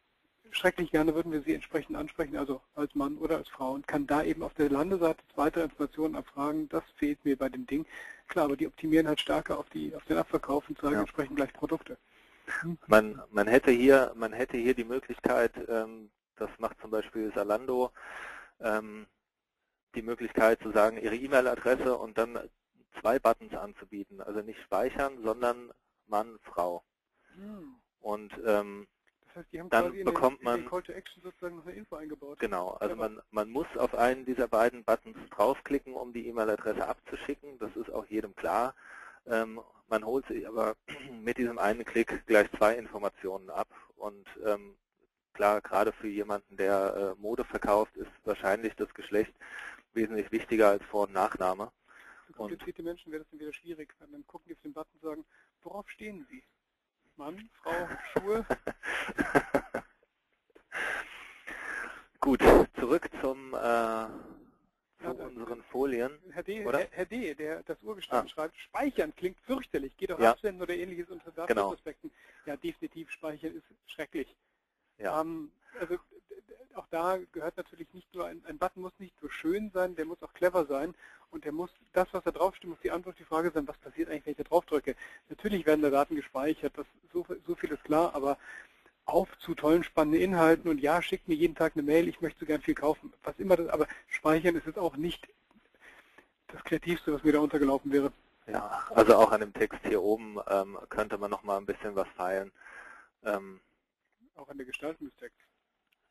schrecklich 0.50 0.90
gerne 0.90 1.14
würden 1.14 1.32
wir 1.32 1.42
Sie 1.42 1.54
entsprechend 1.54 1.96
ansprechen, 1.96 2.36
also 2.36 2.60
als 2.74 2.94
Mann 2.94 3.18
oder 3.18 3.36
als 3.36 3.48
Frau 3.48 3.72
und 3.72 3.86
kann 3.86 4.06
da 4.06 4.22
eben 4.22 4.42
auf 4.42 4.54
der 4.54 4.70
Landeseite 4.70 5.22
weitere 5.34 5.64
Informationen 5.64 6.16
abfragen. 6.16 6.68
Das 6.68 6.84
fehlt 6.96 7.24
mir 7.24 7.36
bei 7.36 7.48
dem 7.48 7.66
Ding. 7.66 7.86
Klar, 8.28 8.46
aber 8.46 8.56
die 8.56 8.66
optimieren 8.66 9.08
halt 9.08 9.20
stärker 9.20 9.58
auf, 9.58 9.68
die, 9.70 9.94
auf 9.94 10.04
den 10.04 10.18
Abverkauf 10.18 10.68
und 10.68 10.78
zeigen 10.78 10.94
ja. 10.94 11.00
entsprechend 11.00 11.36
gleich 11.36 11.52
Produkte. 11.52 11.96
Hm. 12.60 12.78
Man, 12.86 13.20
man, 13.30 13.48
hätte 13.48 13.70
hier, 13.70 14.12
man 14.16 14.32
hätte 14.32 14.56
hier 14.56 14.74
die 14.74 14.84
Möglichkeit, 14.84 15.52
ähm, 15.68 16.10
das 16.36 16.50
macht 16.58 16.80
zum 16.80 16.90
Beispiel 16.90 17.32
Salando, 17.34 17.90
ähm, 18.60 19.06
die 19.96 20.02
Möglichkeit 20.02 20.60
zu 20.62 20.70
sagen, 20.70 20.98
Ihre 20.98 21.16
E-Mail-Adresse 21.16 21.96
und 21.96 22.16
dann 22.18 22.38
zwei 23.00 23.18
Buttons 23.18 23.54
anzubieten. 23.54 24.20
Also 24.20 24.40
nicht 24.40 24.60
speichern, 24.62 25.22
sondern 25.24 25.72
Mann, 26.06 26.38
Frau. 26.42 26.82
Hm. 27.34 27.74
Und 28.00 28.32
ähm, 28.46 28.86
heißt, 29.36 29.52
die 29.52 29.60
haben 29.60 29.70
dann 29.70 29.90
quasi 29.90 30.04
bekommt 30.04 30.42
den, 30.42 30.56
den 30.56 30.68
Call 30.68 30.82
to 30.82 30.92
Action 30.92 31.22
sozusagen 31.22 31.56
noch 31.56 31.66
eine 31.66 31.76
Info 31.76 31.96
eingebaut. 31.96 32.38
Genau, 32.40 32.70
also 32.80 32.94
ja, 32.94 32.96
man, 32.96 33.20
man 33.30 33.50
muss 33.50 33.66
auf 33.76 33.94
einen 33.94 34.24
dieser 34.24 34.48
beiden 34.48 34.84
Buttons 34.84 35.16
draufklicken, 35.30 35.94
um 35.94 36.12
die 36.12 36.26
E-Mail-Adresse 36.28 36.86
abzuschicken. 36.86 37.58
Das 37.58 37.74
ist 37.76 37.90
auch 37.90 38.06
jedem 38.06 38.34
klar. 38.34 38.74
Ähm, 39.26 39.60
man 39.88 40.04
holt 40.04 40.26
sich 40.26 40.46
aber 40.48 40.74
mit 41.22 41.38
diesem 41.38 41.58
einen 41.58 41.84
Klick 41.84 42.26
gleich 42.26 42.50
zwei 42.56 42.74
Informationen 42.74 43.50
ab. 43.50 43.68
Und 43.96 44.26
ähm, 44.44 44.76
klar, 45.32 45.60
gerade 45.60 45.92
für 45.92 46.08
jemanden, 46.08 46.56
der 46.56 47.14
äh, 47.16 47.20
Mode 47.20 47.44
verkauft, 47.44 47.96
ist 47.96 48.10
wahrscheinlich 48.24 48.74
das 48.76 48.92
Geschlecht 48.94 49.32
wesentlich 49.96 50.30
wichtiger 50.30 50.68
als 50.68 50.84
Vor- 50.84 51.06
und 51.06 51.12
Nachname. 51.12 51.72
Für 52.26 52.32
komplizierte 52.34 52.82
Menschen 52.82 53.10
wäre 53.10 53.22
das 53.22 53.30
dann 53.30 53.40
wieder 53.40 53.52
schwierig. 53.52 53.94
Dann 53.98 54.26
gucken 54.26 54.48
die 54.48 54.54
auf 54.54 54.60
den 54.62 54.72
Button 54.72 54.92
und 54.94 55.02
sagen, 55.02 55.24
worauf 55.62 55.88
stehen 55.90 56.26
Sie? 56.30 56.42
Mann, 57.16 57.48
Frau, 57.62 57.88
Schuhe. 58.12 58.44
Gut, 62.20 62.42
zurück 62.78 63.08
zum 63.20 63.54
äh, 63.54 64.06
zu 65.00 65.10
unseren 65.10 65.62
Folien. 65.64 66.18
Herr 66.32 66.42
D., 66.42 66.64
oder? 66.66 66.78
Herr, 66.78 66.88
Herr 66.90 67.06
D., 67.06 67.34
der 67.34 67.62
das 67.62 67.82
Urgestein 67.82 68.24
ah. 68.24 68.28
schreibt, 68.28 68.56
speichern 68.58 69.14
klingt 69.14 69.40
fürchterlich, 69.40 69.96
geht 69.96 70.12
auch 70.12 70.18
ja. 70.18 70.32
absenden 70.32 70.62
oder 70.62 70.74
ähnliches 70.74 71.08
unter 71.08 71.30
Datenaspekten. 71.30 72.10
Genau. 72.10 72.54
Ja, 72.54 72.56
definitiv, 72.56 73.10
speichern 73.10 73.54
ist 73.54 73.64
schrecklich. 73.86 74.34
Ja. 74.98 75.20
Ähm, 75.20 75.52
also 75.80 75.98
auch 76.74 76.86
da 76.90 77.18
gehört 77.32 77.56
natürlich 77.56 77.92
nicht 77.94 78.14
nur, 78.14 78.26
ein, 78.26 78.42
ein, 78.46 78.58
Button 78.58 78.82
muss 78.82 78.92
nicht 78.98 79.20
nur 79.22 79.30
schön 79.30 79.70
sein, 79.70 79.96
der 79.96 80.04
muss 80.04 80.22
auch 80.22 80.32
clever 80.34 80.66
sein 80.66 80.94
und 81.30 81.44
der 81.44 81.52
muss, 81.52 81.70
das 81.92 82.08
was 82.12 82.24
da 82.24 82.30
draufsteht, 82.30 82.68
muss 82.68 82.80
die 82.82 82.90
Antwort 82.90 83.14
auf 83.14 83.18
die 83.18 83.24
Frage 83.24 83.50
sein, 83.50 83.66
was 83.66 83.78
passiert 83.78 84.08
eigentlich, 84.08 84.26
wenn 84.26 84.32
ich 84.32 84.38
da 84.38 84.44
drauf 84.44 84.66
drücke. 84.66 84.94
Natürlich 85.28 85.66
werden 85.66 85.82
da 85.82 85.90
Daten 85.90 86.16
gespeichert, 86.16 86.76
das, 86.76 86.86
so, 87.12 87.26
so 87.46 87.54
viel 87.54 87.70
ist 87.72 87.84
klar, 87.84 88.14
aber 88.14 88.38
auf 89.06 89.28
zu 89.38 89.54
tollen, 89.54 89.84
spannenden 89.84 90.20
Inhalten 90.20 90.68
und 90.68 90.80
ja, 90.80 91.00
schickt 91.00 91.28
mir 91.28 91.34
jeden 91.34 91.54
Tag 91.54 91.72
eine 91.74 91.82
Mail, 91.82 92.08
ich 92.08 92.20
möchte 92.20 92.40
so 92.40 92.46
gern 92.46 92.60
viel 92.60 92.74
kaufen, 92.74 93.12
was 93.22 93.38
immer 93.38 93.56
das, 93.56 93.68
aber 93.68 93.86
speichern 94.08 94.56
ist 94.56 94.66
jetzt 94.66 94.78
auch 94.78 94.96
nicht 94.96 95.26
das 96.48 96.62
Kreativste, 96.64 97.12
was 97.12 97.22
mir 97.22 97.32
da 97.32 97.40
untergelaufen 97.40 97.92
wäre. 97.92 98.12
Ja, 98.46 98.86
also 98.94 99.16
auch 99.16 99.32
an 99.32 99.40
dem 99.40 99.52
Text 99.52 99.80
hier 99.84 100.02
oben 100.02 100.38
ähm, 100.48 100.78
könnte 100.88 101.18
man 101.18 101.30
noch 101.30 101.42
mal 101.42 101.56
ein 101.56 101.66
bisschen 101.66 101.96
was 101.96 102.08
feilen. 102.16 102.52
Ähm, 103.24 103.60
auch 104.36 104.48
an 104.48 104.56
der 104.56 104.66
Gestaltung 104.66 105.08
des 105.08 105.16
Texts 105.16 105.45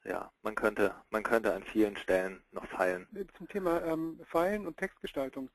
ja, 0.06 0.32
man 0.44 0.56
könnte, 0.56 0.96
man 1.10 1.24
könnte 1.24 1.54
an 1.54 1.64
vielen 1.64 1.98
Stellen 1.98 2.44
noch 2.52 2.66
feilen. 2.68 3.08
Zum 3.38 3.48
Thema 3.48 3.84
ähm, 3.84 4.20
Feilen 4.26 4.68
und 4.68 4.78
Textgestaltung. 4.78 5.50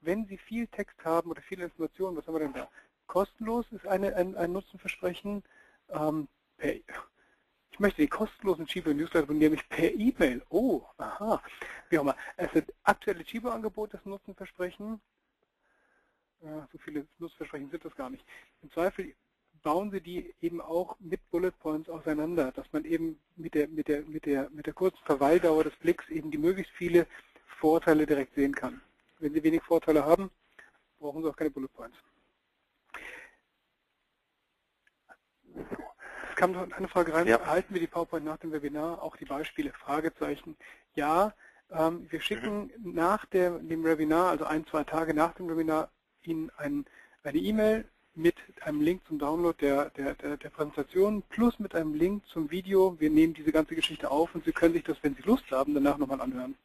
Wenn 0.00 0.26
Sie 0.26 0.38
viel 0.38 0.66
Text 0.68 1.04
haben 1.04 1.30
oder 1.30 1.42
viele 1.42 1.64
Informationen, 1.64 2.16
was 2.16 2.26
haben 2.26 2.34
wir 2.34 2.40
denn 2.40 2.54
da? 2.54 2.68
Kostenlos 3.06 3.66
ist 3.72 3.86
eine, 3.86 4.16
ein, 4.16 4.34
ein 4.36 4.52
Nutzenversprechen. 4.52 5.42
Ähm, 5.90 6.28
per, 6.56 6.74
ich 7.72 7.78
möchte 7.78 8.02
die 8.02 8.08
kostenlosen 8.08 8.66
Chibo 8.66 8.92
Newsletter 8.92 9.26
von 9.26 9.38
nämlich 9.38 9.68
per 9.68 9.92
E-Mail. 9.92 10.42
Oh, 10.48 10.82
aha. 10.96 11.42
Wie 11.88 11.98
auch 11.98 12.02
immer. 12.02 12.16
Es 12.36 12.50
sind 12.52 12.72
aktuelle 12.84 13.24
Chibo-Angebote, 13.24 13.98
das 13.98 14.06
Nutzenversprechen. 14.06 15.00
Ja, 16.42 16.66
so 16.72 16.78
viele 16.78 17.06
Nutzenversprechen 17.18 17.70
sind 17.70 17.84
das 17.84 17.94
gar 17.94 18.08
nicht. 18.08 18.24
Im 18.62 18.70
Zweifel 18.70 19.14
bauen 19.62 19.90
Sie 19.90 20.00
die 20.00 20.34
eben 20.40 20.60
auch 20.60 20.96
mit 21.00 21.20
Bullet 21.30 21.52
Points 21.52 21.88
auseinander, 21.88 22.52
dass 22.52 22.66
man 22.72 22.84
eben 22.84 23.20
mit 23.36 23.54
der, 23.54 23.68
mit 23.68 23.88
der, 23.88 24.02
mit 24.02 24.26
der, 24.26 24.50
mit 24.50 24.66
der 24.66 24.74
kurzen 24.74 25.02
Verweildauer 25.04 25.64
des 25.64 25.76
Blicks 25.76 26.08
eben 26.08 26.30
die 26.30 26.38
möglichst 26.38 26.72
viele 26.72 27.06
Vorteile 27.58 28.06
direkt 28.06 28.34
sehen 28.34 28.54
kann. 28.54 28.80
Wenn 29.18 29.34
Sie 29.34 29.42
wenig 29.42 29.62
Vorteile 29.62 30.04
haben, 30.04 30.30
brauchen 30.98 31.22
Sie 31.22 31.28
auch 31.28 31.36
keine 31.36 31.50
Bullet 31.50 31.68
Points. 31.68 31.96
Es 36.30 36.36
kam 36.36 36.52
noch 36.52 36.70
eine 36.70 36.88
Frage 36.88 37.12
rein, 37.12 37.26
ja. 37.26 37.36
erhalten 37.36 37.74
wir 37.74 37.80
die 37.80 37.86
PowerPoint 37.86 38.24
nach 38.24 38.38
dem 38.38 38.52
Webinar, 38.52 39.02
auch 39.02 39.16
die 39.16 39.26
Beispiele, 39.26 39.72
Fragezeichen. 39.72 40.56
Ja, 40.94 41.34
ähm, 41.70 42.06
wir 42.10 42.20
schicken 42.20 42.72
mhm. 42.78 42.94
nach 42.94 43.26
der, 43.26 43.58
dem 43.58 43.84
Webinar, 43.84 44.30
also 44.30 44.44
ein, 44.44 44.66
zwei 44.66 44.84
Tage 44.84 45.12
nach 45.12 45.34
dem 45.34 45.48
Webinar, 45.48 45.90
Ihnen 46.22 46.50
ein, 46.56 46.86
eine 47.24 47.38
E-Mail 47.38 47.88
mit 48.14 48.36
einem 48.62 48.80
Link 48.80 49.06
zum 49.06 49.18
Download 49.18 49.56
der, 49.60 49.90
der, 49.90 50.14
der, 50.14 50.36
der, 50.36 50.50
Präsentation 50.50 51.22
plus 51.28 51.58
mit 51.58 51.74
einem 51.74 51.94
Link 51.94 52.26
zum 52.26 52.50
Video. 52.50 52.98
Wir 52.98 53.10
nehmen 53.10 53.34
diese 53.34 53.52
ganze 53.52 53.74
Geschichte 53.74 54.10
auf 54.10 54.34
und 54.34 54.44
Sie 54.44 54.52
können 54.52 54.74
sich 54.74 54.84
das, 54.84 54.98
wenn 55.02 55.14
Sie 55.14 55.22
Lust 55.22 55.50
haben, 55.50 55.74
danach 55.74 55.98
nochmal 55.98 56.20
anhören. 56.20 56.56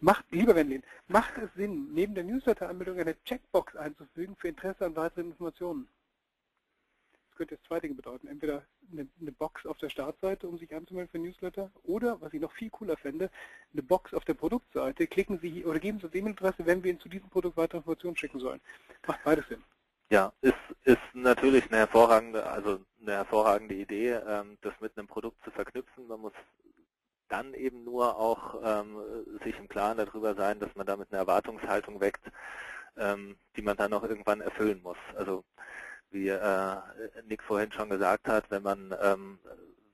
Macht, 0.00 0.24
lieber 0.30 0.54
Wendlin, 0.54 0.82
macht 1.08 1.38
es 1.38 1.52
Sinn, 1.54 1.88
neben 1.94 2.14
der 2.14 2.24
Newsletter-Anmeldung 2.24 2.98
eine 2.98 3.16
Checkbox 3.24 3.74
einzufügen 3.76 4.36
für 4.36 4.48
Interesse 4.48 4.84
an 4.84 4.96
weiteren 4.96 5.30
Informationen? 5.30 5.88
Das 7.28 7.38
könnte 7.38 7.54
jetzt 7.54 7.66
zwei 7.66 7.80
Dinge 7.80 7.94
bedeuten. 7.94 8.28
Entweder 8.28 8.64
eine, 8.92 9.32
Box 9.32 9.66
auf 9.66 9.78
der 9.78 9.88
Startseite, 9.88 10.46
um 10.46 10.58
sich 10.58 10.74
anzumelden 10.74 11.10
für 11.10 11.18
Newsletter, 11.18 11.70
oder, 11.84 12.20
was 12.20 12.32
ich 12.34 12.40
noch 12.40 12.52
viel 12.52 12.70
cooler 12.70 12.96
fände, 12.96 13.30
eine 13.72 13.82
Box 13.82 14.14
auf 14.14 14.24
der 14.24 14.34
Produktseite. 14.34 15.06
Klicken 15.06 15.38
Sie 15.40 15.64
oder 15.64 15.80
geben 15.80 15.98
Sie 15.98 16.06
uns 16.06 16.14
E-Mail-Adresse, 16.14 16.66
wenn 16.66 16.84
wir 16.84 16.90
Ihnen 16.90 17.00
zu 17.00 17.08
diesem 17.08 17.30
Produkt 17.30 17.56
weitere 17.56 17.78
Informationen 17.78 18.16
schicken 18.16 18.40
sollen. 18.40 18.60
Macht 19.06 19.24
beides 19.24 19.48
Sinn. 19.48 19.64
Ja, 20.10 20.32
ist, 20.42 20.54
ist 20.84 20.98
natürlich 21.14 21.64
eine 21.68 21.78
hervorragende, 21.78 22.46
also 22.46 22.80
eine 23.00 23.12
hervorragende 23.12 23.74
Idee, 23.74 24.12
ähm, 24.12 24.58
das 24.62 24.74
mit 24.80 24.96
einem 24.96 25.08
Produkt 25.08 25.42
zu 25.44 25.50
verknüpfen. 25.50 26.06
Man 26.06 26.20
muss 26.20 26.32
dann 27.28 27.54
eben 27.54 27.84
nur 27.84 28.16
auch 28.16 28.60
ähm, 28.62 28.96
sich 29.44 29.58
im 29.58 29.68
Klaren 29.68 29.98
darüber 29.98 30.34
sein, 30.34 30.60
dass 30.60 30.74
man 30.76 30.86
damit 30.86 31.08
eine 31.10 31.18
Erwartungshaltung 31.20 32.00
weckt, 32.00 32.22
ähm, 32.96 33.36
die 33.56 33.62
man 33.62 33.76
dann 33.76 33.92
auch 33.94 34.02
irgendwann 34.04 34.40
erfüllen 34.40 34.82
muss. 34.82 34.98
Also 35.16 35.44
wie 36.10 36.28
äh, 36.28 36.76
Nick 37.26 37.42
vorhin 37.42 37.72
schon 37.72 37.90
gesagt 37.90 38.28
hat, 38.28 38.50
wenn 38.50 38.62
man 38.62 38.94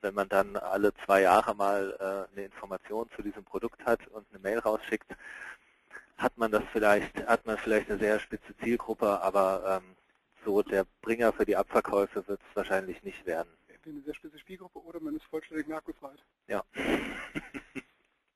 wenn 0.02 0.14
man 0.14 0.28
dann 0.28 0.56
alle 0.56 0.92
zwei 1.04 1.22
Jahre 1.22 1.54
mal 1.54 1.96
äh, 2.00 2.32
eine 2.32 2.46
Information 2.46 3.08
zu 3.16 3.22
diesem 3.22 3.44
Produkt 3.44 3.84
hat 3.84 4.06
und 4.08 4.26
eine 4.30 4.38
Mail 4.38 4.58
rausschickt, 4.58 5.14
hat 6.16 6.36
man 6.36 6.50
das 6.50 6.62
vielleicht, 6.72 7.26
hat 7.26 7.46
man 7.46 7.58
vielleicht 7.58 7.90
eine 7.90 7.98
sehr 7.98 8.18
spitze 8.20 8.56
Zielgruppe, 8.62 9.20
aber 9.20 9.82
ähm, 9.82 9.96
so 10.44 10.62
der 10.62 10.86
Bringer 11.02 11.32
für 11.32 11.44
die 11.44 11.56
Abverkäufe 11.56 12.26
wird 12.28 12.40
es 12.40 12.56
wahrscheinlich 12.56 13.02
nicht 13.02 13.24
werden. 13.26 13.50
Entweder 13.68 13.96
eine 13.96 14.04
sehr 14.04 14.14
spitze 14.14 14.38
Spielgruppe 14.38 14.78
oder 14.80 15.00
man 15.00 15.16
ist 15.16 15.24
vollständig 15.24 15.68
nachgefragt. 15.68 16.24
Ja. 16.46 16.64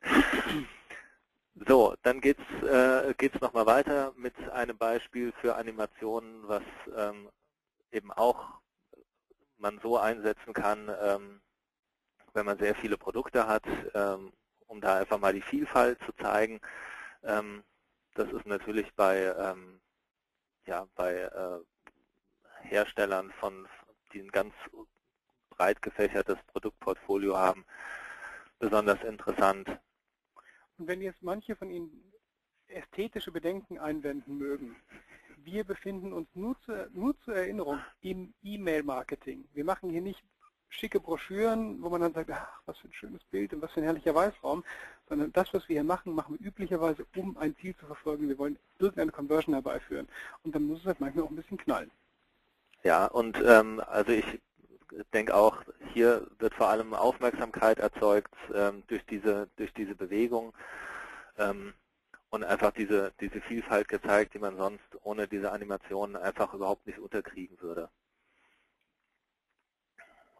so, 1.66 1.94
dann 2.02 2.20
geht 2.20 2.38
es 2.38 2.68
äh, 2.68 3.14
geht's 3.14 3.40
nochmal 3.40 3.66
weiter 3.66 4.12
mit 4.16 4.36
einem 4.50 4.76
Beispiel 4.76 5.32
für 5.40 5.56
Animationen, 5.56 6.46
was 6.48 6.62
ähm, 6.96 7.28
eben 7.92 8.12
auch 8.12 8.60
man 9.58 9.78
so 9.82 9.98
einsetzen 9.98 10.52
kann, 10.52 10.90
ähm, 11.00 11.40
wenn 12.34 12.46
man 12.46 12.58
sehr 12.58 12.74
viele 12.74 12.98
Produkte 12.98 13.46
hat, 13.46 13.64
ähm, 13.94 14.32
um 14.66 14.80
da 14.80 14.98
einfach 14.98 15.18
mal 15.18 15.32
die 15.32 15.42
Vielfalt 15.42 15.98
zu 16.04 16.12
zeigen. 16.20 16.60
Ähm, 17.22 17.64
das 18.14 18.30
ist 18.30 18.46
natürlich 18.46 18.92
bei, 18.94 19.34
ähm, 19.38 19.80
ja, 20.66 20.86
bei 20.94 21.14
äh, 21.14 21.60
Herstellern 22.64 23.32
von, 23.38 23.66
die 24.12 24.20
ein 24.20 24.30
ganz 24.30 24.54
breit 25.50 25.80
gefächertes 25.82 26.38
Produktportfolio 26.48 27.36
haben, 27.36 27.64
besonders 28.58 29.02
interessant. 29.04 29.68
Und 30.78 30.88
wenn 30.88 31.00
jetzt 31.00 31.22
manche 31.22 31.54
von 31.54 31.70
Ihnen 31.70 32.12
ästhetische 32.68 33.30
Bedenken 33.30 33.78
einwenden 33.78 34.38
mögen, 34.38 34.76
wir 35.38 35.64
befinden 35.64 36.12
uns 36.12 36.28
nur, 36.34 36.58
zu, 36.62 36.88
nur 36.92 37.18
zur 37.20 37.36
Erinnerung 37.36 37.78
im 38.00 38.32
E-Mail-Marketing. 38.42 39.46
Wir 39.52 39.64
machen 39.64 39.90
hier 39.90 40.00
nicht 40.00 40.22
schicke 40.70 40.98
Broschüren, 40.98 41.80
wo 41.82 41.88
man 41.88 42.00
dann 42.00 42.14
sagt, 42.14 42.30
ach, 42.30 42.60
was 42.66 42.78
für 42.78 42.88
ein 42.88 42.92
schönes 42.92 43.22
Bild 43.24 43.52
und 43.52 43.62
was 43.62 43.72
für 43.72 43.80
ein 43.80 43.84
herrlicher 43.84 44.14
Weißraum, 44.14 44.64
sondern 45.08 45.32
das, 45.32 45.52
was 45.54 45.68
wir 45.68 45.74
hier 45.74 45.84
machen, 45.84 46.14
machen 46.14 46.36
wir 46.38 46.46
üblicherweise, 46.46 47.06
um 47.16 47.36
ein 47.36 47.54
Ziel 47.56 47.76
zu 47.76 47.86
verfolgen. 47.86 48.28
Wir 48.28 48.38
wollen 48.38 48.58
irgendeine 48.78 49.12
Conversion 49.12 49.54
herbeiführen. 49.54 50.08
Und 50.42 50.54
dann 50.54 50.64
muss 50.64 50.80
es 50.80 50.86
halt 50.86 51.00
manchmal 51.00 51.24
auch 51.24 51.30
ein 51.30 51.36
bisschen 51.36 51.58
knallen. 51.58 51.90
Ja, 52.84 53.06
und 53.06 53.42
ähm, 53.42 53.82
also 53.86 54.12
ich 54.12 54.40
denke 55.14 55.34
auch, 55.34 55.62
hier 55.94 56.26
wird 56.38 56.54
vor 56.54 56.68
allem 56.68 56.92
Aufmerksamkeit 56.92 57.78
erzeugt 57.78 58.34
ähm, 58.54 58.82
durch, 58.88 59.04
diese, 59.06 59.48
durch 59.56 59.72
diese 59.72 59.94
Bewegung 59.94 60.52
ähm, 61.38 61.72
und 62.28 62.44
einfach 62.44 62.72
diese, 62.72 63.12
diese 63.20 63.40
Vielfalt 63.40 63.88
gezeigt, 63.88 64.34
die 64.34 64.38
man 64.38 64.56
sonst 64.58 64.84
ohne 65.02 65.26
diese 65.26 65.50
Animationen 65.50 66.16
einfach 66.16 66.52
überhaupt 66.52 66.86
nicht 66.86 66.98
unterkriegen 66.98 67.58
würde. 67.60 67.88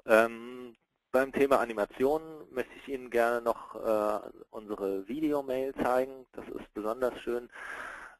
Ähm, 0.07 0.77
beim 1.13 1.33
Thema 1.33 1.61
Animation 1.61 2.23
möchte 2.51 2.75
ich 2.77 2.89
Ihnen 2.89 3.09
gerne 3.09 3.41
noch 3.41 3.75
äh, 3.75 4.31
unsere 4.51 5.09
Videomail 5.09 5.73
zeigen. 5.83 6.27
Das 6.33 6.47
ist 6.49 6.75
besonders 6.75 7.19
schön. 7.23 7.49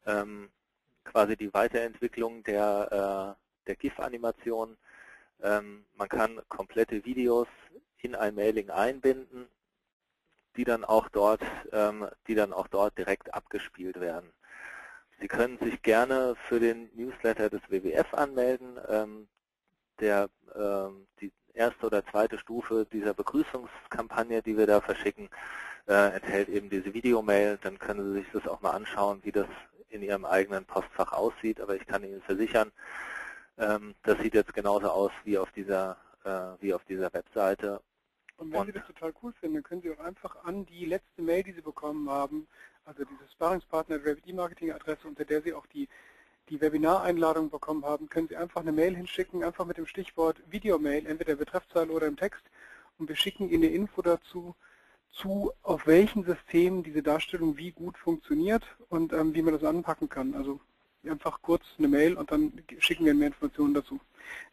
Ähm, 0.07 0.49
quasi 1.03 1.37
die 1.37 1.53
Weiterentwicklung 1.53 2.43
der, 2.43 3.35
äh, 3.37 3.44
der 3.67 3.75
GIF-Animation. 3.75 4.77
Ähm, 5.41 5.85
man 5.95 6.09
kann 6.09 6.41
komplette 6.49 7.05
Videos 7.05 7.47
in 7.97 8.15
ein 8.15 8.35
Mailing 8.35 8.69
einbinden, 8.69 9.47
die 10.55 10.63
dann 10.63 10.85
auch 10.85 11.09
dort, 11.09 11.41
ähm, 11.71 12.07
die 12.27 12.35
dann 12.35 12.53
auch 12.53 12.67
dort 12.67 12.97
direkt 12.97 13.33
abgespielt 13.33 13.99
werden. 13.99 14.31
Sie 15.19 15.27
können 15.27 15.57
sich 15.59 15.81
gerne 15.81 16.35
für 16.47 16.59
den 16.59 16.89
Newsletter 16.93 17.49
des 17.49 17.61
WWF 17.69 18.13
anmelden. 18.13 18.79
Ähm, 18.87 19.27
der, 19.99 20.29
ähm, 20.55 21.07
die 21.21 21.31
erste 21.53 21.87
oder 21.87 22.05
zweite 22.07 22.37
Stufe 22.37 22.85
dieser 22.91 23.13
Begrüßungskampagne, 23.13 24.41
die 24.41 24.57
wir 24.57 24.67
da 24.67 24.81
verschicken, 24.81 25.29
äh, 25.87 26.15
enthält 26.15 26.49
eben 26.49 26.69
diese 26.69 26.93
Videomail. 26.93 27.57
Dann 27.61 27.79
können 27.79 28.13
Sie 28.13 28.19
sich 28.19 28.31
das 28.33 28.47
auch 28.47 28.61
mal 28.61 28.71
anschauen, 28.71 29.21
wie 29.23 29.31
das 29.31 29.47
in 29.89 30.03
Ihrem 30.03 30.25
eigenen 30.25 30.65
Postfach 30.65 31.13
aussieht. 31.13 31.61
Aber 31.61 31.75
ich 31.75 31.85
kann 31.87 32.03
Ihnen 32.03 32.21
versichern, 32.21 32.71
das 33.57 34.19
sieht 34.21 34.33
jetzt 34.33 34.53
genauso 34.53 34.89
aus 34.89 35.11
wie 35.23 35.37
auf 35.37 35.51
dieser, 35.51 35.97
äh, 36.23 36.61
wie 36.61 36.73
auf 36.73 36.83
dieser 36.85 37.13
Webseite. 37.13 37.81
Und 38.37 38.51
wenn 38.51 38.65
Sie 38.65 38.73
das 38.73 38.85
total 38.85 39.13
cool 39.23 39.31
finden, 39.39 39.55
dann 39.55 39.63
können 39.63 39.81
Sie 39.81 39.91
auch 39.91 39.99
einfach 39.99 40.43
an 40.43 40.65
die 40.65 40.85
letzte 40.85 41.21
Mail, 41.21 41.43
die 41.43 41.53
Sie 41.53 41.61
bekommen 41.61 42.09
haben, 42.09 42.47
also 42.83 43.03
diese 43.05 43.31
Sparringspartner 43.31 43.95
Revit 44.03 44.27
E-Marketing 44.27 44.71
Adresse, 44.71 45.07
unter 45.07 45.23
der 45.23 45.41
Sie 45.41 45.53
auch 45.53 45.65
die 45.67 45.87
die 46.49 46.61
Webinareinladung 46.61 47.49
bekommen 47.49 47.85
haben, 47.85 48.09
können 48.09 48.27
Sie 48.27 48.35
einfach 48.35 48.61
eine 48.61 48.71
Mail 48.71 48.95
hinschicken, 48.95 49.43
einfach 49.43 49.65
mit 49.65 49.77
dem 49.77 49.87
Stichwort 49.87 50.37
Videomail, 50.49 51.05
entweder 51.07 51.33
in 51.33 51.39
Betreffzeile 51.39 51.91
oder 51.91 52.07
im 52.07 52.17
Text. 52.17 52.43
Und 52.97 53.09
wir 53.09 53.15
schicken 53.15 53.49
Ihnen 53.49 53.63
eine 53.63 53.73
Info 53.73 54.01
dazu, 54.01 54.55
zu, 55.11 55.51
auf 55.63 55.87
welchen 55.87 56.23
Systemen 56.23 56.83
diese 56.83 57.01
Darstellung 57.01 57.57
wie 57.57 57.71
gut 57.71 57.97
funktioniert 57.97 58.63
und 58.89 59.13
ähm, 59.13 59.33
wie 59.33 59.41
man 59.41 59.53
das 59.53 59.63
anpacken 59.63 60.09
kann. 60.09 60.35
Also 60.35 60.59
einfach 61.09 61.41
kurz 61.41 61.63
eine 61.77 61.87
Mail 61.87 62.15
und 62.15 62.31
dann 62.31 62.53
schicken 62.79 63.05
wir 63.05 63.13
mehr 63.13 63.27
Informationen 63.27 63.73
dazu. 63.73 63.99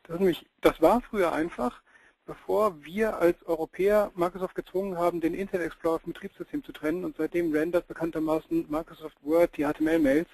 Das, 0.04 0.18
nämlich, 0.18 0.46
das 0.60 0.80
war 0.80 1.00
früher 1.00 1.32
einfach, 1.32 1.82
bevor 2.26 2.84
wir 2.84 3.16
als 3.16 3.42
Europäer 3.46 4.12
Microsoft 4.14 4.54
gezwungen 4.54 4.96
haben, 4.98 5.20
den 5.20 5.34
Internet 5.34 5.66
Explorer 5.66 6.00
vom 6.00 6.12
Betriebssystem 6.12 6.62
zu 6.64 6.72
trennen 6.72 7.04
und 7.04 7.16
seitdem 7.16 7.52
rendert 7.52 7.88
bekanntermaßen 7.88 8.66
Microsoft 8.68 9.16
Word 9.22 9.56
die 9.56 9.64
HTML-Mails 9.64 10.28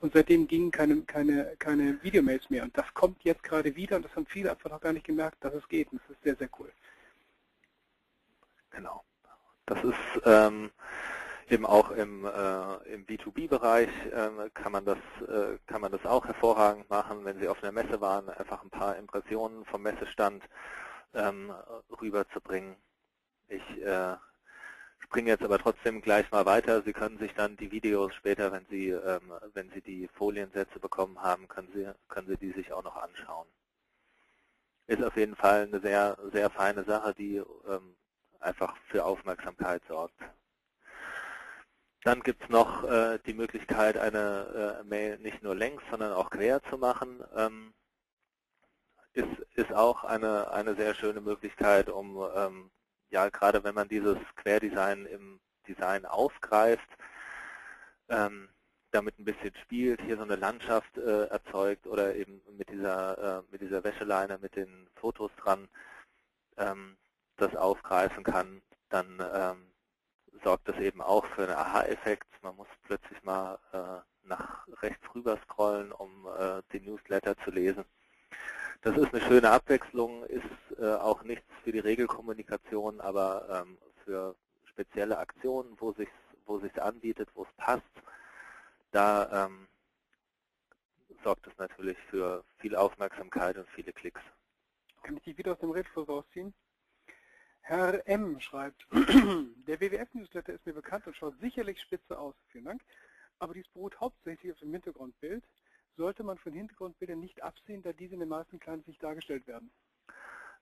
und 0.00 0.12
seitdem 0.12 0.48
gingen 0.48 0.70
keine, 0.70 1.02
keine, 1.02 1.54
keine 1.58 2.02
Videomails 2.02 2.50
mehr. 2.50 2.64
Und 2.64 2.76
das 2.76 2.92
kommt 2.92 3.22
jetzt 3.22 3.42
gerade 3.44 3.74
wieder 3.76 3.96
und 3.96 4.04
das 4.04 4.14
haben 4.16 4.26
viele 4.26 4.50
einfach 4.50 4.70
noch 4.70 4.80
gar 4.80 4.92
nicht 4.92 5.06
gemerkt, 5.06 5.42
dass 5.44 5.54
es 5.54 5.66
geht. 5.68 5.90
Und 5.92 6.00
das 6.02 6.16
ist 6.16 6.22
sehr, 6.24 6.36
sehr 6.36 6.48
cool. 6.58 6.70
Genau. 8.70 9.04
Das 9.66 9.82
ist 9.84 10.22
ähm, 10.24 10.70
eben 11.48 11.66
auch 11.66 11.90
im, 11.90 12.24
äh, 12.24 12.92
im 12.92 13.06
B2B-Bereich 13.06 13.88
äh, 14.06 14.50
kann 14.54 14.72
man 14.72 14.84
das 14.84 14.98
äh, 15.28 15.58
kann 15.66 15.80
man 15.80 15.92
das 15.92 16.04
auch 16.06 16.24
hervorragend 16.26 16.88
machen, 16.90 17.24
wenn 17.24 17.38
Sie 17.38 17.48
auf 17.48 17.62
einer 17.62 17.72
Messe 17.72 18.00
waren, 18.00 18.28
einfach 18.28 18.62
ein 18.62 18.70
paar 18.70 18.96
Impressionen 18.96 19.64
vom 19.66 19.82
Messestand 19.82 20.42
ähm, 21.14 21.52
rüberzubringen. 22.00 22.76
Ich 23.48 23.82
äh, 23.82 24.16
springe 25.00 25.30
jetzt 25.30 25.42
aber 25.42 25.58
trotzdem 25.58 26.00
gleich 26.00 26.30
mal 26.30 26.46
weiter. 26.46 26.82
Sie 26.82 26.92
können 26.92 27.18
sich 27.18 27.34
dann 27.34 27.56
die 27.56 27.70
Videos 27.70 28.14
später, 28.14 28.52
wenn 28.52 28.66
Sie, 28.70 28.88
ähm, 28.90 29.32
wenn 29.52 29.70
Sie 29.70 29.80
die 29.82 30.08
Foliensätze 30.14 30.78
bekommen 30.78 31.20
haben, 31.20 31.48
können 31.48 31.68
Sie, 31.74 31.86
können 32.08 32.28
Sie 32.28 32.36
die 32.36 32.52
sich 32.52 32.72
auch 32.72 32.82
noch 32.82 32.96
anschauen. 32.96 33.46
Ist 34.86 35.02
auf 35.02 35.16
jeden 35.16 35.36
Fall 35.36 35.62
eine 35.62 35.80
sehr, 35.80 36.18
sehr 36.32 36.50
feine 36.50 36.84
Sache, 36.84 37.14
die 37.14 37.36
ähm, 37.36 37.96
einfach 38.40 38.76
für 38.88 39.04
Aufmerksamkeit 39.04 39.82
sorgt. 39.88 40.18
Dann 42.04 42.20
gibt 42.22 42.42
es 42.42 42.48
noch 42.48 42.84
äh, 42.84 43.18
die 43.26 43.34
Möglichkeit, 43.34 43.96
eine 43.96 44.80
äh, 44.80 44.84
Mail 44.84 45.18
nicht 45.18 45.42
nur 45.42 45.54
längs, 45.54 45.82
sondern 45.90 46.12
auch 46.12 46.30
quer 46.30 46.60
zu 46.64 46.76
machen. 46.76 47.22
Ähm, 47.36 47.72
ist, 49.12 49.28
ist 49.54 49.72
auch 49.72 50.04
eine, 50.04 50.50
eine 50.50 50.74
sehr 50.74 50.94
schöne 50.94 51.20
Möglichkeit, 51.20 51.88
um 51.88 52.18
ähm, 52.34 52.70
ja, 53.10 53.28
gerade 53.28 53.62
wenn 53.62 53.74
man 53.74 53.88
dieses 53.88 54.16
Querdesign 54.36 55.06
im 55.06 55.40
Design 55.68 56.06
aufgreift, 56.06 56.88
ähm, 58.08 58.48
damit 58.90 59.18
ein 59.18 59.24
bisschen 59.24 59.54
spielt, 59.62 60.00
hier 60.02 60.16
so 60.16 60.22
eine 60.22 60.36
Landschaft 60.36 60.96
äh, 60.98 61.26
erzeugt 61.26 61.86
oder 61.86 62.16
eben 62.16 62.42
mit 62.56 62.68
dieser, 62.70 63.40
äh, 63.40 63.42
mit 63.50 63.60
dieser 63.60 63.84
Wäscheleine, 63.84 64.38
mit 64.38 64.56
den 64.56 64.88
Fotos 64.96 65.30
dran, 65.36 65.68
ähm, 66.56 66.96
das 67.36 67.54
aufgreifen 67.54 68.24
kann, 68.24 68.62
dann 68.88 69.22
ähm, 69.34 69.71
sorgt 70.42 70.68
das 70.68 70.76
eben 70.78 71.00
auch 71.00 71.24
für 71.26 71.44
einen 71.44 71.52
Aha-Effekt. 71.56 72.26
Man 72.42 72.56
muss 72.56 72.68
plötzlich 72.84 73.22
mal 73.22 73.58
äh, 73.72 74.26
nach 74.28 74.66
rechts 74.82 75.02
rüber 75.14 75.38
scrollen, 75.44 75.92
um 75.92 76.26
äh, 76.26 76.62
den 76.72 76.84
Newsletter 76.84 77.36
zu 77.44 77.50
lesen. 77.50 77.84
Das 78.82 78.96
ist 78.96 79.14
eine 79.14 79.22
schöne 79.22 79.50
Abwechslung, 79.50 80.24
ist 80.24 80.78
äh, 80.78 80.94
auch 80.94 81.22
nichts 81.22 81.46
für 81.62 81.72
die 81.72 81.78
Regelkommunikation, 81.78 83.00
aber 83.00 83.64
ähm, 83.64 83.78
für 84.04 84.34
spezielle 84.64 85.18
Aktionen, 85.18 85.76
wo 85.78 85.92
sich 85.92 86.08
wo 86.46 86.58
sich 86.58 86.82
anbietet, 86.82 87.28
wo 87.34 87.44
es 87.44 87.52
passt, 87.56 87.82
da 88.90 89.46
ähm, 89.46 89.68
sorgt 91.22 91.46
es 91.46 91.56
natürlich 91.58 91.96
für 92.10 92.44
viel 92.58 92.74
Aufmerksamkeit 92.76 93.56
und 93.56 93.68
viele 93.70 93.92
Klicks. 93.92 94.20
Kann 95.02 95.16
ich 95.16 95.22
die 95.22 95.38
wieder 95.38 95.52
aus 95.52 95.58
dem 95.60 95.70
Redfluss 95.70 96.08
rausziehen? 96.08 96.52
Herr 97.62 98.06
M. 98.06 98.38
schreibt, 98.40 98.86
der 98.92 99.80
WWF-Newsletter 99.80 100.52
ist 100.52 100.66
mir 100.66 100.74
bekannt 100.74 101.06
und 101.06 101.16
schaut 101.16 101.38
sicherlich 101.40 101.80
spitze 101.80 102.18
aus. 102.18 102.34
Vielen 102.48 102.66
Dank. 102.66 102.82
Aber 103.38 103.54
dies 103.54 103.68
beruht 103.68 103.98
hauptsächlich 104.00 104.52
auf 104.52 104.58
dem 104.58 104.72
Hintergrundbild 104.72 105.44
sollte 105.96 106.22
man 106.22 106.38
von 106.38 106.52
Hintergrundbildern 106.52 107.20
nicht 107.20 107.42
absehen, 107.42 107.82
da 107.82 107.92
diese 107.92 108.14
in 108.14 108.20
den 108.20 108.28
meisten 108.28 108.58
Clients 108.58 108.86
nicht 108.86 109.02
dargestellt 109.02 109.46
werden? 109.46 109.70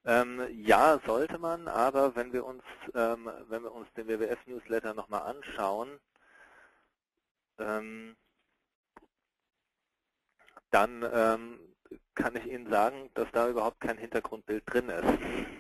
Ähm, 0.05 0.47
ja, 0.65 0.99
sollte 1.05 1.39
man, 1.39 1.69
aber 1.69 2.17
wenn 2.17 2.33
wir 2.33 2.45
uns, 2.45 2.63
ähm, 2.95 3.31
wenn 3.49 3.63
wir 3.63 3.73
uns 3.73 3.93
den 3.93 4.09
WWF-Newsletter 4.09 4.95
nochmal 4.95 5.23
anschauen, 5.23 6.01
ähm, 7.59 8.17
dann 10.71 11.05
ähm, 11.13 11.61
kann 12.15 12.37
ich 12.37 12.47
Ihnen 12.47 12.71
sagen, 12.71 13.11
dass 13.15 13.31
da 13.33 13.49
überhaupt 13.49 13.81
kein 13.81 13.99
Hintergrundbild 13.99 14.63
drin 14.67 14.89
ist. 14.89 15.60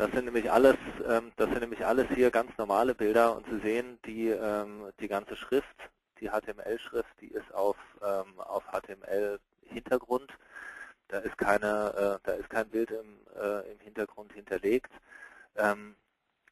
Das 0.00 0.10
sind 0.12 0.24
nämlich 0.24 0.50
alles, 0.50 0.78
ähm, 1.06 1.30
das 1.36 1.50
sind 1.50 1.60
nämlich 1.60 1.84
alles 1.84 2.06
hier 2.14 2.30
ganz 2.30 2.56
normale 2.56 2.94
Bilder 2.94 3.36
und 3.36 3.44
Sie 3.50 3.58
sehen 3.58 3.98
die, 4.06 4.28
ähm, 4.28 4.90
die 4.98 5.08
ganze 5.08 5.36
Schrift 5.36 5.76
die 6.20 6.30
HTML-Schrift, 6.30 7.20
die 7.20 7.28
ist 7.28 7.52
auf, 7.52 7.76
ähm, 8.02 8.40
auf 8.40 8.64
HTML-Hintergrund. 8.72 10.32
Da 11.08 11.18
ist 11.18 11.36
keine, 11.36 12.18
äh, 12.22 12.26
da 12.26 12.32
ist 12.32 12.48
kein 12.48 12.70
Bild 12.70 12.90
im, 12.90 13.18
äh, 13.38 13.72
im 13.72 13.78
Hintergrund 13.80 14.32
hinterlegt. 14.32 14.90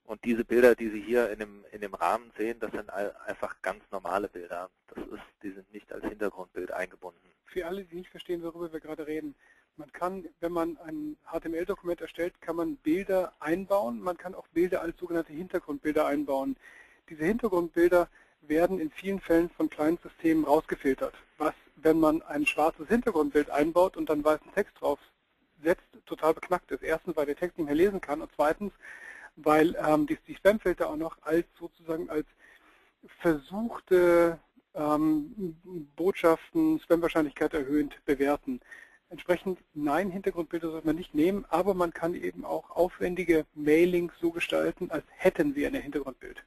Und 0.04 0.24
diese 0.24 0.44
Bilder, 0.44 0.74
die 0.74 0.90
Sie 0.90 1.00
hier 1.00 1.30
in 1.30 1.38
dem, 1.38 1.64
in 1.70 1.80
dem 1.80 1.94
Rahmen 1.94 2.30
sehen, 2.36 2.58
das 2.60 2.72
sind 2.72 2.90
einfach 2.90 3.62
ganz 3.62 3.82
normale 3.90 4.28
Bilder. 4.28 4.68
Das 4.88 5.06
ist, 5.06 5.22
die 5.42 5.52
sind 5.52 5.72
nicht 5.72 5.90
als 5.92 6.04
Hintergrundbild 6.04 6.70
eingebunden. 6.72 7.30
Für 7.44 7.66
alle, 7.66 7.84
die 7.84 7.96
nicht 7.96 8.10
verstehen, 8.10 8.42
worüber 8.42 8.70
wir 8.72 8.80
gerade 8.80 9.06
reden, 9.06 9.34
man 9.78 9.92
kann, 9.92 10.28
wenn 10.40 10.52
man 10.52 10.76
ein 10.78 11.16
HTML-Dokument 11.30 12.00
erstellt, 12.00 12.40
kann 12.40 12.56
man 12.56 12.76
Bilder 12.76 13.32
einbauen. 13.40 14.00
Man 14.00 14.16
kann 14.16 14.34
auch 14.34 14.46
Bilder 14.48 14.82
als 14.82 14.98
sogenannte 14.98 15.32
Hintergrundbilder 15.32 16.06
einbauen. 16.06 16.56
Diese 17.08 17.24
Hintergrundbilder 17.24 18.08
werden 18.42 18.80
in 18.80 18.90
vielen 18.90 19.20
Fällen 19.20 19.50
von 19.50 19.70
Client-Systemen 19.70 20.44
rausgefiltert, 20.44 21.14
was, 21.38 21.54
wenn 21.76 21.98
man 21.98 22.22
ein 22.22 22.46
schwarzes 22.46 22.88
Hintergrundbild 22.88 23.50
einbaut 23.50 23.96
und 23.96 24.08
dann 24.08 24.24
weißen 24.24 24.52
Text 24.54 24.80
drauf 24.80 24.98
setzt, 25.62 25.86
total 26.06 26.34
beknackt 26.34 26.70
ist. 26.70 26.82
Erstens, 26.82 27.16
weil 27.16 27.26
der 27.26 27.36
Text 27.36 27.58
nicht 27.58 27.66
mehr 27.66 27.74
lesen 27.74 28.00
kann 28.00 28.20
und 28.20 28.30
zweitens, 28.34 28.72
weil 29.36 29.76
ähm, 29.86 30.06
die, 30.06 30.18
die 30.26 30.34
Spamfilter 30.34 30.90
auch 30.90 30.96
noch 30.96 31.16
als 31.22 31.46
sozusagen 31.58 32.10
als 32.10 32.26
versuchte 33.20 34.38
ähm, 34.74 35.56
Botschaften 35.96 36.80
Spam-Wahrscheinlichkeit 36.80 37.54
erhöhend 37.54 38.04
bewerten. 38.04 38.60
Entsprechend, 39.10 39.58
nein, 39.72 40.10
Hintergrundbilder 40.10 40.70
sollte 40.70 40.86
man 40.86 40.96
nicht 40.96 41.14
nehmen, 41.14 41.46
aber 41.48 41.72
man 41.72 41.92
kann 41.94 42.14
eben 42.14 42.44
auch 42.44 42.70
aufwendige 42.70 43.46
Mailings 43.54 44.12
so 44.20 44.30
gestalten, 44.30 44.90
als 44.90 45.04
hätten 45.08 45.54
wir 45.54 45.68
ein 45.68 45.74
Hintergrundbild. 45.74 46.44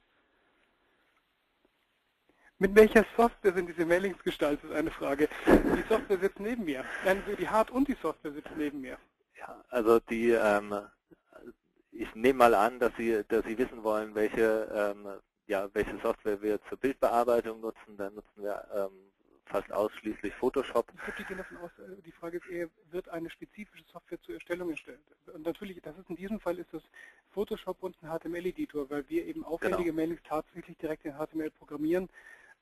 Mit 2.58 2.76
welcher 2.76 3.04
Software 3.16 3.52
sind 3.52 3.66
diese 3.66 3.84
Mailings 3.84 4.22
gestaltet, 4.22 4.70
ist 4.70 4.76
eine 4.76 4.92
Frage. 4.92 5.28
Die 5.48 5.82
Software 5.88 6.18
sitzt 6.18 6.38
neben 6.38 6.64
mir. 6.64 6.84
Nein, 7.04 7.20
die 7.36 7.48
Hard- 7.48 7.72
und 7.72 7.88
die 7.88 7.96
Software 8.00 8.30
sitzt 8.30 8.56
neben 8.56 8.80
mir. 8.80 8.96
Ja, 9.36 9.64
also 9.68 9.98
die, 9.98 10.30
ähm, 10.30 10.72
ich 11.90 12.14
nehme 12.14 12.38
mal 12.38 12.54
an, 12.54 12.78
dass 12.78 12.92
Sie, 12.96 13.24
dass 13.26 13.44
Sie 13.44 13.58
wissen 13.58 13.82
wollen, 13.82 14.14
welche, 14.14 14.68
ähm, 14.72 15.08
ja, 15.48 15.68
welche 15.72 15.98
Software 15.98 16.40
wir 16.40 16.62
zur 16.68 16.78
Bildbearbeitung 16.78 17.60
nutzen. 17.60 17.96
Dann 17.96 18.14
nutzen 18.14 18.42
wir 18.44 18.64
ähm, 18.72 19.10
fast 19.52 19.72
ausschließlich 19.72 20.34
Photoshop. 20.34 20.86
Ich 21.18 21.26
gehen 21.28 21.36
davon 21.36 21.58
aus, 21.58 21.70
äh, 21.78 22.00
die 22.02 22.12
Frage 22.12 22.38
ist 22.38 22.46
eher, 22.48 22.68
wird 22.90 23.08
eine 23.10 23.30
spezifische 23.30 23.84
Software 23.92 24.20
zur 24.22 24.34
Erstellung 24.34 24.70
erstellt? 24.70 25.00
Und 25.32 25.44
natürlich, 25.44 25.80
das 25.82 25.96
ist 25.98 26.08
in 26.08 26.16
diesem 26.16 26.40
Fall 26.40 26.58
ist 26.58 26.72
das 26.72 26.82
Photoshop 27.30 27.82
und 27.82 27.96
ein 28.02 28.08
HTML-Editor, 28.08 28.88
weil 28.90 29.08
wir 29.08 29.26
eben 29.26 29.44
aufwendige 29.44 29.90
genau. 29.90 29.96
Mailings 29.96 30.22
tatsächlich 30.26 30.76
direkt 30.78 31.04
in 31.04 31.12
HTML 31.12 31.50
programmieren. 31.50 32.08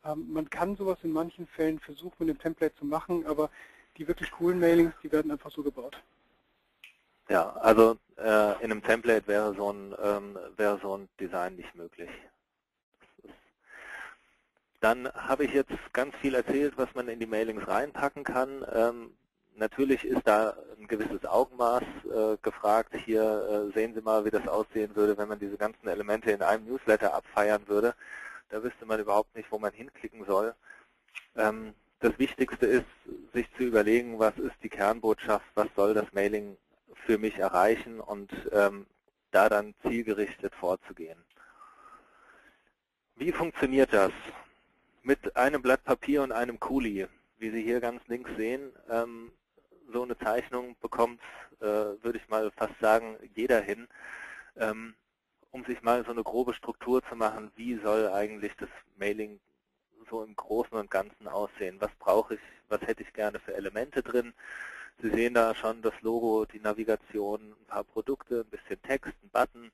Ähm, 0.04 0.32
man 0.32 0.50
kann 0.50 0.76
sowas 0.76 0.98
in 1.02 1.12
manchen 1.12 1.46
Fällen 1.46 1.78
versuchen, 1.78 2.16
mit 2.18 2.28
dem 2.28 2.38
Template 2.38 2.74
zu 2.74 2.84
machen, 2.84 3.24
aber 3.26 3.50
die 3.96 4.08
wirklich 4.08 4.30
coolen 4.30 4.58
Mailings, 4.58 4.94
die 5.02 5.12
werden 5.12 5.30
einfach 5.30 5.50
so 5.50 5.62
gebaut. 5.62 6.02
Ja, 7.28 7.52
also 7.56 7.96
äh, 8.16 8.54
in 8.64 8.72
einem 8.72 8.82
Template 8.82 9.28
wäre 9.28 9.54
so 9.54 9.72
ein 9.72 9.94
ähm, 10.02 10.36
wäre 10.56 10.80
so 10.82 10.96
ein 10.96 11.08
Design 11.20 11.54
nicht 11.54 11.74
möglich. 11.76 12.10
Dann 14.80 15.12
habe 15.12 15.44
ich 15.44 15.52
jetzt 15.52 15.72
ganz 15.92 16.14
viel 16.16 16.34
erzählt, 16.34 16.74
was 16.76 16.94
man 16.94 17.08
in 17.08 17.20
die 17.20 17.26
Mailings 17.26 17.68
reinpacken 17.68 18.24
kann. 18.24 18.64
Ähm, 18.72 19.12
natürlich 19.56 20.04
ist 20.04 20.22
da 20.26 20.56
ein 20.78 20.88
gewisses 20.88 21.24
Augenmaß 21.26 21.82
äh, 21.82 22.36
gefragt. 22.40 22.94
Hier 23.04 23.22
äh, 23.70 23.74
sehen 23.74 23.94
Sie 23.94 24.00
mal, 24.00 24.24
wie 24.24 24.30
das 24.30 24.48
aussehen 24.48 24.96
würde, 24.96 25.18
wenn 25.18 25.28
man 25.28 25.38
diese 25.38 25.58
ganzen 25.58 25.86
Elemente 25.86 26.30
in 26.30 26.42
einem 26.42 26.64
Newsletter 26.64 27.12
abfeiern 27.12 27.68
würde. 27.68 27.94
Da 28.48 28.62
wüsste 28.62 28.86
man 28.86 28.98
überhaupt 28.98 29.36
nicht, 29.36 29.52
wo 29.52 29.58
man 29.58 29.72
hinklicken 29.72 30.24
soll. 30.24 30.54
Ähm, 31.36 31.74
das 32.00 32.18
Wichtigste 32.18 32.66
ist, 32.66 32.86
sich 33.34 33.46
zu 33.56 33.64
überlegen, 33.64 34.18
was 34.18 34.36
ist 34.38 34.56
die 34.62 34.70
Kernbotschaft, 34.70 35.44
was 35.54 35.68
soll 35.76 35.92
das 35.92 36.10
Mailing 36.12 36.56
für 37.06 37.18
mich 37.18 37.38
erreichen 37.38 38.00
und 38.00 38.30
ähm, 38.52 38.86
da 39.30 39.50
dann 39.50 39.74
zielgerichtet 39.82 40.54
vorzugehen. 40.54 41.18
Wie 43.16 43.32
funktioniert 43.32 43.92
das? 43.92 44.12
Mit 45.02 45.36
einem 45.36 45.62
Blatt 45.62 45.84
Papier 45.84 46.22
und 46.22 46.32
einem 46.32 46.60
Kuli, 46.60 47.06
wie 47.38 47.50
Sie 47.50 47.62
hier 47.62 47.80
ganz 47.80 48.06
links 48.08 48.30
sehen. 48.36 48.72
Ähm, 48.88 49.32
so 49.92 50.02
eine 50.02 50.16
Zeichnung 50.18 50.76
bekommt, 50.80 51.20
äh, 51.60 51.64
würde 51.64 52.18
ich 52.18 52.28
mal 52.28 52.50
fast 52.52 52.78
sagen, 52.80 53.16
jeder 53.34 53.60
hin, 53.60 53.88
ähm, 54.56 54.94
um 55.50 55.64
sich 55.64 55.82
mal 55.82 56.04
so 56.04 56.12
eine 56.12 56.22
grobe 56.22 56.54
Struktur 56.54 57.02
zu 57.02 57.16
machen, 57.16 57.50
wie 57.56 57.76
soll 57.76 58.08
eigentlich 58.08 58.52
das 58.56 58.68
Mailing 58.96 59.40
so 60.08 60.22
im 60.22 60.34
Großen 60.36 60.76
und 60.76 60.90
Ganzen 60.90 61.28
aussehen. 61.28 61.76
Was 61.80 61.90
brauche 61.98 62.34
ich, 62.34 62.40
was 62.68 62.80
hätte 62.82 63.02
ich 63.02 63.12
gerne 63.12 63.38
für 63.40 63.54
Elemente 63.54 64.02
drin. 64.02 64.34
Sie 65.02 65.10
sehen 65.10 65.34
da 65.34 65.54
schon 65.54 65.82
das 65.82 65.94
Logo, 66.02 66.44
die 66.44 66.60
Navigation, 66.60 67.52
ein 67.52 67.66
paar 67.66 67.84
Produkte, 67.84 68.40
ein 68.40 68.50
bisschen 68.50 68.82
Text, 68.82 69.14
ein 69.22 69.30
Button, 69.30 69.70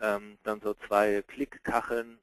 ähm, 0.00 0.38
dann 0.42 0.60
so 0.60 0.74
zwei 0.74 1.22
Klickkacheln 1.26 2.18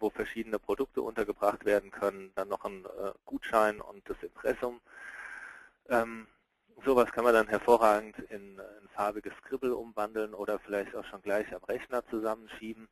wo 0.00 0.10
verschiedene 0.10 0.58
Produkte 0.58 1.02
untergebracht 1.02 1.64
werden 1.64 1.90
können, 1.90 2.32
dann 2.34 2.48
noch 2.48 2.64
ein 2.64 2.84
äh, 2.84 3.12
Gutschein 3.26 3.80
und 3.80 4.08
das 4.08 4.16
Impressum. 4.22 4.80
Ähm, 5.88 6.26
sowas 6.84 7.10
kann 7.12 7.24
man 7.24 7.34
dann 7.34 7.48
hervorragend 7.48 8.18
in 8.30 8.60
ein 8.60 8.88
farbiges 8.94 9.32
Scribble 9.38 9.74
umwandeln 9.74 10.34
oder 10.34 10.58
vielleicht 10.58 10.94
auch 10.94 11.04
schon 11.06 11.22
gleich 11.22 11.52
am 11.54 11.64
Rechner 11.64 12.06
zusammenschieben 12.08 12.88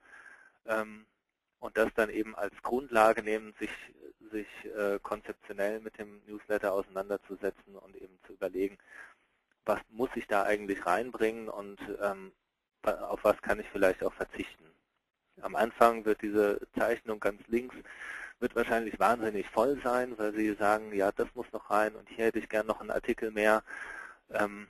ähm, 0.66 1.06
und 1.60 1.76
das 1.76 1.88
dann 1.94 2.10
eben 2.10 2.34
als 2.36 2.54
Grundlage 2.62 3.22
nehmen, 3.22 3.54
sich, 3.58 3.70
sich 4.30 4.48
äh, 4.76 4.98
konzeptionell 5.02 5.80
mit 5.80 5.98
dem 5.98 6.20
Newsletter 6.26 6.72
auseinanderzusetzen 6.72 7.76
und 7.76 7.96
eben 7.96 8.18
zu 8.26 8.34
überlegen, 8.34 8.78
was 9.64 9.80
muss 9.90 10.10
ich 10.14 10.26
da 10.26 10.44
eigentlich 10.44 10.86
reinbringen 10.86 11.48
und 11.48 11.78
ähm, 12.00 12.32
auf 12.82 13.24
was 13.24 13.40
kann 13.42 13.58
ich 13.58 13.68
vielleicht 13.70 14.04
auch 14.04 14.12
verzichten. 14.12 14.75
Am 15.42 15.54
Anfang 15.54 16.04
wird 16.04 16.22
diese 16.22 16.60
Zeichnung 16.76 17.20
ganz 17.20 17.40
links 17.48 17.76
wird 18.38 18.54
wahrscheinlich 18.54 18.98
wahnsinnig 18.98 19.48
voll 19.48 19.80
sein, 19.82 20.18
weil 20.18 20.34
Sie 20.34 20.54
sagen, 20.54 20.94
ja, 20.94 21.10
das 21.12 21.28
muss 21.34 21.50
noch 21.52 21.70
rein 21.70 21.94
und 21.94 22.08
hier 22.08 22.26
hätte 22.26 22.38
ich 22.38 22.48
gern 22.48 22.66
noch 22.66 22.80
einen 22.80 22.90
Artikel 22.90 23.30
mehr. 23.30 23.62
Ähm, 24.30 24.66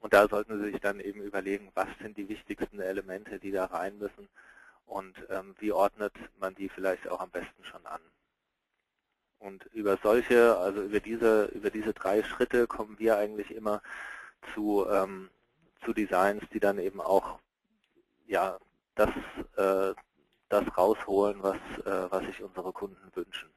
und 0.00 0.12
da 0.14 0.28
sollten 0.28 0.58
Sie 0.58 0.70
sich 0.70 0.80
dann 0.80 1.00
eben 1.00 1.20
überlegen, 1.22 1.70
was 1.74 1.88
sind 2.00 2.16
die 2.16 2.28
wichtigsten 2.28 2.80
Elemente, 2.80 3.38
die 3.38 3.50
da 3.50 3.66
rein 3.66 3.98
müssen 3.98 4.28
und 4.86 5.14
ähm, 5.30 5.54
wie 5.58 5.72
ordnet 5.72 6.14
man 6.38 6.54
die 6.54 6.68
vielleicht 6.68 7.08
auch 7.08 7.20
am 7.20 7.30
besten 7.30 7.64
schon 7.64 7.84
an. 7.86 8.00
Und 9.38 9.66
über 9.66 9.98
solche, 10.02 10.56
also 10.56 10.82
über 10.82 11.00
diese, 11.00 11.46
über 11.46 11.70
diese 11.70 11.92
drei 11.92 12.22
Schritte 12.22 12.66
kommen 12.66 12.98
wir 12.98 13.18
eigentlich 13.18 13.50
immer 13.50 13.82
zu, 14.54 14.86
ähm, 14.88 15.28
zu 15.84 15.92
Designs, 15.92 16.42
die 16.52 16.60
dann 16.60 16.78
eben 16.78 17.00
auch 17.00 17.38
ja, 18.26 18.58
das, 18.96 19.10
äh, 19.56 19.94
das 20.48 20.64
rausholen, 20.76 21.42
was, 21.42 21.56
äh, 21.84 22.10
was 22.10 22.24
sich 22.26 22.42
unsere 22.42 22.72
Kunden 22.72 23.10
wünschen. 23.14 23.50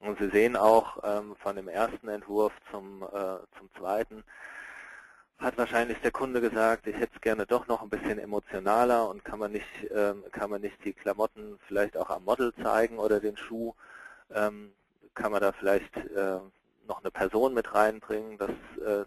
Und 0.00 0.18
Sie 0.18 0.30
sehen 0.30 0.56
auch 0.56 0.98
ähm, 1.04 1.36
von 1.36 1.54
dem 1.54 1.68
ersten 1.68 2.08
Entwurf 2.08 2.52
zum, 2.70 3.02
äh, 3.04 3.38
zum 3.58 3.70
zweiten, 3.78 4.24
hat 5.38 5.58
wahrscheinlich 5.58 5.98
der 6.00 6.10
Kunde 6.12 6.40
gesagt, 6.40 6.86
ich 6.86 6.96
hätte 6.96 7.14
es 7.14 7.20
gerne 7.20 7.46
doch 7.46 7.66
noch 7.66 7.82
ein 7.82 7.88
bisschen 7.88 8.18
emotionaler 8.18 9.08
und 9.08 9.24
kann 9.24 9.38
man 9.38 9.52
nicht, 9.52 9.66
ähm, 9.94 10.24
kann 10.32 10.50
man 10.50 10.60
nicht 10.60 10.84
die 10.84 10.92
Klamotten 10.92 11.58
vielleicht 11.66 11.96
auch 11.96 12.10
am 12.10 12.24
Model 12.24 12.52
zeigen 12.62 12.98
oder 12.98 13.20
den 13.20 13.36
Schuh, 13.36 13.74
ähm, 14.32 14.72
kann 15.14 15.32
man 15.32 15.40
da 15.40 15.52
vielleicht 15.52 15.96
äh, 15.96 16.38
noch 16.86 17.00
eine 17.00 17.10
Person 17.10 17.54
mit 17.54 17.74
reinbringen. 17.74 18.38
Das, 18.38 18.50
äh, 18.84 19.04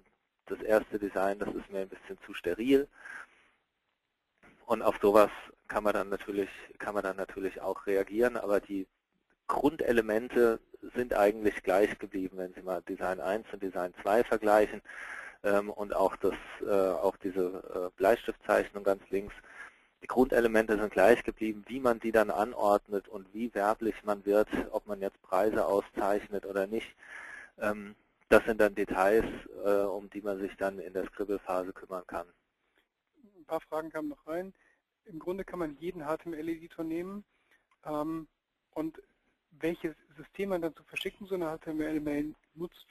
das 0.48 0.62
erste 0.62 1.00
Design, 1.00 1.40
das 1.40 1.50
ist 1.50 1.70
mir 1.72 1.80
ein 1.82 1.90
bisschen 1.90 2.18
zu 2.26 2.34
steril. 2.34 2.88
Und 4.66 4.82
auf 4.82 4.98
sowas 5.02 5.30
kann 5.68 5.84
man 5.84 5.94
dann 5.94 6.10
natürlich, 6.10 6.50
kann 6.80 6.94
man 6.94 7.04
dann 7.04 7.18
natürlich 7.18 7.62
auch 7.62 7.86
reagieren, 7.86 8.38
aber 8.38 8.60
die 8.60 8.88
Grundelemente 9.48 10.60
sind 10.96 11.14
eigentlich 11.14 11.62
gleich 11.64 11.98
geblieben, 12.00 12.38
wenn 12.38 12.54
Sie 12.54 12.62
mal 12.62 12.82
Design 12.82 13.20
1 13.20 13.46
und 13.54 13.62
Design 13.62 13.94
2 14.02 14.24
vergleichen 14.24 14.82
ähm, 15.44 15.70
und 15.70 15.96
auch, 15.96 16.16
das, 16.16 16.34
äh, 16.66 16.72
auch 16.72 17.16
diese 17.18 17.92
äh, 17.94 17.98
Bleistiftzeichnung 17.98 18.84
ganz 18.84 19.04
links. 19.10 19.34
Die 20.02 20.08
Grundelemente 20.08 20.78
sind 20.78 20.92
gleich 20.92 21.24
geblieben, 21.24 21.64
wie 21.68 21.80
man 21.80 22.00
die 22.00 22.12
dann 22.12 22.32
anordnet 22.32 23.08
und 23.08 23.32
wie 23.34 23.54
werblich 23.54 23.96
man 24.04 24.26
wird, 24.26 24.50
ob 24.72 24.88
man 24.88 25.00
jetzt 25.02 25.22
Preise 25.22 25.66
auszeichnet 25.66 26.46
oder 26.46 26.66
nicht. 26.66 26.96
Ähm, 27.60 27.96
das 28.30 28.44
sind 28.46 28.60
dann 28.60 28.74
Details, 28.74 29.26
äh, 29.64 29.82
um 29.82 30.10
die 30.10 30.22
man 30.22 30.40
sich 30.40 30.56
dann 30.58 30.80
in 30.80 30.94
der 30.94 31.06
Scribble-Phase 31.06 31.72
kümmern 31.74 32.06
kann 32.08 32.26
ein 33.46 33.48
paar 33.48 33.62
Fragen 33.62 33.90
kamen 33.92 34.10
noch 34.10 34.28
rein. 34.28 34.54
Im 35.06 35.20
Grunde 35.20 35.44
kann 35.44 35.60
man 35.60 35.78
jeden 35.80 36.04
HTML-Editor 36.04 36.84
nehmen 36.84 37.24
ähm, 37.86 38.28
und 38.74 39.02
welches 39.52 39.96
System 40.18 40.50
man 40.50 40.62
dann 40.62 40.76
zu 40.76 40.84
verschicken 40.84 41.28
so 41.28 41.36
eine 41.36 41.58
HTML-Mail 41.58 42.34
nutzt, 42.56 42.88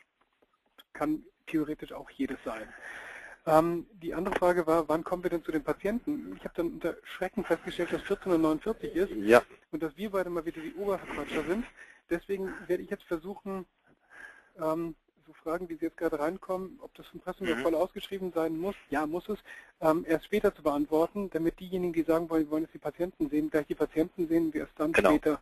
kann 0.93 1.25
theoretisch 1.47 1.93
auch 1.93 2.09
jedes 2.11 2.39
sein. 2.45 2.69
Ähm, 3.47 3.87
die 3.95 4.15
andere 4.15 4.37
Frage 4.37 4.67
war, 4.67 4.89
wann 4.89 5.05
kommen 5.05 5.23
wir 5.23 5.31
denn 5.31 5.45
zu 5.45 5.53
den 5.53 5.65
Patienten? 5.65 6.35
Ich 6.37 6.45
habe 6.45 6.55
dann 6.55 6.75
unter 6.75 6.97
Schrecken 7.03 7.45
festgestellt, 7.45 7.93
dass 7.93 8.01
1449 8.03 8.95
ist 8.95 9.11
ja. 9.11 9.43
und 9.71 9.83
dass 9.83 9.97
wir 9.97 10.11
beide 10.11 10.31
mal 10.31 10.47
wieder 10.47 10.63
die 10.63 10.75
Oberverquatscher 10.75 11.45
sind. 11.45 11.67
Deswegen 12.09 12.55
werde 12.69 12.83
ich 12.83 12.91
jetzt 12.91 13.05
versuchen, 13.05 13.67
ähm, 14.59 14.95
so 15.27 15.33
Fragen, 15.33 15.69
wie 15.69 15.77
Sie 15.77 15.87
jetzt 15.87 15.97
gerade 15.97 16.19
reinkommen, 16.19 16.79
ob 16.83 16.95
das 16.95 17.07
Impressum 17.13 17.49
mhm. 17.49 17.63
voll 17.63 17.75
ausgeschrieben 17.75 18.33
sein 18.33 18.59
muss, 18.59 18.75
ja, 18.91 19.07
muss 19.07 19.29
es, 19.29 19.39
ähm, 19.81 20.05
erst 20.07 20.27
später 20.27 20.55
zu 20.55 20.63
beantworten, 20.63 21.31
damit 21.31 21.61
diejenigen, 21.61 21.93
die 21.93 22.03
sagen 22.03 22.29
wollen, 22.31 22.45
wir 22.45 22.51
wollen 22.51 22.63
jetzt 22.65 22.75
die 22.75 22.79
Patienten 22.79 23.29
sehen, 23.29 23.51
gleich 23.51 23.67
die 23.67 23.75
Patienten 23.75 24.29
sehen, 24.29 24.53
wir 24.53 24.63
erst 24.63 24.79
dann 24.79 24.93
genau. 24.93 25.11
später 25.11 25.41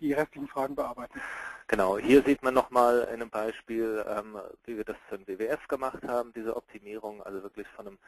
die 0.00 0.12
restlichen 0.12 0.48
Fragen 0.48 0.74
bearbeiten. 0.74 1.20
Genau, 1.68 1.98
hier 1.98 2.22
sieht 2.22 2.42
man 2.42 2.52
nochmal 2.52 3.08
in 3.08 3.22
einem 3.22 3.30
Beispiel, 3.30 4.04
ähm, 4.08 4.36
wie 4.64 4.76
wir 4.76 4.84
das 4.84 4.96
für 5.08 5.18
den 5.18 5.26
WWF 5.26 5.66
gemacht 5.68 6.02
haben, 6.06 6.32
diese 6.34 6.56
Optimierung, 6.56 7.22
also 7.22 7.42
wirklich 7.42 7.66
von 7.68 7.86
einem 7.86 7.98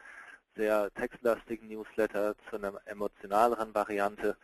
sehr 0.55 0.91
textlastigen 0.93 1.67
Newsletter 1.67 2.35
zu 2.49 2.57
einer 2.57 2.73
emotionaleren 2.85 3.73
Variante, 3.73 4.35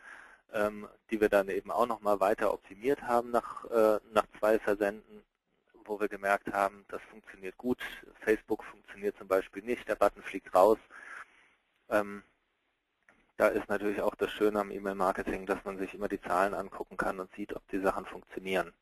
ähm, 0.52 0.88
die 1.10 1.20
wir 1.20 1.28
dann 1.28 1.48
eben 1.48 1.70
auch 1.70 1.86
nochmal 1.86 2.20
weiter 2.20 2.52
optimiert 2.52 3.02
haben 3.02 3.30
nach, 3.30 3.64
äh, 3.70 4.00
nach 4.12 4.26
zwei 4.38 4.58
Versenden 4.58 5.22
wo 5.84 6.00
wir 6.00 6.08
gemerkt 6.08 6.52
haben, 6.52 6.84
das 6.88 7.02
funktioniert 7.10 7.56
gut. 7.58 7.80
Facebook 8.20 8.64
funktioniert 8.64 9.16
zum 9.18 9.28
Beispiel 9.28 9.62
nicht, 9.62 9.88
der 9.88 9.96
Button 9.96 10.22
fliegt 10.22 10.54
raus. 10.54 10.78
Ähm, 11.90 12.22
da 13.36 13.48
ist 13.48 13.68
natürlich 13.68 14.00
auch 14.00 14.14
das 14.14 14.30
Schöne 14.32 14.60
am 14.60 14.70
E-Mail-Marketing, 14.70 15.46
dass 15.46 15.64
man 15.64 15.78
sich 15.78 15.94
immer 15.94 16.08
die 16.08 16.20
Zahlen 16.20 16.54
angucken 16.54 16.96
kann 16.96 17.20
und 17.20 17.34
sieht, 17.34 17.54
ob 17.54 17.66
die 17.68 17.80
Sachen 17.80 18.06
funktionieren. 18.06 18.72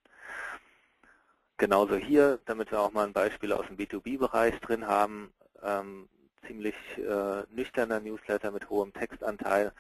genauso 1.57 1.97
hier, 1.97 2.41
damit 2.47 2.71
wir 2.73 2.81
auch 2.81 2.93
mal 2.93 3.07
ein 3.07 3.13
Beispiel 3.13 3.53
aus 3.53 3.67
dem 3.69 3.77
B2B-Bereich 3.77 4.59
drin 4.61 4.87
haben, 4.87 5.33
ähm, 5.63 6.09
ziemlich 6.47 6.75
äh, 6.99 7.45
nüchterner 7.51 8.01
Newsletter 8.01 8.51
mit 8.51 8.69
hohem 8.71 8.93
Textanteil, 8.93 9.73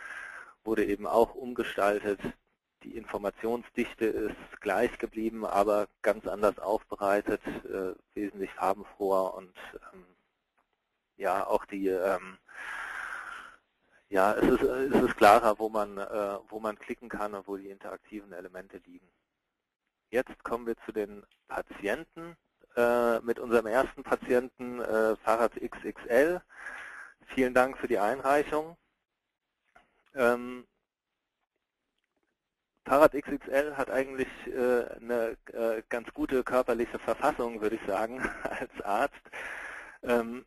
wurde 0.64 0.84
eben 0.84 1.06
auch 1.06 1.34
umgestaltet. 1.34 2.20
Die 2.84 2.96
Informationsdichte 2.96 4.04
ist 4.04 4.60
gleich 4.60 4.98
geblieben, 4.98 5.44
aber 5.44 5.88
ganz 6.02 6.26
anders 6.26 6.58
aufbereitet, 6.58 7.40
äh, 7.64 7.94
wesentlich 8.14 8.50
farbenfroher 8.52 9.34
und 9.34 9.54
ähm, 9.92 10.04
ja, 11.16 11.46
auch 11.46 11.64
die 11.66 11.88
ähm, 11.88 12.38
ja, 14.12 14.34
es 14.34 14.46
ist, 14.46 14.62
es 14.62 15.02
ist 15.02 15.16
klarer, 15.16 15.58
wo 15.58 15.70
man, 15.70 15.96
äh, 15.96 16.38
wo 16.48 16.60
man 16.60 16.78
klicken 16.78 17.08
kann 17.08 17.32
und 17.32 17.48
wo 17.48 17.56
die 17.56 17.70
interaktiven 17.70 18.32
Elemente 18.32 18.76
liegen. 18.84 19.08
Jetzt 20.10 20.44
kommen 20.44 20.66
wir 20.66 20.76
zu 20.84 20.92
den 20.92 21.24
Patienten. 21.48 22.36
Äh, 22.76 23.20
mit 23.20 23.38
unserem 23.38 23.66
ersten 23.66 24.02
Patienten 24.02 24.80
äh, 24.80 25.16
Fahrrad 25.16 25.52
XXL. 25.54 26.42
Vielen 27.26 27.54
Dank 27.54 27.78
für 27.78 27.88
die 27.88 27.98
Einreichung. 27.98 28.76
Ähm, 30.14 30.66
Fahrrad 32.84 33.12
XXL 33.12 33.76
hat 33.76 33.90
eigentlich 33.90 34.28
äh, 34.46 34.84
eine 35.00 35.36
äh, 35.52 35.82
ganz 35.88 36.12
gute 36.12 36.42
körperliche 36.42 36.98
Verfassung, 36.98 37.60
würde 37.60 37.76
ich 37.76 37.86
sagen, 37.86 38.20
als 38.42 38.80
Arzt. 38.82 39.22
Ähm, 40.02 40.44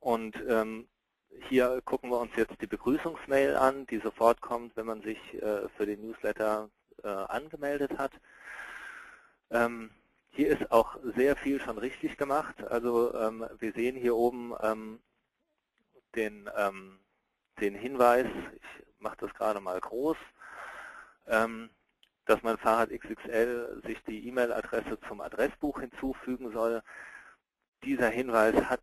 und 0.00 0.36
ähm, 0.48 0.88
hier 1.48 1.82
gucken 1.84 2.10
wir 2.10 2.18
uns 2.18 2.34
jetzt 2.36 2.60
die 2.60 2.66
Begrüßungsmail 2.66 3.56
an, 3.56 3.86
die 3.86 3.98
sofort 3.98 4.40
kommt, 4.40 4.76
wenn 4.76 4.86
man 4.86 5.02
sich 5.02 5.18
äh, 5.34 5.68
für 5.76 5.84
den 5.84 6.00
Newsletter 6.00 6.70
äh, 7.02 7.08
angemeldet 7.08 7.98
hat. 7.98 8.12
Ähm, 9.50 9.90
hier 10.30 10.48
ist 10.48 10.70
auch 10.72 10.96
sehr 11.16 11.36
viel 11.36 11.60
schon 11.60 11.78
richtig 11.78 12.16
gemacht. 12.16 12.62
Also 12.64 13.14
ähm, 13.14 13.46
wir 13.58 13.72
sehen 13.72 13.96
hier 13.96 14.16
oben 14.16 14.54
ähm, 14.62 15.00
den, 16.14 16.48
ähm, 16.56 17.00
den 17.60 17.74
Hinweis, 17.74 18.26
ich 18.54 18.86
mache 18.98 19.16
das 19.20 19.34
gerade 19.34 19.60
mal 19.60 19.80
groß, 19.80 20.16
dass 21.26 22.42
mein 22.42 22.58
Fahrrad 22.58 22.90
XXL 22.90 23.82
sich 23.84 24.02
die 24.04 24.28
E-Mail-Adresse 24.28 24.98
zum 25.08 25.20
Adressbuch 25.20 25.80
hinzufügen 25.80 26.52
soll. 26.52 26.82
Dieser 27.84 28.08
Hinweis 28.08 28.54
hat 28.64 28.82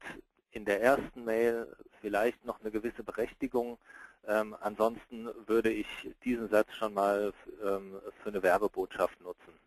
in 0.51 0.65
der 0.65 0.81
ersten 0.81 1.25
Mail 1.25 1.67
vielleicht 1.99 2.45
noch 2.45 2.61
eine 2.61 2.71
gewisse 2.71 3.03
Berechtigung. 3.03 3.79
Ähm, 4.25 4.55
ansonsten 4.61 5.29
würde 5.47 5.71
ich 5.71 5.87
diesen 6.23 6.47
Satz 6.49 6.73
schon 6.73 6.93
mal 6.93 7.33
ähm, 7.63 7.99
für 8.21 8.29
eine 8.29 8.43
Werbebotschaft 8.43 9.19
nutzen. 9.21 9.59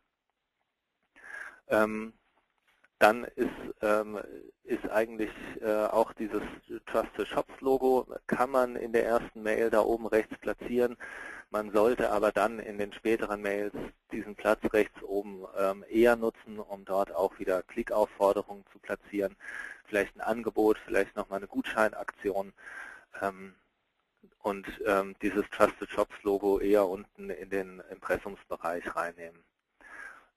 Ähm, 1.69 2.13
dann 2.99 3.25
ist, 3.25 3.51
ähm, 3.83 4.19
ist 4.65 4.89
eigentlich 4.91 5.31
äh, 5.61 5.87
auch 5.87 6.13
dieses 6.15 6.43
Trust 6.87 7.11
the 7.19 7.27
Shops 7.27 7.61
Logo, 7.61 8.07
kann 8.27 8.51
man 8.51 8.77
in 8.77 8.93
der 8.93 9.05
ersten 9.05 9.43
Mail 9.43 9.71
da 9.71 9.81
oben 9.81 10.07
rechts 10.07 10.37
platzieren. 10.39 10.97
Man 11.51 11.71
sollte 11.73 12.11
aber 12.11 12.33
dann 12.33 12.59
in 12.59 12.79
den 12.79 12.93
späteren 12.93 13.43
Mails 13.43 13.73
diesen 14.13 14.35
Platz 14.35 14.61
rechts 14.73 15.03
oben 15.03 15.45
ähm, 15.59 15.85
eher 15.89 16.17
nutzen, 16.17 16.59
um 16.59 16.85
dort 16.85 17.15
auch 17.15 17.39
wieder 17.39 17.63
Klickaufforderungen 17.63 18.65
zu 18.73 18.79
platzieren. 18.79 19.37
Vielleicht 19.85 20.17
ein 20.17 20.23
Angebot, 20.23 20.79
vielleicht 20.85 21.15
nochmal 21.17 21.39
eine 21.39 21.47
Gutscheinaktion 21.47 22.53
ähm, 23.21 23.55
und 24.43 24.67
ähm, 24.87 25.15
dieses 25.23 25.49
Trusted 25.51 25.91
Shops 25.91 26.23
Logo 26.23 26.59
eher 26.59 26.87
unten 26.87 27.31
in 27.31 27.51
den 27.51 27.83
Impressumsbereich 27.91 28.97
reinnehmen. 28.97 29.45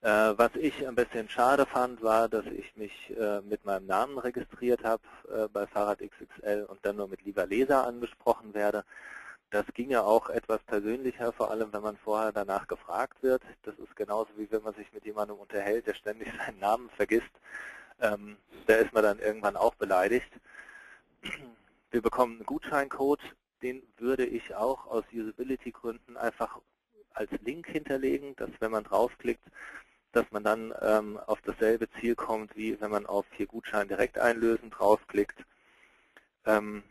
Äh, 0.02 0.38
was 0.38 0.56
ich 0.56 0.88
ein 0.88 0.96
bisschen 0.96 1.28
schade 1.28 1.66
fand, 1.66 2.02
war, 2.02 2.30
dass 2.30 2.46
ich 2.46 2.76
mich 2.78 3.14
äh, 3.18 3.42
mit 3.42 3.66
meinem 3.66 3.86
Namen 3.86 4.18
registriert 4.18 4.84
habe 4.84 5.04
äh, 5.30 5.48
bei 5.50 5.68
Fahrrad 5.68 6.00
XXL 6.00 6.66
und 6.70 6.80
dann 6.86 6.96
nur 6.96 7.10
mit 7.10 7.24
lieber 7.24 7.46
Leser 7.46 7.86
angesprochen 7.86 8.54
werde. 8.54 8.86
Das 9.52 9.66
ging 9.74 9.90
ja 9.90 10.02
auch 10.02 10.30
etwas 10.30 10.62
persönlicher, 10.64 11.34
vor 11.34 11.52
allem 11.52 11.74
wenn 11.74 11.82
man 11.82 11.98
vorher 11.98 12.32
danach 12.32 12.68
gefragt 12.68 13.22
wird. 13.24 13.42
Das 13.64 13.76
ist 13.78 13.96
genauso 13.96 14.30
wie 14.38 14.50
wenn 14.52 14.64
man 14.64 14.76
sich 14.76 14.92
mit 14.94 15.04
jemandem 15.06 15.38
unterhält, 15.38 15.88
der 15.88 15.96
ständig 15.96 16.30
seinen 16.46 16.60
Namen 16.60 16.90
vergisst. 16.92 17.32
Ähm, 18.00 18.38
da 18.68 18.76
ist 18.76 18.94
man 18.94 19.04
dann 19.04 19.20
irgendwann 19.20 19.58
auch 19.58 19.76
beleidigt. 19.76 20.32
Wir 21.92 22.02
bekommen 22.02 22.36
einen 22.36 22.46
Gutscheincode, 22.46 23.22
den 23.62 23.84
würde 23.98 24.26
ich 24.26 24.56
auch 24.56 24.88
aus 24.88 25.04
Usability-Gründen 25.12 26.16
einfach 26.16 26.60
als 27.14 27.30
Link 27.44 27.68
hinterlegen, 27.68 28.36
dass 28.36 28.50
wenn 28.60 28.72
man 28.72 28.84
draufklickt, 28.84 29.44
dass 30.12 30.30
man 30.32 30.44
dann 30.44 30.74
ähm, 30.82 31.18
auf 31.28 31.42
dasselbe 31.42 31.90
Ziel 32.00 32.16
kommt, 32.16 32.56
wie 32.56 32.80
wenn 32.82 32.92
man 32.92 33.06
auf 33.06 33.26
hier 33.36 33.46
Gutschein 33.46 33.88
direkt 33.88 34.18
einlösen 34.18 34.70
draufklickt. 34.70 35.38
Ähm, 36.46 36.84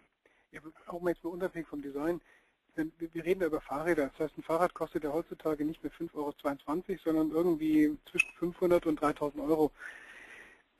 ja, 0.53 0.61
auch 0.87 1.01
mal 1.01 1.11
jetzt 1.11 1.25
mal 1.25 1.31
unabhängig 1.31 1.69
vom 1.69 1.83
Design, 1.83 2.21
wir 2.99 3.25
reden 3.25 3.41
ja 3.41 3.49
über 3.49 3.61
Fahrräder. 3.61 4.11
Das 4.11 4.27
heißt, 4.27 4.39
ein 4.39 4.43
Fahrrad 4.43 4.75
kostet 4.75 5.05
ja 5.05 5.13
heutzutage 5.13 5.65
nicht 5.65 5.83
mehr 5.83 5.93
5,22 5.93 6.15
Euro, 6.15 6.35
sondern 7.05 7.31
irgendwie 7.31 7.97
zwischen 8.11 8.31
500 8.39 8.87
und 8.87 9.01
3000 9.01 9.43
Euro. 9.43 9.73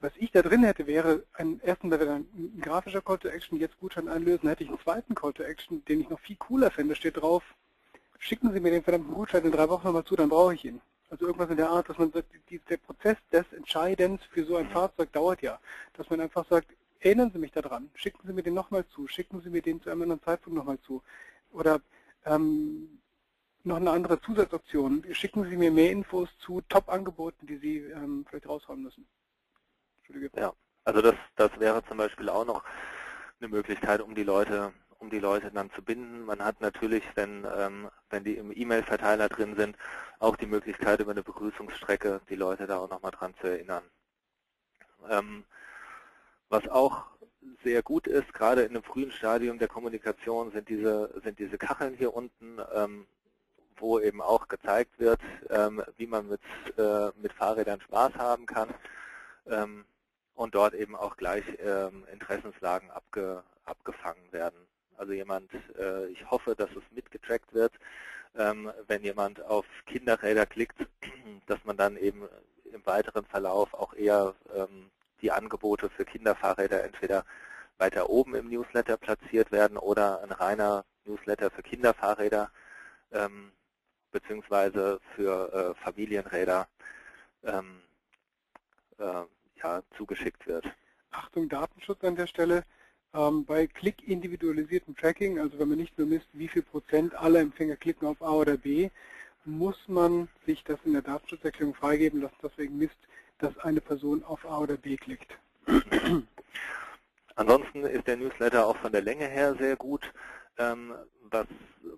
Was 0.01 0.13
ich 0.17 0.31
da 0.31 0.43
drin 0.43 0.63
hätte, 0.63 0.87
wäre 0.87 1.25
ein, 1.33 1.61
erstens 1.65 1.91
wäre 1.91 2.13
ein 2.13 2.61
grafischer 2.61 3.03
Call 3.03 3.19
to 3.19 3.29
Action, 3.29 3.59
jetzt 3.59 3.81
Gutschein 3.81 4.09
einlösen, 4.09 4.49
hätte 4.49 4.63
ich 4.63 4.69
einen 4.69 4.79
zweiten 4.79 5.15
Call 5.17 5.33
to 5.33 5.43
Action, 5.43 5.85
den 5.87 6.01
ich 6.01 6.09
noch 6.09 6.21
viel 6.21 6.37
cooler 6.37 6.71
fände, 6.71 6.95
steht 6.95 7.17
drauf, 7.17 7.43
schicken 8.19 8.53
Sie 8.53 8.61
mir 8.61 8.71
den 8.71 8.83
verdammten 8.83 9.15
Gutschein 9.15 9.45
in 9.45 9.53
drei 9.53 9.69
Wochen 9.69 9.87
nochmal 9.87 10.05
zu, 10.05 10.17
dann 10.17 10.29
brauche 10.29 10.55
ich 10.55 10.65
ihn. 10.65 10.81
Also 11.11 11.27
irgendwas 11.27 11.51
in 11.51 11.57
der 11.57 11.71
Art, 11.71 11.89
dass 11.89 11.97
man 11.97 12.13
sagt, 12.13 12.29
der 12.51 12.77
Prozess 12.77 13.17
des 13.33 13.51
Entscheidens 13.53 14.21
für 14.31 14.45
so 14.45 14.57
ein 14.57 14.69
Fahrzeug 14.69 15.11
dauert 15.13 15.41
ja. 15.41 15.59
Dass 15.95 16.11
man 16.11 16.21
einfach 16.21 16.47
sagt, 16.49 16.69
erinnern 17.01 17.31
Sie 17.33 17.39
mich 17.39 17.53
daran, 17.53 17.91
schicken 17.95 18.27
Sie 18.27 18.33
mir 18.33 18.43
den 18.43 18.55
nochmal 18.55 18.87
zu, 18.89 19.09
schicken 19.09 19.41
Sie 19.41 19.49
mir 19.49 19.63
den 19.63 19.81
zu 19.81 19.91
einem 19.91 20.03
anderen 20.03 20.23
Zeitpunkt 20.23 20.59
nochmal 20.59 20.79
zu. 20.81 21.03
Oder 21.53 21.81
ähm, 22.27 23.01
noch 23.65 23.77
eine 23.77 23.91
andere 23.91 24.21
Zusatzoption, 24.21 25.05
schicken 25.13 25.45
Sie 25.49 25.57
mir 25.57 25.71
mehr 25.71 25.91
Infos 25.91 26.29
zu 26.41 26.61
Top-Angeboten, 26.69 27.47
die 27.47 27.57
Sie 27.57 27.79
ähm, 27.79 28.27
vielleicht 28.29 28.49
raushauen 28.49 28.83
müssen. 28.83 29.07
Ja, 30.37 30.53
also 30.85 31.03
das, 31.03 31.15
das 31.37 31.51
wäre 31.59 31.85
zum 31.87 31.99
Beispiel 31.99 32.29
auch 32.29 32.45
noch 32.45 32.65
eine 33.41 33.49
Möglichkeit, 33.49 34.01
um 34.01 34.15
die 34.15 34.25
Leute 34.25 34.73
um 34.99 35.11
die 35.11 35.19
Leute 35.19 35.51
dann 35.51 35.71
zu 35.73 35.83
binden. 35.83 36.25
Man 36.25 36.45
hat 36.45 36.61
natürlich, 36.61 37.05
wenn, 37.15 37.47
ähm, 37.57 37.89
wenn 38.11 38.25
die 38.25 38.37
im 38.37 38.53
E-Mail-Verteiler 38.55 39.29
drin 39.29 39.55
sind, 39.57 39.77
auch 40.19 40.37
die 40.37 40.47
Möglichkeit, 40.47 41.01
über 41.01 41.13
eine 41.13 41.23
Begrüßungsstrecke 41.23 42.21
die 42.29 42.35
Leute 42.35 42.67
da 42.67 42.79
auch 42.79 42.91
nochmal 42.91 43.13
dran 43.13 43.35
zu 43.41 43.47
erinnern. 43.47 43.85
Ähm, 45.09 45.45
was 46.49 46.67
auch 46.69 47.05
sehr 47.63 47.83
gut 47.83 48.07
ist, 48.07 48.33
gerade 48.33 48.63
in 48.63 48.71
einem 48.71 48.83
frühen 48.83 49.13
Stadium 49.13 49.59
der 49.59 49.69
Kommunikation, 49.69 50.51
sind 50.51 50.69
diese, 50.69 51.13
sind 51.23 51.39
diese 51.39 51.59
Kacheln 51.59 51.95
hier 51.95 52.15
unten, 52.15 52.59
ähm, 52.75 53.07
wo 53.77 54.01
eben 54.01 54.21
auch 54.21 54.49
gezeigt 54.49 54.99
wird, 54.99 55.21
ähm, 55.51 55.83
wie 55.97 56.07
man 56.07 56.29
mit, 56.29 56.41
äh, 56.77 57.11
mit 57.21 57.33
Fahrrädern 57.33 57.81
Spaß 57.81 58.15
haben 58.17 58.47
kann 58.47 58.75
ähm, 59.47 59.85
und 60.35 60.55
dort 60.55 60.75
eben 60.75 60.97
auch 60.97 61.17
gleich 61.17 61.45
ähm, 61.61 62.05
Interessenslagen 62.13 62.91
abge, 62.91 63.43
abgefangen 63.65 64.33
werden. 64.33 64.68
Also 64.99 65.13
jemand, 65.13 65.51
äh, 65.79 66.07
ich 66.09 66.29
hoffe, 66.31 66.55
dass 66.57 66.71
es 66.71 66.83
mitgetrackt 66.91 67.55
wird, 67.55 67.73
ähm, 68.37 68.71
wenn 68.87 69.03
jemand 69.03 69.41
auf 69.43 69.65
Kinderräder 69.87 70.45
klickt, 70.45 70.87
dass 71.47 71.65
man 71.65 71.77
dann 71.77 71.97
eben 71.97 72.29
im 72.73 72.85
weiteren 72.85 73.25
Verlauf 73.25 73.73
auch 73.75 73.95
eher 73.95 74.35
ähm, 74.55 74.91
die 75.23 75.31
Angebote 75.31 75.89
für 75.89 76.05
Kinderfahrräder 76.05 76.85
entweder 76.85 77.25
weiter 77.79 78.11
oben 78.11 78.35
im 78.35 78.49
Newsletter 78.49 78.97
platziert 78.97 79.53
werden 79.53 79.79
oder 79.79 80.23
ein 80.23 80.33
reiner 80.33 80.85
Newsletter 81.05 81.51
für 81.51 81.63
Kinderfahrräder 81.63 82.51
ähm, 83.13 83.53
beziehungsweise 84.11 85.01
für 85.15 85.53
äh, 85.79 85.83
Familienräder 85.85 86.69
ähm, 87.45 87.83
äh, 88.99 89.25
ja, 89.63 89.83
zugeschickt 89.97 90.47
wird. 90.47 90.67
Achtung, 91.11 91.49
Datenschutz 91.49 92.03
an 92.05 92.17
der 92.17 92.27
Stelle. 92.27 92.65
Ähm, 93.15 93.45
bei 93.45 93.67
klick-individualisiertem 93.67 94.97
Tracking, 94.97 95.39
also 95.39 95.59
wenn 95.59 95.69
man 95.69 95.79
nicht 95.79 95.99
nur 95.99 96.07
misst, 96.07 96.29
wie 96.33 96.49
viel 96.49 96.63
Prozent 96.63 97.15
aller 97.15 97.41
Empfänger 97.41 97.77
klicken 97.77 98.07
auf 98.07 98.21
A 98.23 98.33
oder 98.33 98.57
B, 98.57 98.91
muss 99.45 99.77
man 99.89 100.29
sich 100.47 100.63
das 100.65 100.79
in 100.85 100.93
der 100.93 101.03
Datenschutzerklärung 101.03 101.75
freigeben 101.75 102.21
lassen, 102.21 102.37
deswegen 102.43 102.77
misst, 102.77 102.99
dass 103.39 103.57
eine 103.59 103.81
Person 103.81 104.23
auf 104.25 104.45
A 104.45 104.59
oder 104.59 104.77
B 104.77 104.97
klickt. 104.97 105.39
Ansonsten 107.37 107.85
ist 107.85 108.07
der 108.07 108.17
Newsletter 108.17 108.67
auch 108.67 108.77
von 108.77 108.93
der 108.93 109.03
Länge 109.03 109.27
her 109.27 109.55
sehr 109.59 109.77
gut. 109.77 110.13
Ähm, 110.59 110.93
was 111.31 111.47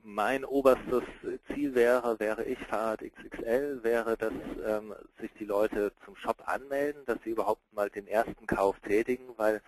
mein 0.02 0.44
oberstes 0.44 1.02
Ziel 1.46 1.74
wäre, 1.74 2.20
wäre 2.20 2.44
ich 2.44 2.58
Fahrrad 2.58 3.00
XXL, 3.00 3.82
wäre, 3.82 4.16
dass 4.16 4.32
ähm, 4.66 4.94
sich 5.18 5.30
die 5.38 5.44
Leute 5.44 5.92
zum 6.04 6.14
Shop 6.16 6.42
anmelden, 6.46 7.02
dass 7.06 7.18
sie 7.24 7.30
überhaupt 7.30 7.62
mal 7.72 7.88
den 7.88 8.06
ersten 8.06 8.46
Kauf 8.46 8.78
tätigen, 8.80 9.24
weil 9.36 9.62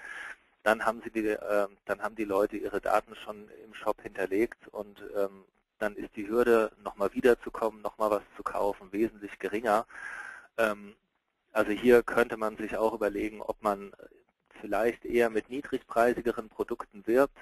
dann 0.62 0.84
haben 0.84 1.00
sie 1.02 1.10
die, 1.10 1.26
äh, 1.28 1.68
dann 1.84 2.02
haben 2.02 2.16
die 2.16 2.24
Leute 2.24 2.56
ihre 2.56 2.80
Daten 2.80 3.14
schon 3.16 3.48
im 3.64 3.74
Shop 3.74 4.00
hinterlegt 4.02 4.68
und 4.68 5.02
ähm, 5.16 5.44
dann 5.78 5.96
ist 5.96 6.14
die 6.16 6.28
Hürde, 6.28 6.70
nochmal 6.82 7.12
wiederzukommen, 7.12 7.82
nochmal 7.82 8.10
was 8.10 8.22
zu 8.36 8.42
kaufen, 8.42 8.92
wesentlich 8.92 9.38
geringer. 9.38 9.86
Ähm, 10.56 10.94
also 11.52 11.72
hier 11.72 12.02
könnte 12.02 12.36
man 12.36 12.56
sich 12.56 12.76
auch 12.76 12.94
überlegen, 12.94 13.42
ob 13.42 13.62
man 13.62 13.92
vielleicht 14.60 15.04
eher 15.04 15.28
mit 15.28 15.50
niedrigpreisigeren 15.50 16.48
Produkten 16.48 17.06
wirbt, 17.06 17.36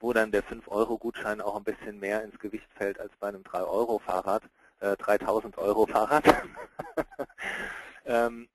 wo 0.00 0.12
dann 0.12 0.30
der 0.30 0.44
5-Euro-Gutschein 0.44 1.40
auch 1.40 1.56
ein 1.56 1.64
bisschen 1.64 1.98
mehr 1.98 2.22
ins 2.22 2.38
Gewicht 2.38 2.68
fällt 2.76 3.00
als 3.00 3.12
bei 3.18 3.28
einem 3.28 3.42
3-Euro-Fahrrad, 3.42 4.42
äh, 4.80 4.92
3000-Euro-Fahrrad. 4.92 6.24
ähm, 8.04 8.48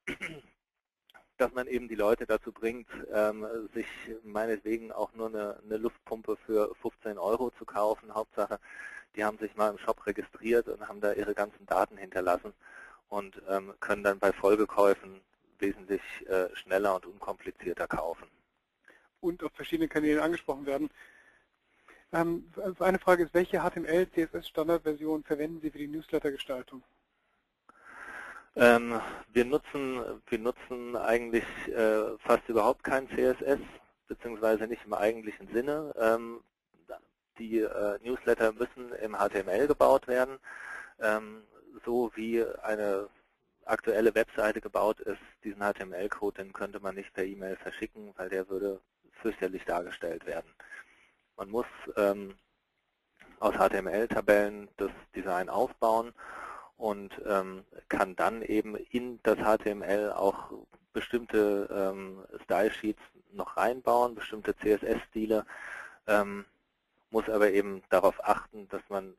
dass 1.43 1.53
man 1.53 1.67
eben 1.67 1.89
die 1.89 1.95
Leute 1.95 2.25
dazu 2.25 2.53
bringt, 2.53 2.87
ähm, 3.13 3.45
sich 3.73 3.85
meinetwegen 4.23 4.93
auch 4.93 5.13
nur 5.13 5.27
eine, 5.27 5.59
eine, 5.65 5.75
Luftpumpe 5.75 6.37
für 6.45 6.73
15 6.81 7.17
Euro 7.17 7.51
zu 7.59 7.65
kaufen. 7.65 8.15
Hauptsache, 8.15 8.61
die 9.17 9.25
haben 9.25 9.37
sich 9.39 9.53
mal 9.57 9.69
im 9.69 9.77
Shop 9.77 10.05
registriert 10.07 10.69
und 10.69 10.87
haben 10.87 11.01
da 11.01 11.11
ihre 11.11 11.33
ganzen 11.33 11.65
Daten 11.65 11.97
hinterlassen 11.97 12.53
und 13.09 13.41
ähm, 13.49 13.73
können 13.81 14.03
dann 14.03 14.19
bei 14.19 14.31
Folgekäufen 14.31 15.19
wesentlich 15.59 16.01
äh, 16.27 16.47
schneller 16.55 16.95
und 16.95 17.07
unkomplizierter 17.07 17.87
kaufen. 17.87 18.29
Und 19.19 19.43
auf 19.43 19.51
verschiedenen 19.51 19.89
Kanälen 19.89 20.21
angesprochen 20.21 20.65
werden. 20.65 20.89
Ähm, 22.13 22.49
eine 22.79 22.99
Frage 22.99 23.23
ist, 23.23 23.33
welche 23.33 23.59
HTML, 23.59 24.09
CSS 24.11 24.47
Standardversion 24.47 25.25
verwenden 25.25 25.59
Sie 25.59 25.71
für 25.71 25.79
die 25.79 25.87
Newsletter-Gestaltung? 25.89 26.83
Ähm, 28.55 29.01
wir, 29.31 29.45
nutzen, 29.45 30.21
wir 30.27 30.39
nutzen 30.39 30.95
eigentlich 30.95 31.45
äh, 31.67 32.17
fast 32.19 32.47
überhaupt 32.47 32.83
kein 32.83 33.07
CSS, 33.09 33.59
beziehungsweise 34.07 34.67
nicht 34.67 34.85
im 34.85 34.93
eigentlichen 34.93 35.47
Sinne. 35.51 35.93
Ähm, 35.97 36.41
die 37.39 37.59
äh, 37.59 37.97
Newsletter 38.03 38.53
müssen 38.53 38.93
im 39.01 39.15
HTML 39.15 39.67
gebaut 39.67 40.07
werden, 40.07 40.37
ähm, 40.99 41.43
so 41.83 42.11
wie 42.15 42.45
eine 42.61 43.09
aktuelle 43.65 44.13
Webseite 44.13 44.61
gebaut 44.61 44.99
ist, 44.99 45.21
diesen 45.43 45.61
HTML-Code, 45.61 46.43
den 46.43 46.53
könnte 46.53 46.79
man 46.79 46.95
nicht 46.95 47.13
per 47.13 47.23
E-Mail 47.23 47.55
verschicken, 47.55 48.13
weil 48.17 48.29
der 48.29 48.49
würde 48.49 48.79
fürchterlich 49.21 49.65
dargestellt 49.65 50.25
werden. 50.25 50.53
Man 51.37 51.49
muss 51.49 51.65
ähm, 51.95 52.35
aus 53.39 53.55
HTML-Tabellen 53.55 54.69
das 54.77 54.91
Design 55.15 55.49
aufbauen 55.49 56.13
und 56.77 57.13
ähm, 57.25 57.65
kann 57.89 58.15
dann 58.15 58.41
eben 58.41 58.75
in 58.75 59.19
das 59.23 59.37
HTML 59.37 60.11
auch 60.11 60.51
bestimmte 60.91 61.67
ähm, 61.71 62.23
Style-Sheets 62.43 63.01
noch 63.31 63.57
reinbauen, 63.57 64.15
bestimmte 64.15 64.55
CSS-Stile, 64.55 65.45
ähm, 66.07 66.45
muss 67.09 67.29
aber 67.29 67.51
eben 67.51 67.81
darauf 67.89 68.23
achten, 68.23 68.67
dass 68.69 68.81
man 68.89 69.15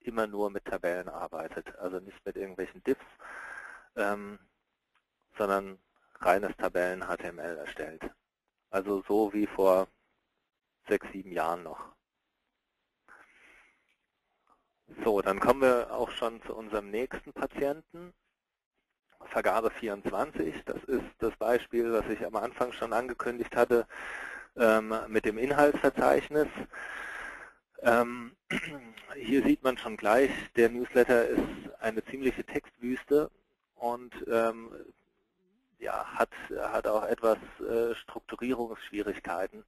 immer 0.00 0.26
nur 0.26 0.50
mit 0.50 0.64
Tabellen 0.64 1.08
arbeitet, 1.08 1.76
also 1.78 1.98
nicht 1.98 2.24
mit 2.24 2.36
irgendwelchen 2.36 2.82
Diffs, 2.84 3.04
ähm, 3.96 4.38
sondern 5.36 5.78
reines 6.20 6.56
Tabellen-HTML 6.56 7.58
erstellt. 7.58 8.02
Also 8.70 9.02
so 9.06 9.32
wie 9.32 9.46
vor 9.46 9.88
sechs, 10.88 11.06
sieben 11.12 11.32
Jahren 11.32 11.62
noch. 11.62 11.80
So, 15.04 15.20
dann 15.20 15.40
kommen 15.40 15.62
wir 15.62 15.92
auch 15.92 16.10
schon 16.10 16.40
zu 16.42 16.54
unserem 16.54 16.90
nächsten 16.90 17.32
Patienten. 17.32 18.12
Vergabe 19.26 19.70
24, 19.70 20.64
das 20.64 20.82
ist 20.84 21.04
das 21.18 21.36
Beispiel, 21.36 21.92
was 21.92 22.08
ich 22.08 22.24
am 22.24 22.36
Anfang 22.36 22.72
schon 22.72 22.92
angekündigt 22.92 23.56
hatte 23.56 23.86
ähm, 24.56 24.94
mit 25.08 25.24
dem 25.24 25.38
Inhaltsverzeichnis. 25.38 26.46
Ähm, 27.82 28.36
hier 29.16 29.42
sieht 29.42 29.64
man 29.64 29.76
schon 29.78 29.96
gleich, 29.96 30.30
der 30.54 30.68
Newsletter 30.70 31.26
ist 31.26 31.42
eine 31.80 32.04
ziemliche 32.04 32.44
Textwüste 32.44 33.30
und 33.74 34.14
ähm, 34.28 34.70
ja, 35.78 36.04
hat, 36.14 36.30
hat 36.58 36.86
auch 36.86 37.04
etwas 37.04 37.38
äh, 37.60 37.94
Strukturierungsschwierigkeiten. 37.94 39.64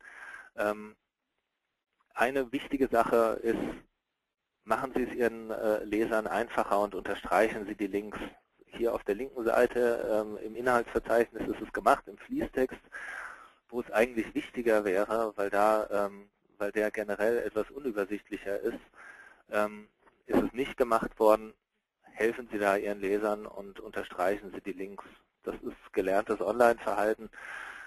Eine 2.14 2.50
wichtige 2.50 2.88
Sache 2.88 3.38
ist, 3.44 3.58
machen 4.68 4.92
Sie 4.94 5.02
es 5.02 5.14
Ihren 5.14 5.50
äh, 5.50 5.82
Lesern 5.82 6.26
einfacher 6.26 6.78
und 6.80 6.94
unterstreichen 6.94 7.66
Sie 7.66 7.74
die 7.74 7.86
Links. 7.86 8.18
Hier 8.66 8.94
auf 8.94 9.02
der 9.02 9.14
linken 9.14 9.42
Seite 9.44 10.06
ähm, 10.12 10.38
im 10.44 10.54
Inhaltsverzeichnis 10.54 11.48
ist 11.48 11.60
es 11.66 11.72
gemacht, 11.72 12.06
im 12.06 12.18
Fließtext, 12.18 12.78
wo 13.70 13.80
es 13.80 13.90
eigentlich 13.90 14.34
wichtiger 14.34 14.84
wäre, 14.84 15.32
weil, 15.36 15.48
da, 15.48 15.88
ähm, 15.90 16.28
weil 16.58 16.70
der 16.70 16.90
generell 16.90 17.38
etwas 17.38 17.70
unübersichtlicher 17.70 18.60
ist, 18.60 18.78
ähm, 19.50 19.88
ist 20.26 20.42
es 20.42 20.52
nicht 20.52 20.76
gemacht 20.76 21.18
worden. 21.18 21.54
Helfen 22.02 22.48
Sie 22.52 22.58
da 22.58 22.76
Ihren 22.76 23.00
Lesern 23.00 23.46
und 23.46 23.80
unterstreichen 23.80 24.52
Sie 24.54 24.60
die 24.60 24.76
Links. 24.78 25.04
Das 25.44 25.54
ist 25.62 25.92
gelerntes 25.92 26.40
Online-Verhalten. 26.40 27.30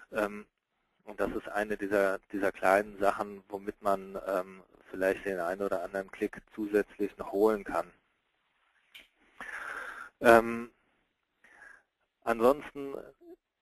Und 0.10 1.20
das 1.20 1.32
ist 1.32 1.48
eine 1.50 1.78
dieser, 1.78 2.20
dieser 2.32 2.52
kleinen 2.52 2.98
Sachen, 2.98 3.44
womit 3.50 3.82
man 3.82 4.18
ähm, 4.28 4.64
vielleicht 4.92 5.26
den 5.26 5.40
einen 5.40 5.62
oder 5.62 5.84
anderen 5.84 6.12
Klick 6.12 6.42
zusätzlich 6.54 7.18
noch 7.18 7.32
holen 7.32 7.64
kann. 7.64 7.92
Ähm, 10.20 10.72
ansonsten 12.24 12.96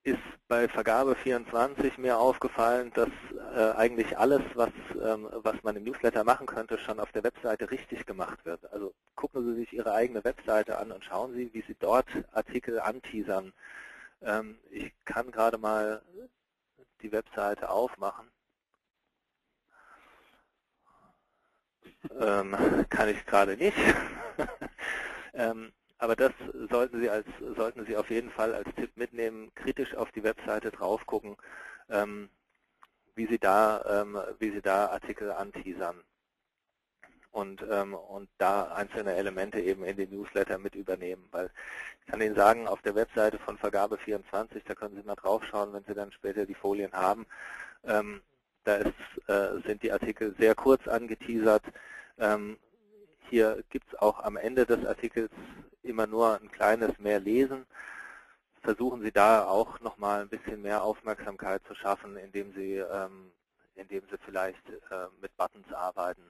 ist 0.04 0.20
bei 0.48 0.68
Vergabe 0.68 1.16
24 1.16 1.98
mir 1.98 2.18
aufgefallen, 2.18 2.92
dass 2.94 3.10
äh, 3.56 3.72
eigentlich 3.78 4.18
alles, 4.18 4.42
was, 4.56 4.72
ähm, 5.02 5.28
was 5.32 5.62
man 5.64 5.76
im 5.76 5.84
Newsletter 5.84 6.24
machen 6.24 6.48
könnte, 6.48 6.78
schon 6.80 7.00
auf 7.00 7.12
der 7.12 7.24
Webseite 7.24 7.70
richtig 7.70 8.06
gemacht 8.06 8.46
wird. 8.46 8.72
Also 8.74 8.94
gucken 9.16 9.46
Sie 9.46 9.60
sich 9.60 9.74
Ihre 9.74 9.94
eigene 9.94 10.24
Webseite 10.24 10.78
an 10.78 10.92
und 10.92 11.04
schauen 11.04 11.34
Sie, 11.34 11.54
wie 11.54 11.62
Sie 11.62 11.76
dort 11.80 12.08
Artikel 12.32 12.80
anteasern. 12.80 13.54
Ähm, 14.22 14.60
ich 14.72 14.94
kann 15.06 15.32
gerade 15.32 15.58
mal 15.58 16.02
die 17.02 17.12
Webseite 17.12 17.70
aufmachen. 17.70 18.28
Ähm, 22.20 22.56
kann 22.90 23.10
ich 23.10 23.26
gerade 23.26 23.58
nicht. 23.58 23.78
ähm, 25.34 25.72
aber 25.98 26.16
das 26.16 26.32
sollten 26.70 27.02
Sie, 27.02 27.10
als, 27.10 27.28
sollten 27.56 27.86
Sie 27.86 27.98
auf 27.98 28.10
jeden 28.10 28.32
Fall 28.32 28.56
als 28.56 28.68
Tipp 28.76 28.92
mitnehmen, 28.96 29.52
kritisch 29.56 29.96
auf 29.96 30.12
die 30.12 30.24
Webseite 30.24 30.72
drauf 30.72 31.06
gucken, 31.06 31.36
ähm, 31.90 32.30
wie, 33.16 33.28
Sie 33.28 33.40
da, 33.40 34.02
ähm, 34.02 34.18
wie 34.40 34.52
Sie 34.52 34.62
da 34.62 34.88
Artikel 34.88 35.32
anteasern 35.32 36.02
und, 37.32 37.64
ähm, 37.70 37.94
und 37.94 38.30
da 38.38 38.72
einzelne 38.74 39.14
Elemente 39.14 39.60
eben 39.60 39.84
in 39.84 39.98
den 39.98 40.10
Newsletter 40.10 40.58
mit 40.58 40.76
übernehmen. 40.76 41.28
Weil 41.32 41.52
ich 42.00 42.08
kann 42.08 42.22
Ihnen 42.22 42.36
sagen, 42.36 42.68
auf 42.68 42.82
der 42.82 42.96
Webseite 42.96 43.38
von 43.40 43.58
Vergabe24, 43.58 44.62
da 44.66 44.76
können 44.76 44.96
Sie 44.96 45.04
mal 45.04 45.16
drauf 45.16 45.44
schauen, 45.46 45.74
wenn 45.74 45.84
Sie 45.84 45.94
dann 45.94 46.12
später 46.12 46.46
die 46.46 46.56
Folien 46.56 46.94
haben, 46.94 47.28
ähm, 47.84 48.22
da 48.64 48.76
ist, 48.76 48.94
äh, 49.28 49.60
sind 49.66 49.84
die 49.84 49.92
Artikel 49.92 50.36
sehr 50.38 50.56
kurz 50.56 50.88
angeteasert. 50.88 51.64
Ähm, 52.18 52.58
hier 53.30 53.64
gibt 53.70 53.94
es 53.94 54.00
auch 54.00 54.24
am 54.24 54.38
Ende 54.38 54.66
des 54.66 54.86
Artikels 54.86 55.32
immer 55.84 56.08
nur 56.08 56.40
ein 56.40 56.52
kleines 56.52 56.98
mehr 57.00 57.20
Lesen. 57.20 57.66
Versuchen 58.62 59.02
Sie 59.02 59.12
da 59.12 59.46
auch 59.46 59.80
nochmal 59.80 60.22
ein 60.22 60.30
bisschen 60.30 60.62
mehr 60.62 60.84
Aufmerksamkeit 60.84 61.62
zu 61.68 61.74
schaffen, 61.76 62.18
indem 62.18 62.54
Sie, 62.54 62.76
ähm, 62.76 63.32
indem 63.76 64.02
Sie 64.12 64.18
vielleicht 64.26 64.70
äh, 64.70 65.08
mit 65.22 65.36
Buttons 65.38 65.72
arbeiten. 65.72 66.24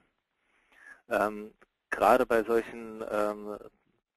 Ähm, 1.08 1.52
gerade 1.90 2.26
bei 2.26 2.44
solchen 2.44 3.02
ähm, 3.10 3.58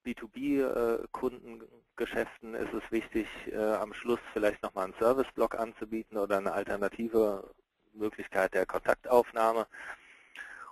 B2B-Kundengeschäften 0.06 2.54
ist 2.54 2.72
es 2.72 2.82
wichtig, 2.90 3.26
äh, 3.50 3.56
am 3.56 3.92
Schluss 3.94 4.20
vielleicht 4.32 4.62
nochmal 4.62 4.84
einen 4.84 4.94
Service-Block 4.98 5.58
anzubieten 5.58 6.16
oder 6.18 6.38
eine 6.38 6.52
alternative 6.52 7.50
Möglichkeit 7.94 8.54
der 8.54 8.66
Kontaktaufnahme. 8.66 9.66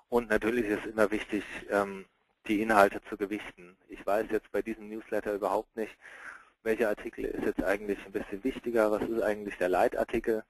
Und 0.09 0.29
natürlich 0.29 0.67
ist 0.67 0.87
immer 0.87 1.11
wichtig, 1.11 1.45
ähm, 1.71 2.05
die 2.47 2.61
Inhalte 2.61 3.01
zu 3.09 3.17
gewichten. 3.17 3.77
Ich 3.89 4.05
weiß 4.05 4.27
jetzt 4.31 4.51
bei 4.53 4.63
diesem 4.63 4.89
Newsletter 4.89 5.33
überhaupt 5.33 5.77
nicht, 5.77 5.97
welcher 6.63 6.89
Artikel 6.89 7.25
ist 7.25 7.45
jetzt 7.45 7.63
eigentlich 7.63 7.99
ein 8.05 8.13
bisschen 8.13 8.45
wichtiger, 8.45 8.91
was 8.91 9.03
ist 9.03 9.23
eigentlich 9.23 9.57
der 9.59 9.69
Leitartikel. 9.69 10.45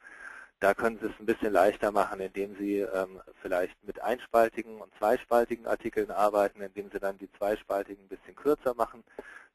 Da 0.62 0.74
können 0.74 0.96
Sie 1.00 1.06
es 1.06 1.18
ein 1.18 1.26
bisschen 1.26 1.52
leichter 1.52 1.90
machen, 1.90 2.20
indem 2.20 2.54
Sie 2.56 2.78
ähm, 2.78 3.20
vielleicht 3.42 3.82
mit 3.82 4.00
einspaltigen 4.00 4.80
und 4.80 4.94
zweispaltigen 4.96 5.66
Artikeln 5.66 6.12
arbeiten, 6.12 6.60
indem 6.60 6.88
Sie 6.92 7.00
dann 7.00 7.18
die 7.18 7.28
zweispaltigen 7.32 8.04
ein 8.04 8.08
bisschen 8.08 8.36
kürzer 8.36 8.72
machen. 8.74 9.02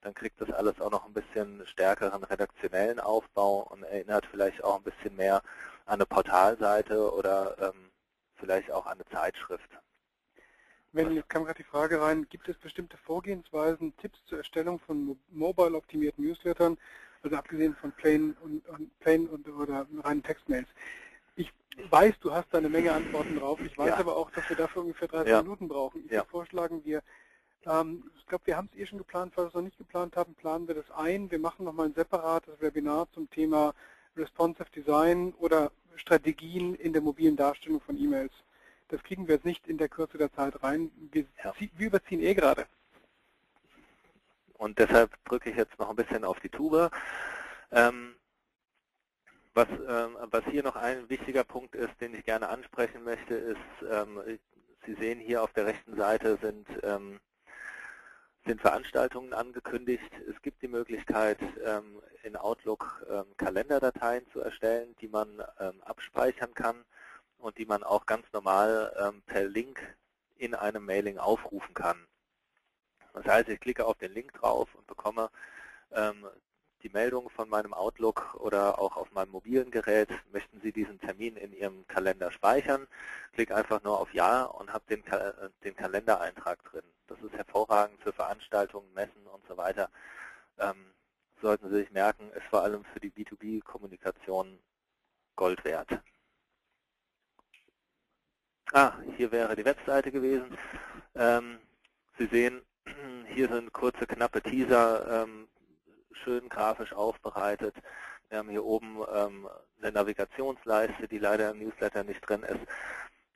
Dann 0.02 0.14
kriegt 0.14 0.42
das 0.42 0.52
alles 0.52 0.82
auch 0.82 0.92
noch 0.92 1.06
ein 1.06 1.14
bisschen 1.14 1.66
stärkeren 1.66 2.26
redaktionellen 2.26 3.00
Aufbau 3.00 3.62
und 3.72 3.84
erinnert 3.84 4.26
vielleicht 4.26 4.62
auch 4.66 4.76
ein 4.76 4.84
bisschen 4.84 5.16
mehr 5.16 5.42
an 5.86 5.94
eine 5.94 6.06
Portalseite 6.06 7.14
oder 7.14 7.56
ähm, 7.62 7.90
vielleicht 8.36 8.70
auch 8.74 8.86
an 8.86 9.00
eine 9.00 9.06
Zeitschrift. 9.06 9.70
Wenn, 10.92 11.14
jetzt 11.14 11.30
kam 11.30 11.46
gerade 11.46 11.64
die 11.64 11.70
Frage 11.70 12.02
rein, 12.02 12.28
gibt 12.28 12.50
es 12.50 12.58
bestimmte 12.58 12.98
Vorgehensweisen, 12.98 13.96
Tipps 13.96 14.26
zur 14.26 14.40
Erstellung 14.40 14.78
von 14.80 15.18
mobile-optimierten 15.30 16.26
Newslettern, 16.26 16.78
also 17.24 17.36
abgesehen 17.36 17.76
von 17.76 17.92
plain 17.92 18.36
und, 18.44 18.68
und 18.70 19.00
plain 19.00 19.28
und 19.28 19.48
oder 19.50 19.88
reinen 20.04 20.24
Textmails? 20.24 20.68
Ich 21.36 21.52
weiß, 21.90 22.16
du 22.22 22.32
hast 22.32 22.48
da 22.52 22.58
eine 22.58 22.70
Menge 22.70 22.92
Antworten 22.92 23.38
drauf. 23.38 23.60
Ich 23.62 23.78
weiß 23.78 23.90
ja. 23.90 23.98
aber 23.98 24.18
auch, 24.18 24.32
dass 24.32 24.48
wir 24.50 24.56
dafür 24.56 24.82
ungefähr 24.82 25.08
30 25.08 25.30
ja. 25.30 25.42
Minuten 25.42 25.68
brauchen. 25.68 26.04
Ich 26.06 26.12
ja. 26.12 26.20
würde 26.20 26.30
vorschlagen, 26.30 26.82
wir 26.84 27.02
Ähm, 27.66 28.04
ich 28.18 28.26
glaube, 28.26 28.48
wir 28.48 28.58
haben 28.58 28.70
es 28.72 28.80
eh 28.80 28.86
schon 28.86 28.98
geplant, 28.98 29.34
falls 29.36 29.46
wir 29.46 29.50
es 29.50 29.54
noch 29.56 29.62
nicht 29.62 29.78
geplant 29.78 30.16
haben, 30.16 30.34
planen 30.36 30.68
wir 30.68 30.76
das 30.76 30.90
ein. 30.92 31.30
Wir 31.32 31.40
machen 31.40 31.66
nochmal 31.66 31.88
ein 31.88 31.94
separates 31.94 32.62
Webinar 32.62 33.08
zum 33.14 33.30
Thema 33.30 33.74
Responsive 34.16 34.70
Design 34.76 35.34
oder 35.40 35.72
Strategien 35.96 36.76
in 36.76 36.94
der 36.94 37.02
mobilen 37.02 37.36
Darstellung 37.36 37.82
von 37.82 37.98
E-Mails. 37.98 38.32
Das 38.90 39.04
kriegen 39.04 39.28
wir 39.28 39.36
jetzt 39.36 39.46
nicht 39.46 39.68
in 39.68 39.78
der 39.78 39.90
Kürze 39.90 40.18
der 40.18 40.32
Zeit 40.32 40.64
rein. 40.64 40.92
Wir, 41.12 41.26
wir 41.76 41.88
überziehen 41.88 42.22
eh 42.22 42.34
gerade. 42.34 42.68
Und 44.58 44.80
deshalb 44.80 45.12
drücke 45.26 45.50
ich 45.50 45.56
jetzt 45.56 45.78
noch 45.80 45.90
ein 45.90 45.96
bisschen 45.96 46.24
auf 46.24 46.40
die 46.40 46.50
Tube. 46.50 46.92
Ähm, 47.72 48.16
was, 49.54 49.68
ähm, 49.70 50.18
was, 50.32 50.44
hier 50.46 50.64
noch 50.64 50.76
ein 50.76 51.10
wichtiger 51.10 51.44
Punkt 51.44 51.76
ist, 51.76 52.00
den 52.02 52.14
ich 52.14 52.24
gerne 52.26 52.50
ansprechen 52.50 53.04
möchte, 53.04 53.36
ist, 53.36 53.58
ähm, 53.90 54.40
Sie 54.86 54.94
sehen 54.96 55.20
hier 55.20 55.44
auf 55.44 55.52
der 55.52 55.66
rechten 55.66 55.98
Seite 55.98 56.38
sind, 56.42 56.66
sind 58.46 58.62
Veranstaltungen 58.62 59.34
angekündigt. 59.34 60.10
Es 60.30 60.42
gibt 60.42 60.62
die 60.62 60.70
Möglichkeit, 60.70 61.40
in 62.24 62.38
Outlook 62.38 63.06
Kalenderdateien 63.36 64.26
zu 64.32 64.40
erstellen, 64.40 64.96
die 65.02 65.10
man 65.10 65.42
abspeichern 65.82 66.54
kann 66.54 66.86
und 67.38 67.58
die 67.58 67.66
man 67.66 67.84
auch 67.84 68.06
ganz 68.06 68.26
normal 68.32 69.14
per 69.26 69.44
Link 69.44 69.82
in 70.38 70.56
einem 70.56 70.86
Mailing 70.86 71.18
aufrufen 71.18 71.74
kann. 71.74 71.98
Das 73.24 73.34
heißt, 73.34 73.50
ich 73.50 73.60
klicke 73.60 73.86
auf 73.86 73.98
den 73.98 74.14
Link 74.14 74.34
drauf 74.34 74.74
und 74.76 74.86
bekomme 74.88 75.30
ähm, 75.92 76.26
die 76.84 76.90
Meldung 76.90 77.30
von 77.30 77.50
meinem 77.50 77.74
Outlook 77.74 78.36
oder 78.36 78.80
auch 78.80 78.98
auf 78.98 79.12
meinem 79.12 79.32
mobilen 79.32 79.72
Gerät, 79.72 80.10
möchten 80.32 80.62
Sie 80.62 80.72
diesen 80.72 81.00
Termin 81.00 81.36
in 81.36 81.52
Ihrem 81.54 81.88
Kalender 81.88 82.32
speichern, 82.32 82.88
klicke 83.34 83.56
einfach 83.56 83.82
nur 83.84 84.00
auf 84.00 84.14
Ja 84.14 84.44
und 84.44 84.72
habe 84.72 84.86
den, 84.90 85.04
den 85.64 85.76
Kalendereintrag 85.76 86.64
drin. 86.66 86.84
Das 87.08 87.20
ist 87.22 87.34
hervorragend 87.34 88.00
für 88.02 88.14
Veranstaltungen, 88.14 88.94
Messen 88.94 89.26
und 89.28 89.44
so 89.48 89.58
weiter. 89.58 89.90
Ähm, 90.60 90.94
sollten 91.42 91.70
Sie 91.70 91.78
sich 91.78 91.92
merken, 91.92 92.30
ist 92.32 92.46
vor 92.50 92.64
allem 92.64 92.84
für 92.94 93.00
die 93.00 93.12
B2B-Kommunikation 93.12 94.60
Gold 95.36 95.64
wert. 95.66 95.90
Ah, 98.74 98.94
hier 99.16 99.32
wäre 99.32 99.56
die 99.56 99.66
Webseite 99.66 100.12
gewesen. 100.12 100.58
Ähm, 101.16 101.60
Sie 102.18 102.28
sehen, 102.28 102.62
hier 103.34 103.48
sind 103.50 103.74
kurze, 103.74 104.08
knappe 104.08 104.42
Teaser, 104.42 105.24
ähm, 105.24 105.48
schön 106.24 106.50
grafisch 106.50 106.94
aufbereitet. 106.94 107.76
Wir 108.30 108.40
haben 108.40 108.50
hier 108.50 108.66
oben 108.66 108.98
ähm, 109.14 109.48
eine 109.82 109.92
Navigationsleiste, 109.92 111.08
die 111.08 111.20
leider 111.20 111.52
im 111.52 111.60
Newsletter 111.60 112.04
nicht 112.04 112.22
drin 112.22 112.44
ist. 112.44 112.60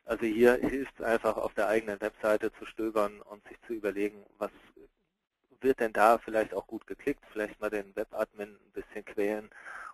Also 0.05 0.25
hier 0.25 0.55
hilft 0.55 0.99
es 0.99 1.05
einfach 1.05 1.37
auf 1.37 1.53
der 1.53 1.67
eigenen 1.67 2.01
Webseite 2.01 2.51
zu 2.53 2.65
stöbern 2.65 3.21
und 3.21 3.47
sich 3.47 3.57
zu 3.67 3.73
überlegen, 3.73 4.25
was 4.37 4.51
wird 5.61 5.79
denn 5.79 5.93
da 5.93 6.17
vielleicht 6.17 6.53
auch 6.53 6.67
gut 6.67 6.87
geklickt, 6.87 7.23
vielleicht 7.31 7.61
mal 7.61 7.69
den 7.69 7.95
Webadmin 7.95 8.49
ein 8.49 8.71
bisschen 8.73 9.05
quälen 9.05 9.49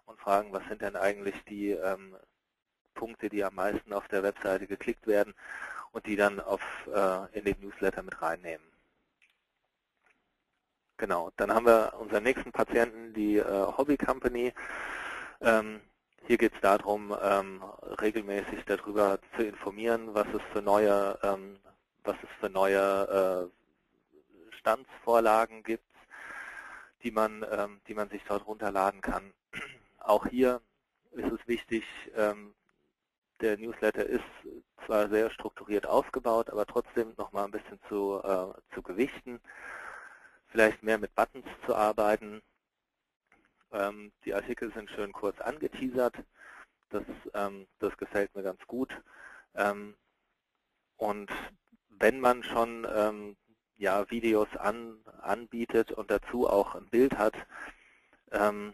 und 0.05 0.19
fragen, 0.19 0.53
was 0.53 0.63
sind 0.69 0.81
denn 0.81 0.95
eigentlich 0.95 1.35
die 1.49 1.71
ähm, 1.71 2.15
Punkte, 2.93 3.29
die 3.29 3.43
am 3.43 3.55
meisten 3.55 3.93
auf 3.93 4.07
der 4.07 4.23
Webseite 4.23 4.65
geklickt 4.65 5.05
werden 5.05 5.33
und 5.91 6.05
die 6.05 6.15
dann 6.15 6.39
auf, 6.39 6.61
äh, 6.87 7.37
in 7.37 7.45
den 7.45 7.59
Newsletter 7.59 8.01
mit 8.01 8.21
reinnehmen. 8.21 8.65
Genau, 10.97 11.31
dann 11.37 11.53
haben 11.53 11.67
wir 11.67 11.93
unseren 11.99 12.23
nächsten 12.23 12.51
Patienten, 12.51 13.13
die 13.13 13.37
äh, 13.37 13.43
Hobby 13.77 13.97
Company. 13.97 14.51
Ähm, 15.41 15.79
hier 16.25 16.39
geht 16.39 16.55
es 16.55 16.61
darum, 16.61 17.15
ähm, 17.21 17.63
regelmäßig 18.01 18.65
darüber 18.65 19.19
zu 19.35 19.43
informieren, 19.43 20.15
was 20.15 20.25
es 20.33 20.41
für 20.51 20.63
neue, 20.63 21.19
ähm, 21.21 21.59
was 22.03 22.15
es 22.23 22.29
für 22.39 22.49
neue 22.49 23.51
äh, 23.51 24.55
Standsvorlagen 24.57 25.61
gibt, 25.61 25.85
die 27.03 27.11
man, 27.11 27.45
ähm, 27.51 27.79
die 27.87 27.93
man 27.93 28.09
sich 28.09 28.23
dort 28.27 28.47
runterladen 28.47 29.01
kann. 29.01 29.33
Auch 29.99 30.25
hier 30.25 30.61
ist 31.11 31.31
es 31.31 31.47
wichtig, 31.47 31.83
ähm, 32.15 32.55
der 33.39 33.55
Newsletter 33.59 34.03
ist 34.03 34.25
zwar 34.87 35.09
sehr 35.09 35.29
strukturiert 35.29 35.85
aufgebaut, 35.85 36.49
aber 36.49 36.65
trotzdem 36.65 37.13
nochmal 37.17 37.45
ein 37.45 37.51
bisschen 37.51 37.79
zu, 37.87 38.19
äh, 38.23 38.73
zu 38.73 38.81
gewichten 38.81 39.39
vielleicht 40.47 40.83
mehr 40.83 40.97
mit 40.97 41.13
Buttons 41.15 41.45
zu 41.65 41.75
arbeiten. 41.75 42.41
Ähm, 43.71 44.11
die 44.25 44.33
Artikel 44.33 44.71
sind 44.73 44.89
schön 44.89 45.11
kurz 45.11 45.39
angeteasert. 45.39 46.15
Das, 46.89 47.03
ähm, 47.33 47.67
das 47.79 47.97
gefällt 47.97 48.33
mir 48.35 48.43
ganz 48.43 48.65
gut. 48.67 48.89
Ähm, 49.55 49.95
und 50.97 51.29
wenn 51.89 52.19
man 52.19 52.43
schon 52.43 52.87
ähm, 52.89 53.37
ja, 53.77 54.09
Videos 54.09 54.47
an, 54.57 54.99
anbietet 55.21 55.91
und 55.91 56.09
dazu 56.09 56.49
auch 56.49 56.75
ein 56.75 56.89
Bild 56.89 57.17
hat, 57.17 57.35
ähm, 58.31 58.73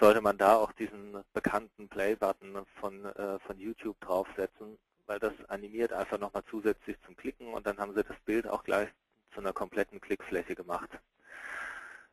sollte 0.00 0.20
man 0.20 0.38
da 0.38 0.56
auch 0.56 0.72
diesen 0.72 1.24
bekannten 1.32 1.88
Play-Button 1.88 2.64
von, 2.80 3.04
äh, 3.04 3.38
von 3.40 3.58
YouTube 3.58 3.98
draufsetzen, 4.00 4.78
weil 5.06 5.18
das 5.18 5.32
animiert 5.48 5.92
einfach 5.92 6.18
nochmal 6.18 6.44
zusätzlich 6.50 6.96
zum 7.04 7.16
Klicken 7.16 7.52
und 7.52 7.66
dann 7.66 7.78
haben 7.78 7.94
Sie 7.94 8.04
das 8.04 8.18
Bild 8.24 8.46
auch 8.46 8.62
gleich 8.62 8.88
zu 9.32 9.40
einer 9.40 9.52
kompletten 9.52 10.00
Klickfläche 10.00 10.54
gemacht. 10.54 10.90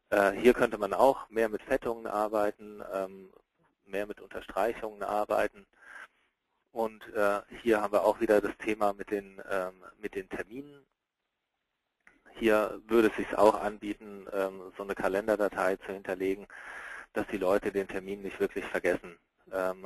Äh, 0.09 0.32
hier 0.32 0.53
könnte 0.53 0.78
man 0.78 0.93
auch 0.93 1.30
mehr 1.30 1.49
mit 1.49 1.61
Fettungen 1.63 2.07
arbeiten, 2.07 2.84
ähm, 2.93 3.30
mehr 3.86 4.07
mit 4.07 4.22
Unterstreichungen 4.22 5.03
arbeiten. 5.03 5.66
Und 6.72 7.07
äh, 7.13 7.41
hier 7.61 7.82
haben 7.82 7.93
wir 7.93 8.03
auch 8.03 8.20
wieder 8.20 8.41
das 8.41 8.57
Thema 8.57 8.93
mit 8.93 9.09
den, 9.11 9.41
ähm, 9.49 9.84
mit 9.99 10.16
den 10.16 10.30
Terminen. 10.30 10.86
Hier 12.38 12.82
würde 12.88 13.07
es 13.07 13.16
sich 13.16 13.38
auch 13.38 13.55
anbieten, 13.55 14.28
ähm, 14.34 14.74
so 14.78 14.84
eine 14.84 14.93
Kalenderdatei 14.93 15.78
zu 15.78 15.93
hinterlegen, 15.93 16.47
dass 17.13 17.26
die 17.28 17.38
Leute 17.38 17.72
den 17.72 17.88
Termin 17.88 18.22
nicht 18.22 18.39
wirklich 18.39 18.66
vergessen. 18.66 19.18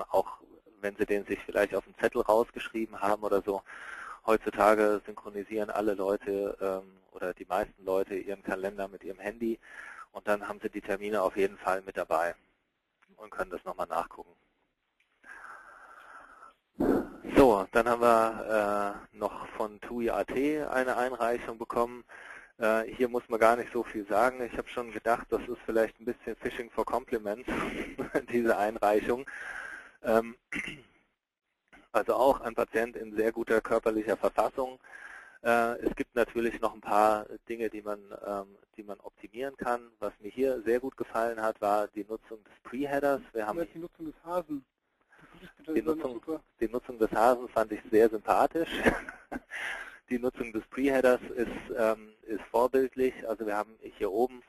auch 0.09 0.39
wenn 0.81 0.95
sie 0.95 1.05
den 1.05 1.25
sich 1.25 1.39
vielleicht 1.45 1.75
auf 1.75 1.83
dem 1.83 1.97
Zettel 1.97 2.21
rausgeschrieben 2.21 2.99
haben 3.01 3.23
oder 3.23 3.41
so. 3.41 3.61
Heutzutage 4.25 5.01
synchronisieren 5.05 5.69
alle 5.69 5.93
Leute 5.93 6.83
oder 7.11 7.33
die 7.33 7.45
meisten 7.45 7.83
Leute 7.83 8.15
ihren 8.15 8.43
Kalender 8.43 8.87
mit 8.87 9.03
ihrem 9.03 9.19
Handy 9.19 9.59
und 10.11 10.27
dann 10.27 10.47
haben 10.47 10.59
Sie 10.61 10.69
die 10.69 10.81
Termine 10.81 11.21
auf 11.21 11.37
jeden 11.37 11.57
Fall 11.57 11.81
mit 11.81 11.97
dabei 11.97 12.35
und 13.17 13.31
können 13.31 13.51
das 13.51 13.63
nochmal 13.65 13.87
nachgucken. 13.87 14.33
So, 17.35 17.65
dann 17.71 17.87
haben 17.87 18.01
wir 18.01 19.05
äh, 19.13 19.17
noch 19.17 19.47
von 19.49 19.79
TUI.at 19.81 20.31
eine 20.31 20.97
Einreichung 20.97 21.57
bekommen. 21.57 22.03
Äh, 22.57 22.83
hier 22.95 23.07
muss 23.07 23.27
man 23.29 23.39
gar 23.39 23.55
nicht 23.55 23.71
so 23.71 23.83
viel 23.83 24.05
sagen. 24.07 24.41
Ich 24.43 24.57
habe 24.57 24.67
schon 24.69 24.91
gedacht, 24.91 25.27
das 25.29 25.41
ist 25.41 25.59
vielleicht 25.65 25.99
ein 25.99 26.05
bisschen 26.05 26.35
Fishing 26.35 26.69
for 26.69 26.85
Compliments, 26.85 27.49
diese 28.31 28.57
Einreichung. 28.57 29.25
Ähm, 30.03 30.35
also 31.91 32.13
auch 32.13 32.41
ein 32.41 32.55
Patient 32.55 32.95
in 32.95 33.15
sehr 33.15 33.31
guter 33.31 33.61
körperlicher 33.61 34.17
Verfassung. 34.17 34.79
Äh, 35.41 35.79
es 35.79 35.95
gibt 35.95 36.15
natürlich 36.15 36.59
noch 36.59 36.73
ein 36.73 36.81
paar 36.81 37.25
Dinge, 37.47 37.69
die 37.69 37.81
man, 37.81 37.99
ähm, 38.25 38.57
die 38.75 38.83
man 38.83 38.99
optimieren 38.99 39.55
kann. 39.57 39.89
Was 39.99 40.13
mir 40.19 40.29
hier 40.29 40.61
sehr 40.61 40.79
gut 40.79 40.97
gefallen 40.97 41.41
hat, 41.41 41.61
war 41.61 41.87
die 41.87 42.03
Nutzung 42.03 42.43
des 42.43 42.53
Pre-Headers. 42.63 43.21
Wir 43.33 43.47
haben 43.47 43.65
die 43.73 43.79
Nutzung 43.79 44.05
des 44.07 44.15
Hasen. 44.23 44.65
Die 45.73 45.81
Nutzung, 45.81 46.21
die 46.59 46.67
Nutzung, 46.67 46.99
des 46.99 47.11
Hasen 47.11 47.47
fand 47.49 47.71
ich 47.71 47.79
sehr 47.89 48.09
sympathisch. 48.09 48.69
die 50.09 50.19
Nutzung 50.19 50.51
des 50.51 50.65
Pre-Headers 50.67 51.21
ist, 51.35 51.75
ähm, 51.77 52.09
ist 52.23 52.43
vorbildlich. 52.51 53.13
Also 53.27 53.45
wir 53.45 53.55
haben 53.55 53.77
hier 53.81 54.11
oben 54.11 54.43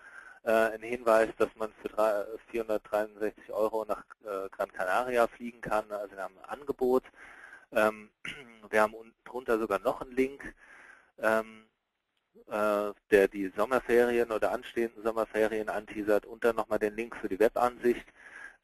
äh, 0.45 0.51
einen 0.51 0.82
Hinweis, 0.82 1.28
dass 1.38 1.55
man 1.57 1.72
für 1.82 2.38
463 2.51 3.53
Euro 3.53 3.84
nach 3.84 4.05
äh, 4.24 4.49
Gran 4.51 4.72
Canaria 4.72 5.26
fliegen 5.28 5.61
kann. 5.61 5.91
Also 5.91 6.16
wir 6.16 6.22
haben 6.22 6.38
ein 6.38 6.61
Angebot. 6.61 7.05
Ähm, 7.72 8.11
wir 8.70 8.82
haben 8.82 8.95
drunter 9.24 9.59
sogar 9.59 9.78
noch 9.80 10.01
einen 10.01 10.12
Link 10.12 10.55
ähm, 11.18 11.66
äh, 12.49 12.93
der 13.11 13.28
die 13.28 13.53
Sommerferien 13.57 14.30
oder 14.32 14.53
anstehenden 14.53 15.03
Sommerferien 15.03 15.68
anteasert 15.68 16.26
und 16.26 16.45
dann 16.45 16.57
nochmal 16.57 16.78
den 16.78 16.95
Link 16.97 17.16
für 17.16 17.28
die 17.28 17.38
Webansicht. 17.38 18.07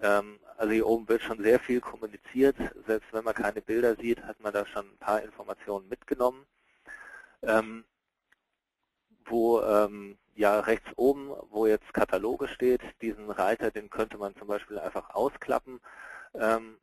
Ähm, 0.01 0.39
also 0.57 0.73
hier 0.73 0.87
oben 0.87 1.09
wird 1.09 1.23
schon 1.23 1.43
sehr 1.43 1.59
viel 1.61 1.81
kommuniziert. 1.81 2.57
Selbst 2.87 3.13
wenn 3.13 3.25
man 3.25 3.35
keine 3.35 3.63
Bilder 3.63 3.97
sieht, 3.97 4.23
hat 4.23 4.41
man 4.41 4.53
da 4.53 4.67
schon 4.67 4.87
ein 4.87 4.99
paar 4.99 5.23
Informationen 5.23 5.89
mitgenommen. 5.89 6.47
Wo 9.27 9.61
ähm, 9.61 10.17
ja 10.37 10.61
rechts 10.61 10.89
oben, 10.97 11.33
wo 11.51 11.67
jetzt 11.67 11.93
Kataloge 11.93 12.49
steht, 12.49 12.83
diesen 13.03 13.31
Reiter, 13.31 13.71
den 13.71 13.91
könnte 13.91 14.19
man 14.19 14.37
zum 14.37 14.49
Beispiel 14.49 14.79
einfach 14.79 15.15
ausklappen 15.15 15.81
ähm, 16.35 16.77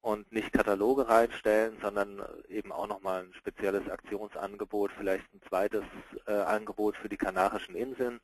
und 0.00 0.30
nicht 0.32 0.52
Kataloge 0.52 1.08
reinstellen, 1.08 1.78
sondern 1.80 2.22
eben 2.48 2.72
auch 2.72 2.86
nochmal 2.86 3.24
ein 3.24 3.34
spezielles 3.34 3.88
Aktionsangebot, 3.88 4.92
vielleicht 4.92 5.24
ein 5.34 5.40
zweites 5.48 5.84
äh, 6.26 6.32
Angebot 6.32 6.96
für 6.96 7.08
die 7.08 7.16
Kanarischen 7.16 7.74
Inseln. 7.74 8.20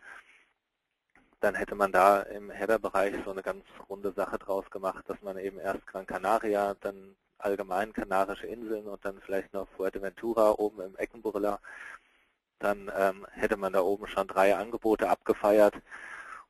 Dann 1.40 1.54
hätte 1.54 1.74
man 1.74 1.90
da 1.92 2.20
im 2.20 2.50
Header-Bereich 2.50 3.14
so 3.24 3.30
eine 3.30 3.42
ganz 3.42 3.64
runde 3.88 4.12
Sache 4.12 4.38
draus 4.38 4.68
gemacht, 4.70 5.04
dass 5.08 5.22
man 5.22 5.38
eben 5.38 5.58
erst 5.58 5.86
Gran 5.86 6.06
Canaria, 6.06 6.74
dann 6.80 7.16
allgemein 7.38 7.94
Kanarische 7.94 8.46
Inseln 8.46 8.86
und 8.86 9.02
dann 9.04 9.20
vielleicht 9.24 9.54
noch 9.54 9.66
Fuerteventura 9.76 10.52
oben 10.52 10.82
im 10.82 10.96
Eckenbrüller 10.96 11.60
dann 12.60 12.90
ähm, 12.96 13.26
hätte 13.32 13.56
man 13.56 13.72
da 13.72 13.80
oben 13.80 14.06
schon 14.06 14.28
drei 14.28 14.54
Angebote 14.54 15.08
abgefeiert 15.08 15.74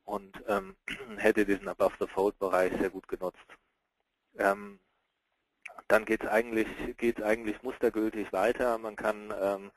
und 0.05 0.43
ähm, 0.47 0.75
hätte 1.17 1.45
diesen 1.45 1.67
Above-the-Fold-Bereich 1.67 2.73
sehr 2.79 2.89
gut 2.89 3.07
genutzt. 3.07 3.39
Ähm, 4.37 4.79
dann 5.87 6.05
geht 6.05 6.23
es 6.23 6.29
eigentlich, 6.29 6.67
geht's 6.97 7.21
eigentlich 7.21 7.63
mustergültig 7.63 8.31
weiter. 8.31 8.77
Man 8.77 8.95
kann, 8.95 9.33
ähm, 9.41 9.71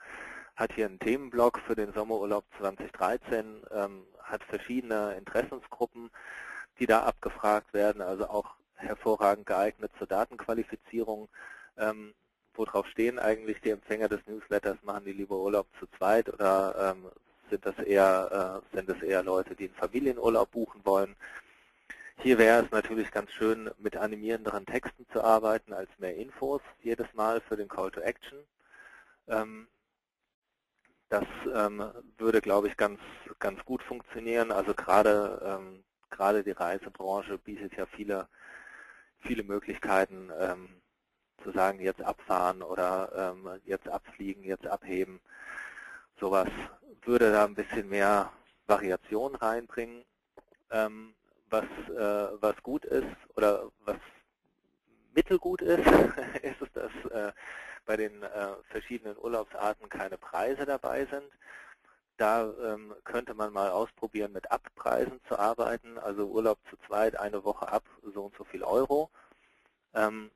hat 0.56 0.72
hier 0.72 0.86
einen 0.86 0.98
Themenblock 0.98 1.60
für 1.60 1.74
den 1.74 1.92
Sommerurlaub 1.92 2.44
2013, 2.58 3.62
ähm, 3.72 4.06
hat 4.22 4.44
verschiedene 4.44 5.14
Interessensgruppen, 5.14 6.10
die 6.78 6.86
da 6.86 7.02
abgefragt 7.02 7.74
werden, 7.74 8.02
also 8.02 8.28
auch 8.28 8.54
hervorragend 8.74 9.46
geeignet 9.46 9.92
zur 9.98 10.06
Datenqualifizierung. 10.06 11.28
Ähm, 11.76 12.14
worauf 12.54 12.86
stehen 12.88 13.18
eigentlich 13.18 13.60
die 13.60 13.70
Empfänger 13.70 14.08
des 14.08 14.26
Newsletters? 14.26 14.76
Machen 14.82 15.04
die 15.04 15.12
lieber 15.12 15.36
Urlaub 15.36 15.66
zu 15.78 15.86
zweit 15.98 16.32
oder 16.32 16.94
ähm, 16.96 17.10
sind 17.50 17.64
das 17.66 17.78
eher 17.78 18.62
äh, 18.72 18.76
sind 18.76 18.88
es 18.88 19.02
eher 19.02 19.22
Leute, 19.22 19.54
die 19.54 19.66
einen 19.66 19.74
Familienurlaub 19.74 20.50
buchen 20.50 20.80
wollen? 20.84 21.16
Hier 22.18 22.38
wäre 22.38 22.64
es 22.64 22.70
natürlich 22.70 23.10
ganz 23.10 23.32
schön, 23.32 23.70
mit 23.78 23.96
animierenderen 23.96 24.66
Texten 24.66 25.06
zu 25.12 25.22
arbeiten 25.22 25.72
als 25.72 25.90
mehr 25.98 26.16
Infos 26.16 26.62
jedes 26.82 27.12
Mal 27.14 27.40
für 27.40 27.56
den 27.56 27.68
Call 27.68 27.90
to 27.90 28.00
Action. 28.00 28.38
Ähm, 29.28 29.68
das 31.08 31.24
ähm, 31.54 31.92
würde, 32.18 32.40
glaube 32.40 32.68
ich, 32.68 32.76
ganz, 32.76 32.98
ganz 33.38 33.64
gut 33.64 33.82
funktionieren. 33.82 34.50
Also 34.52 34.74
gerade, 34.74 35.40
ähm, 35.44 35.84
gerade 36.10 36.42
die 36.42 36.52
Reisebranche 36.52 37.38
bietet 37.38 37.76
ja 37.76 37.86
viele, 37.86 38.28
viele 39.20 39.42
Möglichkeiten, 39.42 40.30
ähm, 40.40 40.68
zu 41.44 41.52
sagen, 41.52 41.80
jetzt 41.80 42.02
abfahren 42.02 42.62
oder 42.62 43.34
ähm, 43.36 43.60
jetzt 43.64 43.88
abfliegen, 43.88 44.42
jetzt 44.42 44.66
abheben. 44.66 45.20
Sowas 46.18 46.48
würde 47.02 47.30
da 47.30 47.44
ein 47.44 47.54
bisschen 47.54 47.88
mehr 47.88 48.32
Variation 48.66 49.34
reinbringen. 49.36 50.04
Ähm, 50.70 51.14
was, 51.50 51.64
äh, 51.64 52.42
was 52.42 52.60
gut 52.62 52.84
ist 52.84 53.16
oder 53.36 53.70
was 53.84 53.98
mittelgut 55.14 55.62
ist, 55.62 55.86
ist 56.42 56.62
es, 56.62 56.72
dass 56.72 57.12
äh, 57.12 57.32
bei 57.86 57.96
den 57.96 58.22
äh, 58.22 58.54
verschiedenen 58.70 59.16
Urlaubsarten 59.18 59.88
keine 59.88 60.18
Preise 60.18 60.64
dabei 60.64 61.04
sind. 61.06 61.30
Da 62.16 62.52
ähm, 62.62 62.94
könnte 63.04 63.34
man 63.34 63.52
mal 63.52 63.70
ausprobieren, 63.70 64.32
mit 64.32 64.50
Abpreisen 64.50 65.20
zu 65.28 65.38
arbeiten, 65.38 65.98
also 65.98 66.26
Urlaub 66.26 66.58
zu 66.70 66.76
zweit, 66.86 67.18
eine 67.18 67.44
Woche 67.44 67.68
ab, 67.68 67.84
so 68.14 68.24
und 68.24 68.36
so 68.36 68.44
viel 68.44 68.62
Euro. 68.62 69.10
Ähm, 69.94 70.30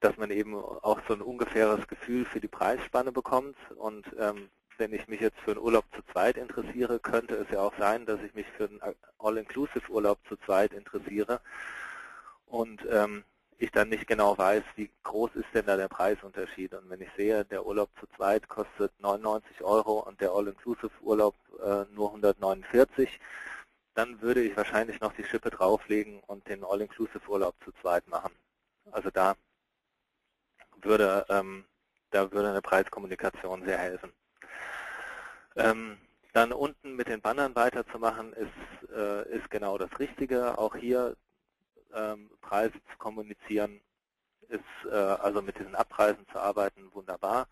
dass 0.00 0.16
man 0.16 0.30
eben 0.30 0.54
auch 0.54 1.00
so 1.06 1.14
ein 1.14 1.22
ungefähres 1.22 1.86
Gefühl 1.86 2.24
für 2.24 2.40
die 2.40 2.48
Preisspanne 2.48 3.12
bekommt 3.12 3.56
und 3.76 4.06
ähm, 4.18 4.50
wenn 4.80 4.94
ich 4.94 5.06
mich 5.08 5.20
jetzt 5.20 5.38
für 5.40 5.52
einen 5.52 5.60
Urlaub 5.60 5.84
zu 5.94 6.02
zweit 6.10 6.38
interessiere, 6.38 6.98
könnte 6.98 7.34
es 7.34 7.50
ja 7.50 7.60
auch 7.60 7.74
sein, 7.78 8.06
dass 8.06 8.20
ich 8.22 8.34
mich 8.34 8.46
für 8.56 8.64
einen 8.64 8.80
All-Inclusive-Urlaub 9.18 10.18
zu 10.26 10.36
zweit 10.38 10.72
interessiere 10.72 11.40
und 12.46 12.80
ähm, 12.90 13.22
ich 13.58 13.70
dann 13.70 13.90
nicht 13.90 14.06
genau 14.06 14.38
weiß, 14.38 14.64
wie 14.76 14.90
groß 15.02 15.32
ist 15.34 15.48
denn 15.52 15.66
da 15.66 15.76
der 15.76 15.88
Preisunterschied. 15.88 16.72
Und 16.72 16.88
wenn 16.88 17.02
ich 17.02 17.10
sehe, 17.14 17.44
der 17.44 17.66
Urlaub 17.66 17.90
zu 18.00 18.06
zweit 18.16 18.48
kostet 18.48 18.90
99 19.00 19.62
Euro 19.62 20.00
und 20.00 20.18
der 20.22 20.32
All-Inclusive-Urlaub 20.32 21.34
äh, 21.62 21.84
nur 21.94 22.08
149, 22.08 23.20
dann 23.94 24.22
würde 24.22 24.40
ich 24.40 24.56
wahrscheinlich 24.56 25.00
noch 25.00 25.12
die 25.12 25.24
Schippe 25.24 25.50
drauflegen 25.50 26.20
und 26.26 26.48
den 26.48 26.64
All-Inclusive-Urlaub 26.64 27.54
zu 27.62 27.72
zweit 27.82 28.08
machen. 28.08 28.32
Also 28.92 29.10
da 29.10 29.36
würde, 30.84 31.26
ähm, 31.28 31.64
da 32.10 32.30
würde 32.32 32.50
eine 32.50 32.62
Preiskommunikation 32.62 33.64
sehr 33.64 33.78
helfen. 33.78 34.12
Ähm, 35.56 35.98
dann 36.32 36.52
unten 36.52 36.94
mit 36.94 37.08
den 37.08 37.20
Bannern 37.20 37.54
weiterzumachen, 37.54 38.32
ist, 38.34 38.90
äh, 38.90 39.36
ist 39.36 39.50
genau 39.50 39.78
das 39.78 39.98
Richtige. 39.98 40.58
Auch 40.58 40.76
hier 40.76 41.16
ähm, 41.94 42.30
Preise 42.40 42.74
zu 42.74 42.98
kommunizieren, 42.98 43.80
ist 44.48 44.90
äh, 44.90 44.94
also 44.94 45.42
mit 45.42 45.58
diesen 45.58 45.74
Abpreisen 45.74 46.26
zu 46.32 46.38
arbeiten, 46.38 46.92
wunderbar. 46.94 47.48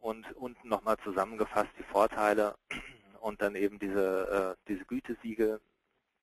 Und 0.00 0.30
unten 0.36 0.68
nochmal 0.68 0.96
zusammengefasst 1.02 1.70
die 1.78 1.84
Vorteile 1.84 2.56
und 3.20 3.42
dann 3.42 3.56
eben 3.56 3.78
diese, 3.78 4.56
äh, 4.56 4.64
diese 4.68 4.84
Gütesiegel, 4.84 5.60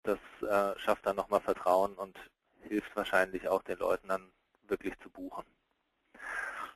das 0.04 0.20
äh, 0.42 0.80
schafft 0.80 1.06
dann 1.06 1.16
nochmal 1.16 1.42
Vertrauen 1.42 1.94
und 1.96 2.18
hilft 2.62 2.96
wahrscheinlich 2.96 3.48
auch 3.48 3.64
den 3.64 3.78
Leuten 3.80 4.08
dann 4.08 4.32
wirklich 4.68 4.98
zu 5.00 5.10
buchen. 5.10 5.44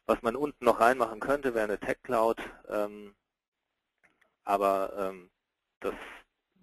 Was 0.06 0.22
man 0.22 0.36
unten 0.36 0.66
noch 0.66 0.80
reinmachen 0.80 1.20
könnte, 1.20 1.54
wäre 1.54 1.66
eine 1.66 1.80
Tech 1.80 1.98
Cloud. 2.04 2.38
Ähm, 2.70 3.16
aber 4.44 4.94
ähm, 4.98 5.32
das 5.80 5.96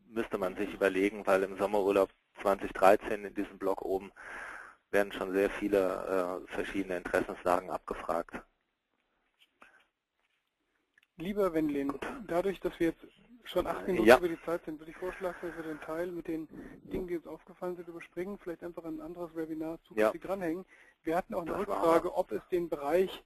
müsste 0.07 0.39
man 0.39 0.57
sich 0.57 0.73
überlegen, 0.73 1.27
weil 1.27 1.43
im 1.43 1.59
Sommerurlaub 1.59 2.11
2013 2.43 3.25
in 3.25 3.35
diesem 3.35 3.59
Blog 3.59 3.83
oben 3.83 4.13
werden 4.91 5.13
schon 5.13 5.33
sehr 5.33 5.51
viele 5.51 6.43
äh, 6.49 6.55
verschiedene 6.55 6.99
Interessenslagen 6.99 7.71
abgefragt. 7.71 8.35
Lieber 11.17 11.53
Wendlin, 11.55 11.93
dadurch, 12.27 12.61
dass 12.61 12.79
wir 12.79 12.89
jetzt 12.89 13.07
schon 13.45 13.67
acht 13.67 13.87
Minuten 13.87 14.07
ja. 14.07 14.19
über 14.19 14.29
die 14.29 14.41
Zeit 14.43 14.65
sind, 14.65 14.79
würde 14.79 14.91
ich 14.91 14.97
vorschlagen, 14.97 15.37
dass 15.41 15.57
wir 15.57 15.63
den 15.63 15.81
Teil 15.81 16.07
mit 16.09 16.29
den 16.29 16.49
Dingen, 16.85 17.07
die 17.07 17.17
uns 17.17 17.27
aufgefallen 17.27 17.77
sind, 17.77 17.89
überspringen, 17.89 18.39
vielleicht 18.39 18.63
einfach 18.63 18.85
ein 18.85 19.01
anderes 19.01 19.35
Webinar 19.35 19.79
zukünftig 19.83 20.23
ja. 20.23 20.29
dranhängen. 20.29 20.65
Wir 21.05 21.17
hatten 21.17 21.35
auch 21.35 21.43
eine 21.43 21.59
Rückfrage, 21.59 22.15
ob 22.15 22.33
es 22.33 22.43
den 22.51 22.69
Bereich 22.69 23.23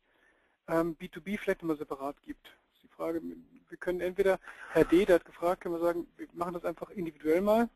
ähm, 0.69 0.97
B2B 1.01 1.39
vielleicht 1.39 1.63
immer 1.63 1.77
separat 1.77 2.21
gibt. 2.23 2.45
Das 2.45 2.77
ist 2.77 2.83
die 2.85 2.89
Frage, 2.89 3.21
wir 3.69 3.79
können 3.79 4.01
entweder, 4.01 4.39
Herr 4.73 4.85
D., 4.85 5.05
der 5.05 5.17
hat 5.17 5.25
gefragt, 5.25 5.63
können 5.63 5.75
wir 5.75 5.81
sagen, 5.81 6.07
wir 6.17 6.29
machen 6.33 6.55
das 6.55 6.65
einfach 6.65 6.91
individuell 6.91 7.41
mal. 7.41 7.69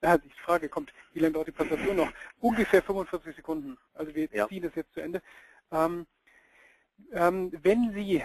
Ja, 0.00 0.16
die 0.16 0.30
Frage 0.44 0.68
kommt, 0.68 0.92
wie 1.12 1.18
lange 1.18 1.32
dauert 1.32 1.48
die 1.48 1.52
Präsentation 1.52 1.96
noch? 1.96 2.12
Ungefähr 2.40 2.82
45 2.82 3.34
Sekunden. 3.34 3.76
Also 3.94 4.14
wir 4.14 4.28
ja. 4.32 4.46
ziehen 4.48 4.62
das 4.62 4.74
jetzt 4.76 4.94
zu 4.94 5.00
Ende. 5.00 5.22
Ähm, 5.72 5.80
ähm, 5.90 6.06
wenn 7.10 7.92
Sie 7.94 8.22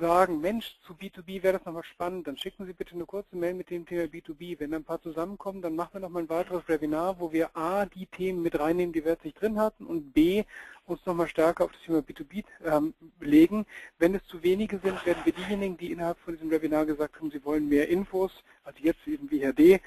sagen, 0.00 0.40
Mensch, 0.40 0.78
zu 0.86 0.94
B2B 0.94 1.42
wäre 1.42 1.58
das 1.58 1.64
nochmal 1.64 1.84
spannend, 1.84 2.26
dann 2.26 2.36
schicken 2.36 2.66
Sie 2.66 2.72
bitte 2.72 2.94
eine 2.94 3.06
kurze 3.06 3.36
Mail 3.36 3.54
mit 3.54 3.70
dem 3.70 3.86
Thema 3.86 4.04
B2B. 4.04 4.58
Wenn 4.58 4.72
da 4.72 4.78
ein 4.78 4.84
paar 4.84 5.00
zusammenkommen, 5.00 5.62
dann 5.62 5.76
machen 5.76 5.94
wir 5.94 6.00
nochmal 6.00 6.24
ein 6.24 6.28
weiteres 6.28 6.66
Webinar, 6.68 7.18
wo 7.20 7.32
wir 7.32 7.56
A, 7.56 7.86
die 7.86 8.06
Themen 8.06 8.42
mit 8.42 8.58
reinnehmen, 8.58 8.92
die 8.92 9.04
wir 9.04 9.12
jetzt 9.12 9.24
nicht 9.24 9.40
drin 9.40 9.58
hatten 9.58 9.86
und 9.86 10.12
B, 10.12 10.44
uns 10.86 11.04
nochmal 11.06 11.28
stärker 11.28 11.64
auf 11.64 11.72
das 11.72 11.82
Thema 11.82 11.98
B2B 12.00 12.44
ähm, 12.64 12.94
legen. 13.20 13.64
Wenn 13.98 14.14
es 14.14 14.24
zu 14.26 14.42
wenige 14.42 14.78
sind, 14.78 15.04
werden 15.06 15.24
wir 15.24 15.32
diejenigen, 15.32 15.76
die 15.76 15.92
innerhalb 15.92 16.18
von 16.18 16.34
diesem 16.34 16.50
Webinar 16.50 16.86
gesagt 16.86 17.16
haben, 17.16 17.30
sie 17.30 17.44
wollen 17.44 17.68
mehr 17.68 17.88
Infos, 17.88 18.32
also 18.64 18.78
jetzt 18.82 19.06
eben 19.06 19.30
wie 19.30 19.40
Herr 19.40 19.52
D., 19.52 19.80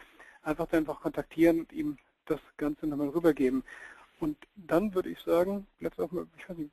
einfach 0.44 0.68
dann 0.68 0.80
einfach 0.82 1.02
kontaktieren 1.02 1.60
und 1.62 1.74
ihm 1.74 1.98
das 2.26 2.40
Ganze 2.58 2.88
nochmal 2.88 3.10
rübergeben. 3.10 3.64
Und 4.20 4.38
dann 4.56 4.94
würde 4.94 5.10
ich 5.10 5.20
sagen, 5.20 5.68
jetzt 5.80 6.00
auch 6.00 6.12
mal, 6.12 6.28
ich 6.38 6.50
weiß 6.50 6.58
nicht, 6.58 6.72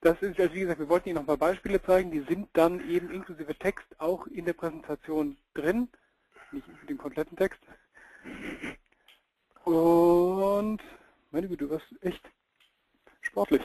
das 0.00 0.20
ist, 0.22 0.38
also 0.40 0.54
wie 0.54 0.60
gesagt, 0.60 0.80
wir 0.80 0.88
wollten 0.88 1.08
Ihnen 1.08 1.16
noch 1.16 1.22
ein 1.22 1.26
paar 1.26 1.36
Beispiele 1.36 1.82
zeigen, 1.82 2.10
die 2.10 2.20
sind 2.20 2.48
dann 2.54 2.88
eben 2.88 3.10
inklusive 3.10 3.54
Text 3.54 3.86
auch 3.98 4.26
in 4.26 4.44
der 4.46 4.54
Präsentation 4.54 5.36
drin, 5.54 5.88
nicht 6.52 6.66
den 6.88 6.98
kompletten 6.98 7.36
Text. 7.36 7.60
Und, 9.64 10.80
meine 11.30 11.48
Güte, 11.48 11.66
du 11.66 11.70
warst 11.70 11.86
echt 12.00 12.22
sportlich. 13.20 13.62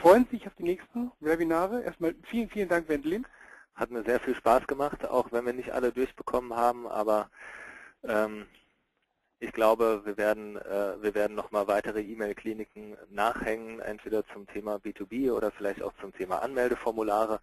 Freuen 0.00 0.24
Sie 0.30 0.36
sich 0.36 0.46
auf 0.46 0.54
die 0.54 0.62
nächsten 0.62 1.10
Webinare. 1.20 1.82
Erstmal 1.82 2.14
vielen, 2.30 2.48
vielen 2.48 2.68
Dank, 2.68 2.88
Wendelin. 2.88 3.26
Hat 3.74 3.90
mir 3.90 4.02
sehr 4.04 4.20
viel 4.20 4.34
Spaß 4.34 4.66
gemacht, 4.66 5.04
auch 5.06 5.32
wenn 5.32 5.46
wir 5.46 5.52
nicht 5.52 5.72
alle 5.72 5.92
durchbekommen 5.92 6.54
haben, 6.54 6.86
aber 6.86 7.30
ähm, 8.04 8.46
ich 9.40 9.52
glaube, 9.52 10.02
wir 10.04 10.18
werden, 10.18 10.56
äh, 10.56 11.02
wir 11.02 11.14
werden 11.14 11.34
nochmal 11.34 11.66
weitere 11.66 12.02
E-Mail-Kliniken 12.02 12.96
nachhängen, 13.08 13.80
entweder 13.80 14.24
zum 14.28 14.46
Thema 14.46 14.76
B2B 14.76 15.32
oder 15.32 15.50
vielleicht 15.50 15.82
auch 15.82 15.94
zum 16.00 16.12
Thema 16.12 16.42
Anmeldeformulare. 16.42 17.40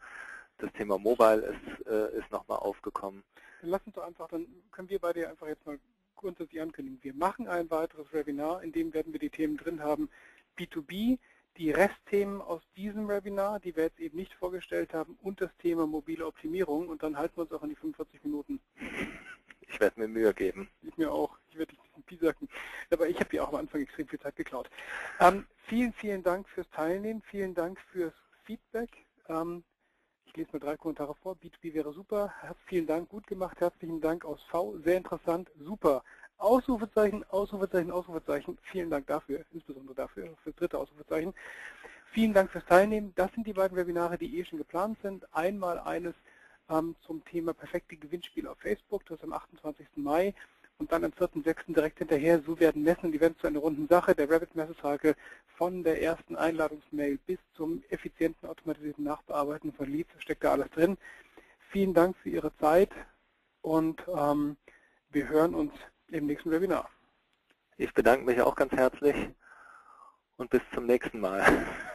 Das 0.59 0.71
Thema 0.73 0.99
Mobile 0.99 1.41
ist, 1.41 1.87
äh, 1.87 2.19
ist 2.19 2.31
nochmal 2.31 2.59
aufgekommen. 2.59 3.23
Dann 3.61 3.71
lass 3.71 3.81
uns 3.85 3.95
doch 3.95 4.05
einfach, 4.05 4.27
dann 4.27 4.45
können 4.71 4.89
wir 4.89 4.99
beide 4.99 5.27
einfach 5.27 5.47
jetzt 5.47 5.65
mal 5.65 5.79
grundsätzlich 6.15 6.61
ankündigen. 6.61 7.03
Wir 7.03 7.15
machen 7.15 7.47
ein 7.47 7.69
weiteres 7.71 8.13
Webinar, 8.13 8.61
in 8.61 8.71
dem 8.71 8.93
werden 8.93 9.11
wir 9.11 9.19
die 9.19 9.31
Themen 9.31 9.57
drin 9.57 9.81
haben. 9.81 10.09
B2B, 10.57 11.17
die 11.57 11.71
Restthemen 11.71 12.41
aus 12.41 12.61
diesem 12.75 13.07
Webinar, 13.07 13.59
die 13.59 13.75
wir 13.75 13.85
jetzt 13.85 13.99
eben 13.99 14.17
nicht 14.17 14.33
vorgestellt 14.35 14.93
haben, 14.93 15.17
und 15.23 15.41
das 15.41 15.49
Thema 15.57 15.87
mobile 15.87 16.27
Optimierung. 16.27 16.89
Und 16.89 17.01
dann 17.01 17.17
halten 17.17 17.37
wir 17.37 17.41
uns 17.41 17.51
auch 17.51 17.63
an 17.63 17.69
die 17.69 17.75
45 17.75 18.23
Minuten. 18.23 18.59
Ich 19.61 19.79
werde 19.79 19.99
mir 19.99 20.07
Mühe 20.07 20.33
geben. 20.33 20.69
Ich 20.81 20.97
mir 20.97 21.11
auch. 21.11 21.37
Ich 21.49 21.57
werde 21.57 21.75
dich 21.75 21.86
nicht 21.97 22.07
piesacken. 22.07 22.49
Aber 22.91 23.07
ich 23.07 23.19
habe 23.19 23.29
dir 23.29 23.43
auch 23.43 23.49
am 23.49 23.55
Anfang 23.55 23.81
extrem 23.81 24.07
viel 24.07 24.19
Zeit 24.19 24.35
geklaut. 24.35 24.69
Ähm, 25.19 25.45
vielen, 25.65 25.93
vielen 25.93 26.23
Dank 26.23 26.47
fürs 26.49 26.69
Teilnehmen. 26.69 27.21
Vielen 27.21 27.53
Dank 27.53 27.79
fürs 27.91 28.13
Feedback. 28.43 28.89
Ähm, 29.29 29.63
ich 30.25 30.35
lese 30.35 30.49
mal 30.53 30.59
drei 30.59 30.77
Kommentare 30.77 31.15
vor. 31.15 31.35
B2B 31.35 31.73
wäre 31.73 31.93
super. 31.93 32.33
Vielen 32.65 32.87
Dank, 32.87 33.09
gut 33.09 33.27
gemacht. 33.27 33.59
Herzlichen 33.59 34.01
Dank 34.01 34.25
aus 34.25 34.41
V. 34.43 34.77
Sehr 34.79 34.97
interessant. 34.97 35.49
Super. 35.59 36.03
Ausrufezeichen, 36.37 37.23
Ausrufezeichen, 37.29 37.91
Ausrufezeichen. 37.91 38.57
Vielen 38.61 38.89
Dank 38.89 39.07
dafür, 39.07 39.43
insbesondere 39.51 39.95
dafür, 39.95 40.35
für 40.43 40.51
das 40.51 40.59
dritte 40.59 40.77
Ausrufezeichen. 40.77 41.33
Vielen 42.11 42.33
Dank 42.33 42.51
fürs 42.51 42.65
Teilnehmen. 42.65 43.13
Das 43.15 43.31
sind 43.33 43.47
die 43.47 43.53
beiden 43.53 43.75
Webinare, 43.75 44.17
die 44.17 44.37
eh 44.37 44.45
schon 44.45 44.59
geplant 44.59 44.99
sind. 45.01 45.25
Einmal 45.33 45.79
eines 45.79 46.13
ähm, 46.69 46.95
zum 47.05 47.23
Thema 47.25 47.53
perfekte 47.53 47.95
Gewinnspiele 47.95 48.49
auf 48.49 48.59
Facebook, 48.59 49.05
das 49.05 49.17
ist 49.17 49.23
am 49.23 49.33
28. 49.33 49.87
Mai 49.95 50.33
und 50.79 50.91
dann 50.91 51.03
am 51.03 51.11
4.6. 51.11 51.73
direkt 51.73 51.97
hinterher, 51.97 52.41
so 52.45 52.59
werden 52.59 52.83
Messen 52.83 53.05
und 53.05 53.15
Events 53.15 53.41
zu 53.41 53.47
einer 53.47 53.59
runden 53.59 53.87
Sache. 53.87 54.13
Der 54.13 54.29
Rabbit 54.29 54.55
Messecycle 54.55 55.15
von 55.57 55.83
der 55.83 56.01
ersten 56.01 56.35
Einladungsmail 56.35 57.17
bis 57.25 57.39
zum 57.55 57.83
effizienten 57.89 58.47
automatisierten 58.47 59.03
Nachbearbeiten 59.03 59.73
von 59.73 59.91
Leads, 59.91 60.11
steckt 60.19 60.43
da 60.43 60.51
alles 60.51 60.69
drin. 60.71 60.97
Vielen 61.71 61.93
Dank 61.93 62.15
für 62.17 62.29
Ihre 62.29 62.55
Zeit 62.57 62.91
und 63.61 64.01
ähm, 64.07 64.57
wir 65.09 65.27
hören 65.27 65.55
uns 65.55 65.73
im 66.09 66.27
nächsten 66.27 66.51
Webinar. 66.51 66.89
Ich 67.77 67.93
bedanke 67.93 68.25
mich 68.25 68.39
auch 68.41 68.55
ganz 68.55 68.71
herzlich 68.71 69.15
und 70.37 70.49
bis 70.49 70.61
zum 70.73 70.85
nächsten 70.85 71.19
Mal. 71.19 71.43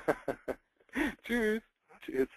Tschüss. 1.24 1.62
Tschüss. 2.04 2.28